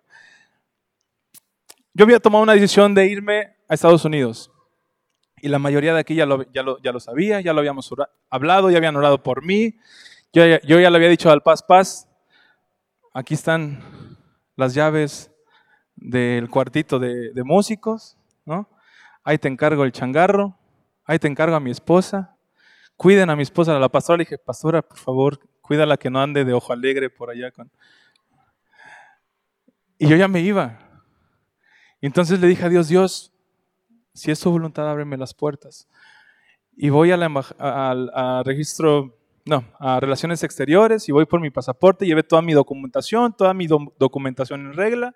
Yo 1.93 2.05
había 2.05 2.19
tomado 2.19 2.43
una 2.43 2.53
decisión 2.53 2.93
de 2.93 3.07
irme 3.07 3.55
a 3.67 3.73
Estados 3.73 4.05
Unidos. 4.05 4.51
Y 5.41 5.49
la 5.49 5.59
mayoría 5.59 5.93
de 5.93 5.99
aquí 5.99 6.15
ya 6.15 6.25
lo, 6.25 6.43
ya 6.51 6.63
lo, 6.63 6.81
ya 6.81 6.91
lo 6.91 6.99
sabía, 6.99 7.41
ya 7.41 7.53
lo 7.53 7.59
habíamos 7.59 7.93
hablado, 8.29 8.71
ya 8.71 8.77
habían 8.77 8.95
orado 8.95 9.21
por 9.21 9.43
mí. 9.43 9.77
Yo, 10.33 10.43
yo 10.45 10.79
ya 10.79 10.89
le 10.89 10.97
había 10.97 11.09
dicho 11.09 11.29
al 11.29 11.41
Paz 11.41 11.63
Paz, 11.63 12.09
aquí 13.13 13.33
están 13.33 13.81
las 14.55 14.73
llaves 14.73 15.31
del 15.95 16.49
cuartito 16.49 16.99
de, 16.99 17.31
músicos, 17.43 18.17
¿no? 18.45 18.69
Ahí 19.23 19.38
te 19.38 19.47
encargo 19.47 19.83
el 19.86 19.91
changarro, 19.91 20.57
ahí 21.05 21.17
te 21.17 21.27
encargo 21.27 21.55
a 21.55 21.59
mi 21.59 21.71
esposa. 21.71 22.38
cuiden 22.97 23.29
a 23.29 23.36
mi 23.36 23.43
esposa, 23.43 23.75
a 23.75 23.79
la 23.79 23.89
pastora. 23.89 24.17
Le 24.17 24.25
dije, 24.25 24.38
pastora, 24.38 24.81
por 24.81 24.97
favor, 24.97 25.39
cuídala 25.61 25.97
que 25.97 26.09
no 26.09 26.21
ande 26.21 26.45
de 26.45 26.53
ojo 26.53 26.73
alegre 26.73 27.09
por 27.09 27.29
allá. 27.29 27.51
Y 29.97 30.07
yo 30.07 30.15
ya 30.15 30.27
me 30.27 30.41
iba. 30.41 30.79
Entonces 32.01 32.39
le 32.39 32.47
dije 32.47 32.65
a 32.65 32.69
Dios, 32.69 32.88
Dios, 32.88 33.33
si 34.16 34.32
es 34.32 34.39
tu 34.39 34.49
voluntad, 34.49 34.89
ábreme 34.89 35.18
las 35.18 35.34
puertas. 35.34 35.88
Y 36.76 36.89
voy 36.89 37.11
a 37.11 37.18
la 37.18 38.43
registro, 38.45 39.18
no, 39.45 39.66
a 39.78 39.99
relaciones 39.99 40.41
exteriores 40.41 41.07
y 41.07 41.11
voy 41.11 41.26
por 41.26 41.41
mi 41.41 41.49
pasaporte, 41.49 42.05
llevé 42.05 42.24
toda 42.24 42.41
mi 42.41 42.53
documentación, 42.53 43.36
toda 43.36 43.53
mi 43.53 43.68
documentación 43.68 44.61
en 44.61 44.74
regla 44.74 45.13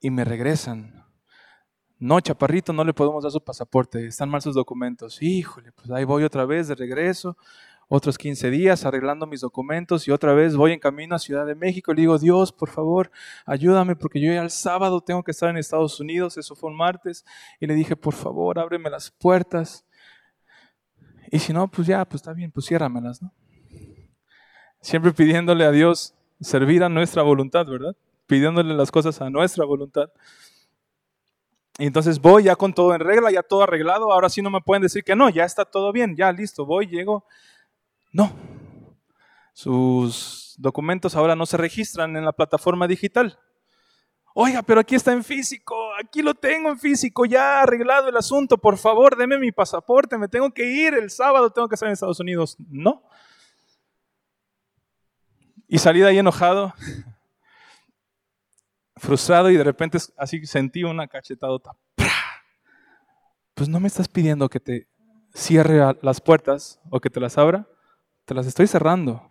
y 0.00 0.10
me 0.10 0.24
regresan. 0.24 1.04
No, 1.98 2.18
chaparrito, 2.20 2.72
no 2.72 2.84
le 2.84 2.94
podemos 2.94 3.22
dar 3.22 3.32
su 3.32 3.44
pasaporte, 3.44 4.06
están 4.06 4.30
mal 4.30 4.40
sus 4.40 4.54
documentos. 4.54 5.20
Híjole, 5.20 5.72
pues 5.72 5.90
ahí 5.90 6.04
voy 6.04 6.22
otra 6.22 6.46
vez 6.46 6.68
de 6.68 6.76
regreso, 6.76 7.36
otros 7.92 8.16
15 8.18 8.50
días 8.50 8.84
arreglando 8.84 9.26
mis 9.26 9.40
documentos 9.40 10.06
y 10.06 10.12
otra 10.12 10.32
vez 10.32 10.54
voy 10.54 10.72
en 10.72 10.78
camino 10.78 11.16
a 11.16 11.18
Ciudad 11.18 11.44
de 11.44 11.56
México. 11.56 11.92
Le 11.92 12.02
digo, 12.02 12.18
Dios, 12.18 12.52
por 12.52 12.70
favor, 12.70 13.10
ayúdame 13.44 13.96
porque 13.96 14.20
yo 14.20 14.32
ya 14.32 14.42
el 14.42 14.50
sábado 14.50 15.00
tengo 15.00 15.24
que 15.24 15.32
estar 15.32 15.50
en 15.50 15.56
Estados 15.56 15.98
Unidos, 15.98 16.38
eso 16.38 16.54
fue 16.54 16.70
un 16.70 16.76
martes. 16.76 17.24
Y 17.58 17.66
le 17.66 17.74
dije, 17.74 17.96
por 17.96 18.14
favor, 18.14 18.60
ábreme 18.60 18.88
las 18.90 19.10
puertas. 19.10 19.84
Y 21.32 21.40
si 21.40 21.52
no, 21.52 21.66
pues 21.68 21.88
ya, 21.88 22.04
pues 22.04 22.20
está 22.20 22.32
bien, 22.32 22.52
pues 22.52 22.66
ciérramelas, 22.66 23.20
¿no? 23.20 23.34
Siempre 24.80 25.12
pidiéndole 25.12 25.64
a 25.64 25.72
Dios 25.72 26.14
servir 26.40 26.84
a 26.84 26.88
nuestra 26.88 27.22
voluntad, 27.22 27.66
¿verdad? 27.66 27.96
Pidiéndole 28.28 28.72
las 28.72 28.92
cosas 28.92 29.20
a 29.20 29.28
nuestra 29.30 29.64
voluntad. 29.64 30.10
Y 31.76 31.86
entonces 31.86 32.20
voy 32.20 32.44
ya 32.44 32.54
con 32.54 32.72
todo 32.72 32.94
en 32.94 33.00
regla, 33.00 33.32
ya 33.32 33.42
todo 33.42 33.64
arreglado. 33.64 34.12
Ahora 34.12 34.28
sí 34.28 34.42
no 34.42 34.50
me 34.50 34.60
pueden 34.60 34.82
decir 34.82 35.02
que 35.02 35.16
no, 35.16 35.28
ya 35.28 35.44
está 35.44 35.64
todo 35.64 35.90
bien, 35.90 36.14
ya 36.14 36.30
listo, 36.30 36.64
voy, 36.64 36.86
llego. 36.86 37.24
No. 38.12 38.32
Sus 39.52 40.54
documentos 40.58 41.16
ahora 41.16 41.36
no 41.36 41.46
se 41.46 41.56
registran 41.56 42.16
en 42.16 42.24
la 42.24 42.32
plataforma 42.32 42.86
digital. 42.86 43.38
Oiga, 44.32 44.62
pero 44.62 44.80
aquí 44.80 44.94
está 44.94 45.12
en 45.12 45.24
físico, 45.24 45.76
aquí 46.02 46.22
lo 46.22 46.34
tengo 46.34 46.70
en 46.70 46.78
físico, 46.78 47.24
ya 47.24 47.62
arreglado 47.62 48.08
el 48.08 48.16
asunto, 48.16 48.58
por 48.58 48.78
favor, 48.78 49.16
deme 49.16 49.38
mi 49.38 49.50
pasaporte, 49.50 50.16
me 50.16 50.28
tengo 50.28 50.52
que 50.52 50.64
ir, 50.64 50.94
el 50.94 51.10
sábado 51.10 51.50
tengo 51.50 51.68
que 51.68 51.74
estar 51.74 51.88
en 51.88 51.94
Estados 51.94 52.20
Unidos. 52.20 52.56
No. 52.68 53.02
Y 55.66 55.78
salí 55.78 56.00
de 56.00 56.08
ahí 56.08 56.18
enojado, 56.18 56.72
frustrado 58.96 59.50
y 59.50 59.56
de 59.56 59.64
repente 59.64 59.98
así 60.16 60.46
sentí 60.46 60.84
una 60.84 61.08
cachetadota. 61.08 61.72
Pues 63.54 63.68
no 63.68 63.80
me 63.80 63.88
estás 63.88 64.08
pidiendo 64.08 64.48
que 64.48 64.60
te 64.60 64.88
cierre 65.34 65.96
las 66.02 66.20
puertas 66.20 66.80
o 66.88 67.00
que 67.00 67.10
te 67.10 67.20
las 67.20 67.36
abra, 67.36 67.66
te 68.24 68.34
las 68.34 68.46
estoy 68.46 68.66
cerrando. 68.66 69.30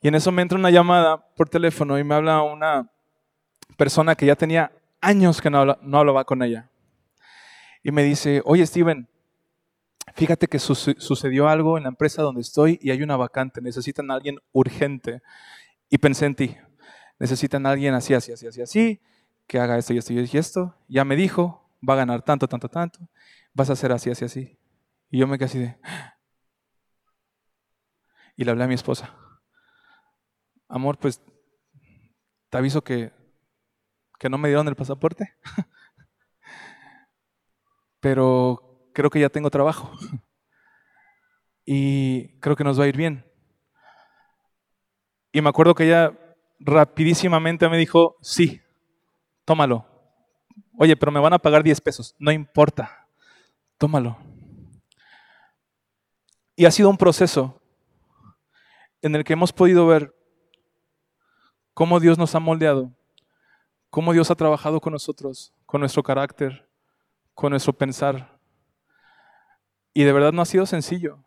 Y 0.00 0.08
en 0.08 0.14
eso 0.14 0.30
me 0.30 0.42
entra 0.42 0.58
una 0.58 0.70
llamada 0.70 1.28
por 1.34 1.48
teléfono 1.48 1.98
y 1.98 2.04
me 2.04 2.14
habla 2.14 2.42
una 2.42 2.90
persona 3.76 4.14
que 4.14 4.26
ya 4.26 4.36
tenía 4.36 4.72
años 5.00 5.40
que 5.40 5.50
no, 5.50 5.58
hablaba 5.58 6.24
con 6.24 6.42
ella. 6.42 6.70
Y 7.82 7.90
me 7.90 8.02
dice, 8.02 8.42
oye 8.44 8.66
Steven, 8.66 9.08
fíjate 10.14 10.46
que 10.46 10.58
sucedió 10.58 11.48
algo 11.48 11.76
en 11.76 11.84
la 11.84 11.88
empresa 11.88 12.22
donde 12.22 12.42
estoy 12.42 12.78
y 12.82 12.90
hay 12.90 13.02
una 13.02 13.16
vacante, 13.16 13.60
necesitan 13.60 14.10
a 14.10 14.14
alguien 14.14 14.38
urgente. 14.52 15.22
Y 15.90 15.98
pensé 15.98 16.26
en 16.26 16.34
ti, 16.34 16.56
necesitan 17.18 17.66
a 17.66 17.70
alguien 17.70 17.94
así, 17.94 18.14
así, 18.14 18.32
así, 18.32 18.46
así, 18.46 18.62
así, 18.62 19.00
que 19.46 19.58
haga 19.58 19.78
esto 19.78 19.94
y 19.94 19.98
esto 19.98 20.12
y 20.12 20.38
esto. 20.38 20.74
Ya 20.86 21.04
me 21.04 21.16
dijo, 21.16 21.68
va 21.86 21.94
a 21.94 21.98
ganar 21.98 22.22
tanto, 22.22 22.46
tanto, 22.46 22.68
tanto, 22.68 23.00
vas 23.54 23.70
a 23.70 23.72
hacer 23.72 23.90
así, 23.92 24.10
así, 24.10 24.24
así. 24.24 24.58
Y 25.10 25.18
yo 25.18 25.26
me 25.26 25.38
quedé 25.38 25.46
así 25.46 25.58
de... 25.58 25.76
Y 28.38 28.44
le 28.44 28.52
hablé 28.52 28.62
a 28.62 28.68
mi 28.68 28.74
esposa. 28.74 29.12
Amor, 30.68 30.96
pues 30.96 31.20
te 32.50 32.56
aviso 32.56 32.84
que, 32.84 33.12
que 34.16 34.30
no 34.30 34.38
me 34.38 34.46
dieron 34.46 34.68
el 34.68 34.76
pasaporte. 34.76 35.34
Pero 38.00 38.90
creo 38.94 39.10
que 39.10 39.18
ya 39.18 39.28
tengo 39.28 39.50
trabajo. 39.50 39.92
Y 41.70 42.38
creo 42.40 42.56
que 42.56 42.64
nos 42.64 42.80
va 42.80 42.84
a 42.84 42.88
ir 42.88 42.96
bien. 42.96 43.30
Y 45.32 45.42
me 45.42 45.50
acuerdo 45.50 45.74
que 45.74 45.84
ella 45.84 46.18
rapidísimamente 46.58 47.68
me 47.68 47.76
dijo, 47.76 48.16
sí, 48.22 48.62
tómalo. 49.44 49.86
Oye, 50.78 50.96
pero 50.96 51.12
me 51.12 51.20
van 51.20 51.34
a 51.34 51.38
pagar 51.38 51.62
10 51.62 51.82
pesos. 51.82 52.16
No 52.18 52.32
importa, 52.32 53.06
tómalo. 53.76 54.16
Y 56.56 56.64
ha 56.64 56.70
sido 56.70 56.88
un 56.88 56.96
proceso 56.96 57.57
en 59.02 59.14
el 59.14 59.24
que 59.24 59.34
hemos 59.34 59.52
podido 59.52 59.86
ver 59.86 60.14
cómo 61.74 62.00
Dios 62.00 62.18
nos 62.18 62.34
ha 62.34 62.40
moldeado, 62.40 62.92
cómo 63.90 64.12
Dios 64.12 64.30
ha 64.30 64.34
trabajado 64.34 64.80
con 64.80 64.92
nosotros, 64.92 65.52
con 65.66 65.80
nuestro 65.80 66.02
carácter, 66.02 66.68
con 67.34 67.50
nuestro 67.50 67.72
pensar. 67.72 68.38
Y 69.94 70.04
de 70.04 70.12
verdad 70.12 70.32
no 70.32 70.42
ha 70.42 70.46
sido 70.46 70.66
sencillo. 70.66 71.24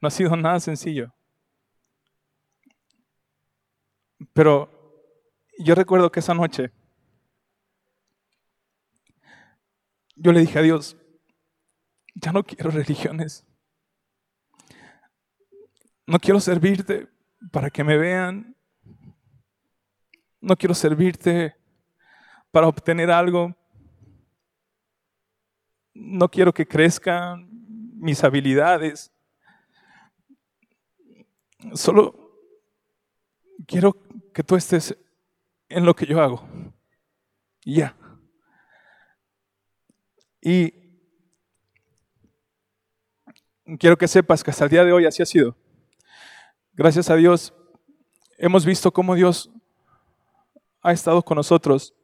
No 0.00 0.08
ha 0.08 0.10
sido 0.10 0.34
nada 0.36 0.58
sencillo. 0.58 1.14
Pero 4.32 4.70
yo 5.58 5.74
recuerdo 5.74 6.10
que 6.10 6.20
esa 6.20 6.34
noche 6.34 6.72
yo 10.16 10.32
le 10.32 10.40
dije 10.40 10.58
a 10.58 10.62
Dios, 10.62 10.96
ya 12.14 12.32
no 12.32 12.44
quiero 12.44 12.70
religiones. 12.70 13.44
No 16.12 16.18
quiero 16.18 16.40
servirte 16.40 17.08
para 17.50 17.70
que 17.70 17.82
me 17.82 17.96
vean. 17.96 18.54
No 20.42 20.54
quiero 20.58 20.74
servirte 20.74 21.56
para 22.50 22.68
obtener 22.68 23.10
algo. 23.10 23.56
No 25.94 26.28
quiero 26.28 26.52
que 26.52 26.68
crezcan 26.68 27.48
mis 27.94 28.22
habilidades. 28.22 29.10
Solo 31.72 32.36
quiero 33.66 33.96
que 34.34 34.42
tú 34.42 34.56
estés 34.56 34.94
en 35.70 35.86
lo 35.86 35.96
que 35.96 36.04
yo 36.04 36.20
hago. 36.20 36.46
Ya. 37.64 37.96
Y 40.42 40.74
quiero 43.78 43.96
que 43.96 44.08
sepas 44.08 44.44
que 44.44 44.50
hasta 44.50 44.64
el 44.64 44.70
día 44.70 44.84
de 44.84 44.92
hoy 44.92 45.06
así 45.06 45.22
ha 45.22 45.26
sido. 45.26 45.56
Gracias 46.74 47.10
a 47.10 47.16
Dios 47.16 47.52
hemos 48.38 48.64
visto 48.64 48.90
cómo 48.90 49.14
Dios 49.14 49.50
ha 50.80 50.92
estado 50.92 51.22
con 51.22 51.36
nosotros. 51.36 51.94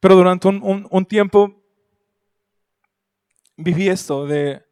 Pero 0.00 0.16
durante 0.16 0.48
un, 0.48 1.06
tiempo 1.06 1.62
viví 3.56 3.88
esto 3.88 4.26
de 4.26 4.66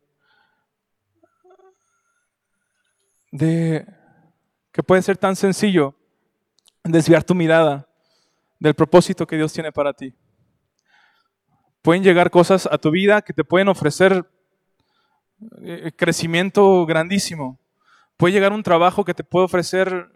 de 3.31 3.87
que 4.73 4.83
puede 4.83 5.01
ser 5.01 5.17
tan 5.17 5.37
sencillo 5.37 5.95
desviar 6.83 7.23
tu 7.23 7.37
mirada 7.37 7.89
del 8.59 8.75
propósito 8.75 9.29
que 9.29 9.37
Dios 9.37 9.53
tiene 9.53 9.71
para 9.71 9.93
ti. 9.93 10.13
Pueden 11.83 12.03
llegar 12.03 12.33
cosas 12.33 12.69
a 12.71 12.77
tu 12.79 12.91
vida 12.91 13.23
que 13.23 13.33
te 13.33 13.45
pueden 13.45 13.69
ofrecer 13.69 14.29
eh, 15.63 15.93
crecimiento 15.97 16.85
grandísimo. 16.87 17.59
Puede 18.17 18.33
llegar 18.35 18.53
un 18.53 18.63
trabajo 18.63 19.05
que 19.05 19.15
te 19.15 19.25
puede 19.25 19.47
ofrecer 19.47 20.09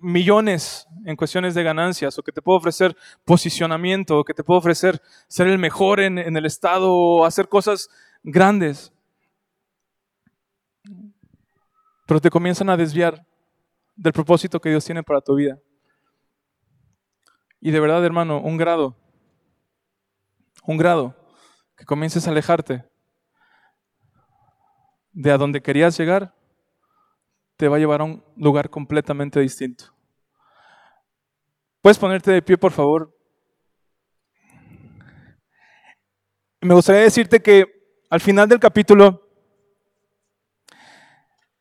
millones 0.00 0.88
en 1.04 1.14
cuestiones 1.14 1.54
de 1.54 1.62
ganancias, 1.62 2.18
o 2.18 2.22
que 2.22 2.32
te 2.32 2.42
puede 2.42 2.58
ofrecer 2.58 2.96
posicionamiento, 3.24 4.18
o 4.18 4.24
que 4.24 4.34
te 4.34 4.42
puede 4.42 4.58
ofrecer 4.58 5.00
ser 5.28 5.46
el 5.46 5.58
mejor 5.58 6.00
en, 6.00 6.18
en 6.18 6.36
el 6.36 6.46
estado, 6.46 6.92
o 6.92 7.24
hacer 7.24 7.48
cosas 7.48 7.88
grandes 8.22 8.92
pero 12.12 12.20
te 12.20 12.28
comienzan 12.28 12.68
a 12.68 12.76
desviar 12.76 13.26
del 13.96 14.12
propósito 14.12 14.60
que 14.60 14.68
Dios 14.68 14.84
tiene 14.84 15.02
para 15.02 15.22
tu 15.22 15.34
vida. 15.34 15.58
Y 17.58 17.70
de 17.70 17.80
verdad, 17.80 18.04
hermano, 18.04 18.38
un 18.40 18.58
grado, 18.58 18.96
un 20.64 20.76
grado, 20.76 21.16
que 21.74 21.86
comiences 21.86 22.26
a 22.26 22.30
alejarte 22.30 22.84
de 25.12 25.30
a 25.30 25.38
donde 25.38 25.62
querías 25.62 25.96
llegar, 25.96 26.34
te 27.56 27.68
va 27.68 27.76
a 27.76 27.78
llevar 27.78 28.00
a 28.00 28.04
un 28.04 28.24
lugar 28.36 28.70
completamente 28.70 29.40
distinto. 29.40 29.94
¿Puedes 31.80 31.98
ponerte 31.98 32.30
de 32.30 32.42
pie, 32.42 32.56
por 32.56 32.72
favor? 32.72 33.16
Me 36.60 36.74
gustaría 36.74 37.02
decirte 37.02 37.40
que 37.40 37.66
al 38.08 38.20
final 38.20 38.48
del 38.48 38.60
capítulo 38.60 39.22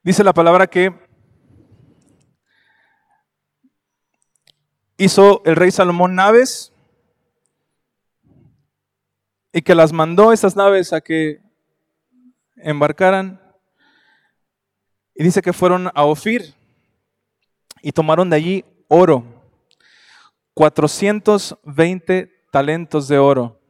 Dice 0.04 0.24
la 0.24 0.34
palabra 0.34 0.66
que 0.66 0.92
hizo 4.98 5.44
el 5.46 5.56
rey 5.56 5.70
Salomón 5.70 6.16
naves 6.16 6.74
y 9.54 9.62
que 9.62 9.76
las 9.76 9.94
mandó 9.94 10.34
esas 10.34 10.56
naves 10.56 10.92
a 10.92 11.02
que 11.02 11.44
embarcaran. 12.56 13.40
Y 15.22 15.24
dice 15.24 15.44
que 15.44 15.54
fueron 15.54 15.92
a 15.94 16.04
Ofir 16.04 16.56
y 17.84 17.92
tomaron 17.92 18.28
de 18.32 18.38
allí 18.38 18.66
oro, 18.88 19.24
420 20.56 22.48
talentos 22.50 23.08
de 23.08 23.20
oro. 23.20 23.62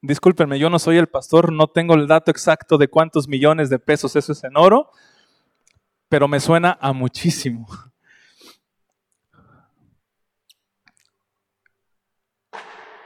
Discúlpenme, 0.00 0.58
yo 0.58 0.68
no 0.68 0.80
soy 0.80 0.96
el 0.96 1.06
pastor, 1.06 1.52
no 1.52 1.68
tengo 1.68 1.94
el 1.94 2.08
dato 2.08 2.32
exacto 2.32 2.76
de 2.76 2.88
cuántos 2.88 3.28
millones 3.28 3.70
de 3.70 3.78
pesos 3.78 4.16
eso 4.16 4.32
es 4.32 4.42
en 4.42 4.56
oro, 4.56 4.90
pero 6.08 6.26
me 6.26 6.40
suena 6.40 6.76
a 6.80 6.92
muchísimo. 6.92 7.68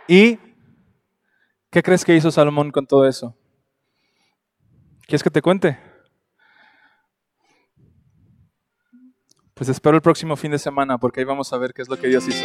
¿Y 0.08 0.38
qué 1.68 1.82
crees 1.82 2.02
que 2.02 2.16
hizo 2.16 2.30
Salomón 2.30 2.70
con 2.70 2.86
todo 2.86 3.06
eso? 3.06 3.36
¿Quieres 5.06 5.22
que 5.22 5.30
te 5.30 5.40
cuente? 5.40 5.78
Pues 9.54 9.70
espero 9.70 9.96
el 9.96 10.02
próximo 10.02 10.36
fin 10.36 10.50
de 10.50 10.58
semana 10.58 10.98
porque 10.98 11.20
ahí 11.20 11.24
vamos 11.24 11.52
a 11.52 11.58
ver 11.58 11.72
qué 11.72 11.82
es 11.82 11.88
lo 11.88 11.96
que 11.96 12.08
Dios 12.08 12.26
hizo. 12.26 12.44